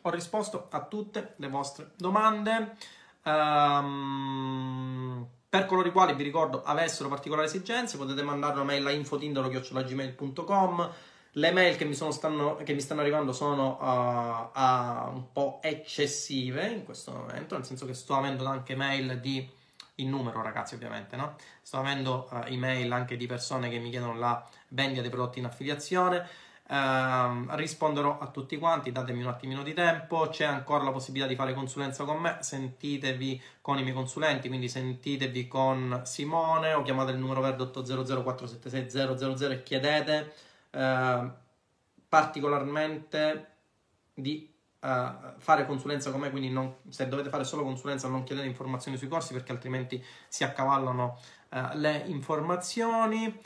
Ho 0.03 0.11
risposto 0.11 0.69
a 0.71 0.85
tutte 0.85 1.35
le 1.37 1.49
vostre 1.49 1.93
domande. 1.97 2.77
Um, 3.23 5.27
per 5.49 5.67
coloro 5.67 5.89
i 5.89 5.93
quali 5.93 6.15
vi 6.15 6.23
ricordo 6.23 6.63
avessero 6.63 7.09
particolari 7.09 7.47
esigenze, 7.47 7.97
potete 7.97 8.23
mandare 8.23 8.55
una 8.55 8.65
mail 8.65 8.87
a 8.87 8.91
infotindolo.gmail.com. 8.91 10.93
Le 11.33 11.53
mail 11.53 11.77
che 11.77 11.85
mi, 11.85 11.95
stanno, 11.95 12.57
che 12.57 12.73
mi 12.73 12.81
stanno 12.81 13.03
arrivando 13.03 13.33
sono 13.33 13.79
uh, 13.81 14.59
uh, 14.59 15.15
un 15.15 15.33
po' 15.33 15.61
eccessive 15.63 16.67
in 16.67 16.85
questo 16.85 17.13
momento, 17.13 17.55
nel 17.55 17.67
senso 17.67 17.85
che 17.87 17.95
sto 17.95 18.17
avendo 18.17 18.47
anche 18.47 18.75
mail 18.75 19.21
di 19.21 19.57
in 19.97 20.11
numero, 20.11 20.43
ragazzi, 20.43 20.75
ovviamente, 20.75 21.17
no? 21.17 21.37
Sto 21.63 21.79
avendo 21.79 22.29
uh, 22.31 22.45
email 22.47 22.91
anche 22.93 23.17
di 23.17 23.27
persone 23.27 23.69
che 23.69 23.79
mi 23.79 23.91
chiedono 23.91 24.17
la 24.17 24.45
vendita 24.69 25.01
dei 25.01 25.11
prodotti 25.11 25.39
in 25.39 25.45
affiliazione. 25.45 26.27
Uh, 26.69 27.47
risponderò 27.57 28.19
a 28.19 28.27
tutti 28.29 28.59
quanti, 28.59 28.93
datemi 28.93 29.23
un 29.23 29.29
attimino 29.29 29.63
di 29.63 29.75
tempo. 29.75 30.29
C'è 30.29 30.45
ancora 30.45 30.85
la 30.85 30.93
possibilità 30.93 31.29
di 31.29 31.35
fare 31.35 31.53
consulenza 31.53 32.05
con 32.05 32.19
me. 32.19 32.39
Sentitevi 32.41 33.41
con 33.61 33.79
i 33.79 33.83
miei 33.83 33.95
consulenti, 33.95 34.49
quindi 34.49 34.69
sentitevi 34.69 35.49
con 35.49 36.03
Simone 36.05 36.75
o 36.75 36.83
chiamate 36.83 37.13
il 37.13 37.19
numero 37.19 37.41
verde 37.41 37.63
800 37.65 38.23
476 38.23 39.19
000 39.19 39.53
e 39.53 39.63
chiedete 39.63 40.33
uh, 40.71 41.31
particolarmente 42.09 43.53
di 44.15 44.53
uh, 44.81 44.89
fare 45.39 45.67
consulenza 45.67 46.11
con 46.11 46.21
me. 46.21 46.31
Quindi, 46.31 46.51
non, 46.51 46.77
se 46.89 47.09
dovete 47.09 47.29
fare 47.29 47.45
solo 47.45 47.63
consulenza, 47.63 48.09
non 48.09 48.25
chiedete 48.25 48.47
informazioni 48.47 48.97
sui 48.97 49.09
corsi 49.09 49.33
perché 49.33 49.53
altrimenti 49.53 50.03
si 50.29 50.45
accavallano 50.45 51.19
uh, 51.51 51.59
le 51.75 52.05
informazioni. 52.07 53.41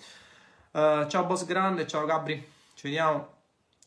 ciao, 0.72 1.24
boss 1.24 1.44
grande, 1.44 1.86
ciao 1.86 2.04
Gabri. 2.04 2.34
Ci 2.74 2.82
vediamo. 2.88 3.40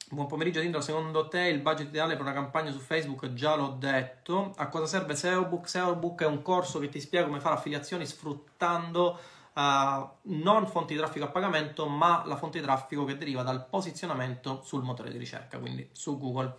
Buon 0.07 0.27
pomeriggio 0.27 0.59
Dindro, 0.59 0.81
secondo 0.81 1.27
te 1.27 1.47
il 1.47 1.61
budget 1.61 1.87
ideale 1.87 2.13
per 2.13 2.21
una 2.21 2.31
campagna 2.31 2.71
su 2.71 2.77
Facebook? 2.77 3.33
Già 3.33 3.55
l'ho 3.55 3.75
detto. 3.79 4.53
A 4.57 4.67
cosa 4.67 4.85
serve 4.85 5.15
SEObook? 5.15 5.67
SEObook 5.67 6.21
è 6.21 6.27
un 6.27 6.43
corso 6.43 6.77
che 6.77 6.89
ti 6.89 6.99
spiega 6.99 7.25
come 7.25 7.39
fare 7.39 7.55
affiliazioni 7.55 8.05
sfruttando 8.05 9.19
non 9.61 10.67
fonti 10.67 10.93
di 10.93 10.99
traffico 10.99 11.25
a 11.25 11.29
pagamento, 11.29 11.87
ma 11.87 12.23
la 12.25 12.35
fonte 12.35 12.59
di 12.59 12.65
traffico 12.65 13.05
che 13.05 13.17
deriva 13.17 13.41
dal 13.41 13.65
posizionamento 13.65 14.61
sul 14.63 14.83
motore 14.83 15.11
di 15.11 15.17
ricerca, 15.17 15.57
quindi 15.59 15.87
su 15.93 16.17
Google. 16.17 16.55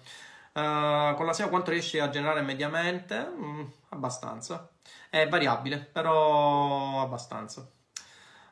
Uh, 0.53 1.15
con 1.15 1.27
la 1.27 1.35
SEO 1.35 1.51
quanto 1.51 1.71
riesci 1.71 1.99
a 1.99 2.09
generare 2.09 2.41
mediamente? 2.41 3.31
Mm, 3.31 3.65
abbastanza. 3.91 4.71
È 5.11 5.29
variabile, 5.29 5.79
però 5.79 7.03
abbastanza. 7.03 7.69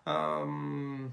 Um, 0.03 1.11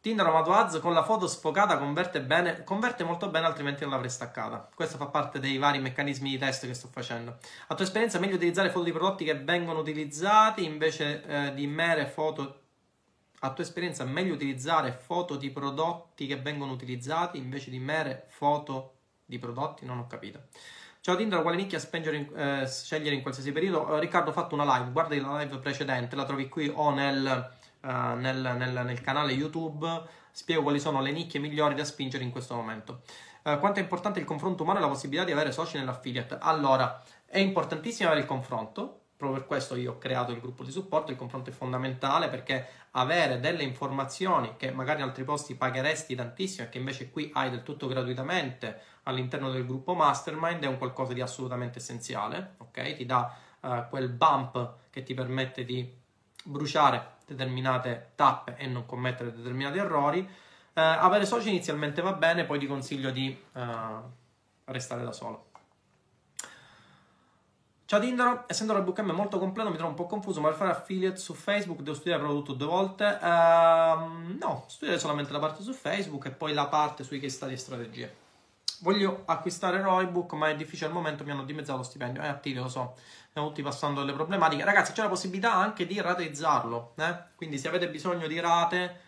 Tinder 0.00 0.26
Amato 0.26 0.52
Ads 0.52 0.80
con 0.80 0.94
la 0.94 1.04
foto 1.04 1.28
sfocata 1.28 1.76
converte 1.78 2.22
bene, 2.22 2.64
converte 2.64 3.04
molto 3.04 3.28
bene, 3.28 3.46
altrimenti 3.46 3.82
non 3.82 3.92
l'avrei 3.92 4.10
staccata. 4.10 4.68
Questo 4.74 4.96
fa 4.96 5.06
parte 5.06 5.38
dei 5.38 5.58
vari 5.58 5.78
meccanismi 5.78 6.30
di 6.30 6.38
test 6.38 6.66
che 6.66 6.74
sto 6.74 6.88
facendo. 6.90 7.36
A 7.68 7.74
tua 7.74 7.84
esperienza 7.84 8.16
è 8.16 8.20
meglio 8.20 8.34
utilizzare 8.36 8.70
foto 8.70 8.84
di 8.84 8.92
prodotti 8.92 9.24
che 9.24 9.34
vengono 9.34 9.78
utilizzati 9.78 10.64
invece 10.64 11.22
eh, 11.24 11.54
di 11.54 11.66
mere 11.66 12.06
foto 12.06 12.61
a 13.44 13.52
tua 13.52 13.64
esperienza 13.64 14.04
è 14.04 14.06
meglio 14.06 14.34
utilizzare 14.34 14.92
foto 14.92 15.36
di 15.36 15.50
prodotti 15.50 16.26
che 16.26 16.36
vengono 16.36 16.72
utilizzati 16.72 17.38
invece 17.38 17.70
di 17.70 17.78
mere 17.78 18.26
foto 18.28 18.94
di 19.24 19.38
prodotti? 19.38 19.84
Non 19.84 19.98
ho 19.98 20.06
capito. 20.06 20.42
Ciao 21.00 21.16
Tinder, 21.16 21.42
quale 21.42 21.56
nicchia 21.56 21.80
in, 21.92 22.30
eh, 22.36 22.66
scegliere 22.66 23.16
in 23.16 23.22
qualsiasi 23.22 23.50
periodo? 23.50 23.82
Uh, 23.82 23.98
Riccardo 23.98 24.30
ho 24.30 24.32
fatto 24.32 24.54
una 24.54 24.76
live, 24.76 24.92
guarda 24.92 25.20
la 25.20 25.38
live 25.38 25.58
precedente, 25.58 26.14
la 26.14 26.24
trovi 26.24 26.48
qui 26.48 26.70
o 26.72 26.90
nel 26.90 27.50
uh, 27.82 28.14
nel, 28.16 28.54
nel, 28.56 28.84
nel, 28.84 29.00
canale 29.00 29.32
YouTube, 29.32 30.02
spiego 30.30 30.62
quali 30.62 30.80
sono 30.80 31.00
le 31.00 31.12
nicchie 31.12 31.40
migliori 31.40 31.74
da 31.74 31.84
spingere 31.84 32.24
in 32.24 32.30
questo 32.30 32.54
momento. 32.54 33.02
Uh, 33.42 33.58
quanto 33.58 33.80
è 33.80 33.82
importante 33.82 34.20
il 34.20 34.24
confronto 34.24 34.62
umano 34.62 34.78
e 34.78 34.82
la 34.82 34.88
possibilità 34.88 35.24
di 35.24 35.32
avere 35.32 35.52
soci 35.52 35.76
nell'affiliate? 35.76 36.38
Allora, 36.40 37.02
è 37.26 37.38
importantissimo 37.38 38.08
avere 38.08 38.22
il 38.22 38.28
confronto, 38.28 39.00
proprio 39.16 39.40
per 39.40 39.48
questo 39.48 39.74
io 39.74 39.92
ho 39.92 39.98
creato 39.98 40.32
il 40.32 40.40
gruppo 40.40 40.62
di 40.62 40.70
supporto, 40.70 41.10
il 41.10 41.16
confronto 41.16 41.50
è 41.50 41.52
fondamentale 41.52 42.28
perché 42.28 42.68
avere 42.92 43.40
delle 43.40 43.62
informazioni 43.62 44.54
che 44.56 44.70
magari 44.70 45.00
in 45.00 45.06
altri 45.06 45.24
posti 45.24 45.54
pagheresti 45.54 46.14
tantissimo 46.14 46.66
e 46.66 46.70
che 46.70 46.78
invece 46.78 47.10
qui 47.10 47.30
hai 47.34 47.50
del 47.50 47.62
tutto 47.62 47.86
gratuitamente 47.86 48.80
all'interno 49.04 49.50
del 49.50 49.66
gruppo 49.66 49.94
mastermind 49.94 50.62
è 50.62 50.66
un 50.66 50.78
qualcosa 50.78 51.12
di 51.12 51.20
assolutamente 51.20 51.78
essenziale, 51.78 52.54
ok? 52.58 52.94
Ti 52.94 53.06
dà 53.06 53.34
uh, 53.60 53.88
quel 53.88 54.08
bump 54.08 54.74
che 54.90 55.02
ti 55.02 55.14
permette 55.14 55.64
di 55.64 56.00
bruciare 56.44 57.12
determinate 57.26 58.12
tappe 58.14 58.56
e 58.56 58.66
non 58.66 58.86
commettere 58.86 59.32
determinati 59.32 59.78
errori. 59.78 60.20
Eh, 60.74 60.80
avere 60.80 61.26
soci 61.26 61.48
inizialmente 61.48 62.02
va 62.02 62.12
bene, 62.12 62.44
poi 62.44 62.58
ti 62.58 62.66
consiglio 62.66 63.10
di 63.10 63.28
eh, 63.28 63.66
restare 64.64 65.04
da 65.04 65.12
solo. 65.12 65.51
Ciao 67.92 68.00
Tindaro, 68.00 68.44
essendo 68.46 68.74
il 68.74 68.82
bootcamp 68.84 69.10
molto 69.10 69.38
completo 69.38 69.68
mi 69.68 69.76
trovo 69.76 69.90
un 69.90 69.96
po' 69.96 70.06
confuso, 70.06 70.40
ma 70.40 70.48
per 70.48 70.56
fare 70.56 70.70
affiliate 70.70 71.18
su 71.18 71.34
Facebook 71.34 71.80
devo 71.80 71.94
studiare 71.94 72.20
proprio 72.20 72.40
tutto 72.40 72.54
due 72.54 72.66
volte? 72.66 73.04
Uh, 73.20 74.34
no, 74.38 74.64
studiare 74.66 74.98
solamente 74.98 75.30
la 75.30 75.38
parte 75.38 75.62
su 75.62 75.74
Facebook 75.74 76.24
e 76.24 76.30
poi 76.30 76.54
la 76.54 76.68
parte 76.68 77.04
sui 77.04 77.20
case 77.20 77.34
study 77.34 77.52
e 77.52 77.56
strategie. 77.58 78.16
Voglio 78.80 79.24
acquistare 79.26 79.82
Roybook, 79.82 80.32
ma 80.32 80.48
è 80.48 80.56
difficile 80.56 80.86
al 80.86 80.94
momento, 80.94 81.22
mi 81.22 81.32
hanno 81.32 81.44
dimezzato 81.44 81.76
lo 81.76 81.84
stipendio. 81.84 82.22
È 82.22 82.28
attivo, 82.28 82.62
lo 82.62 82.68
so 82.70 82.94
stiamo 83.28 83.48
tutti 83.48 83.60
passando 83.60 84.00
delle 84.00 84.14
problematiche. 84.14 84.64
Ragazzi, 84.64 84.92
c'è 84.92 85.02
la 85.02 85.08
possibilità 85.08 85.52
anche 85.52 85.86
di 85.86 86.00
rateizzarlo, 86.00 86.94
eh? 86.96 87.14
quindi 87.36 87.58
se 87.58 87.68
avete 87.68 87.90
bisogno 87.90 88.26
di 88.26 88.40
rate, 88.40 89.00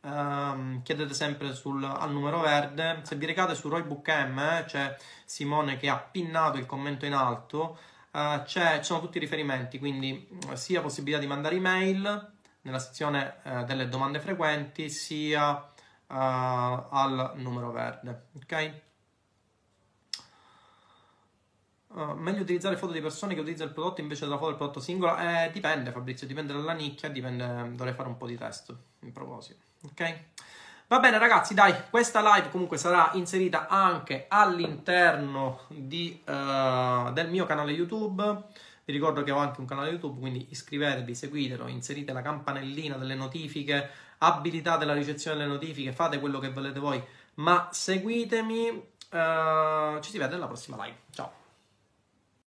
ehm, 0.00 0.82
chiedete 0.84 1.12
sempre 1.12 1.54
sul, 1.54 1.82
al 1.82 2.12
numero 2.12 2.38
verde. 2.38 3.00
Se 3.02 3.16
vi 3.16 3.26
recate 3.26 3.56
su 3.56 3.68
Roybook 3.68 4.08
M, 4.08 4.38
eh, 4.38 4.64
c'è 4.64 4.96
Simone 5.24 5.76
che 5.76 5.88
ha 5.88 5.96
pinnato 5.98 6.56
il 6.56 6.66
commento 6.66 7.04
in 7.04 7.14
alto, 7.14 7.96
eh, 8.12 8.42
ci 8.46 8.60
sono 8.80 9.00
tutti 9.00 9.18
i 9.18 9.20
riferimenti, 9.20 9.78
quindi 9.78 10.28
eh, 10.50 10.56
sia 10.56 10.80
possibilità 10.80 11.20
di 11.20 11.26
mandare 11.26 11.56
email 11.56 12.32
nella 12.62 12.78
sezione 12.78 13.36
eh, 13.42 13.64
delle 13.64 13.88
domande 13.88 14.20
frequenti, 14.20 14.90
sia 14.90 15.56
eh, 15.58 16.14
al 16.14 17.32
numero 17.36 17.70
verde, 17.70 18.26
ok? 18.36 18.80
Uh, 21.88 22.12
meglio 22.12 22.42
utilizzare 22.42 22.76
foto 22.76 22.92
di 22.92 23.00
persone 23.00 23.32
che 23.32 23.40
utilizzano 23.40 23.70
il 23.70 23.74
prodotto 23.74 24.02
invece 24.02 24.24
della 24.24 24.36
foto 24.36 24.48
del 24.48 24.56
prodotto 24.56 24.80
singolo? 24.80 25.16
Eh, 25.16 25.50
dipende 25.50 25.90
Fabrizio, 25.90 26.26
dipende 26.26 26.52
dalla 26.52 26.74
nicchia, 26.74 27.08
dipende, 27.08 27.46
dovrei 27.74 27.94
fare 27.94 28.08
un 28.08 28.18
po' 28.18 28.26
di 28.26 28.36
test 28.36 28.76
in 29.00 29.12
proposito, 29.12 29.62
ok? 29.84 30.24
Va 30.90 31.00
bene 31.00 31.18
ragazzi, 31.18 31.52
dai, 31.52 31.74
questa 31.90 32.22
live 32.22 32.48
comunque 32.48 32.78
sarà 32.78 33.10
inserita 33.12 33.68
anche 33.68 34.24
all'interno 34.26 35.66
di, 35.68 36.18
uh, 36.24 37.12
del 37.12 37.28
mio 37.28 37.44
canale 37.44 37.72
YouTube. 37.72 38.44
Vi 38.86 38.92
ricordo 38.94 39.22
che 39.22 39.30
ho 39.30 39.36
anche 39.36 39.60
un 39.60 39.66
canale 39.66 39.90
YouTube, 39.90 40.18
quindi 40.18 40.46
iscrivetevi, 40.48 41.14
seguitelo, 41.14 41.66
inserite 41.66 42.14
la 42.14 42.22
campanellina 42.22 42.96
delle 42.96 43.14
notifiche, 43.14 43.86
abilitate 44.16 44.86
la 44.86 44.94
ricezione 44.94 45.36
delle 45.36 45.50
notifiche, 45.50 45.92
fate 45.92 46.18
quello 46.18 46.38
che 46.38 46.52
volete 46.52 46.80
voi, 46.80 47.04
ma 47.34 47.68
seguitemi. 47.70 48.68
Uh, 49.10 50.00
ci 50.00 50.10
si 50.10 50.16
vede 50.16 50.32
nella 50.32 50.46
prossima 50.46 50.82
live. 50.82 50.96
Ciao! 51.10 51.37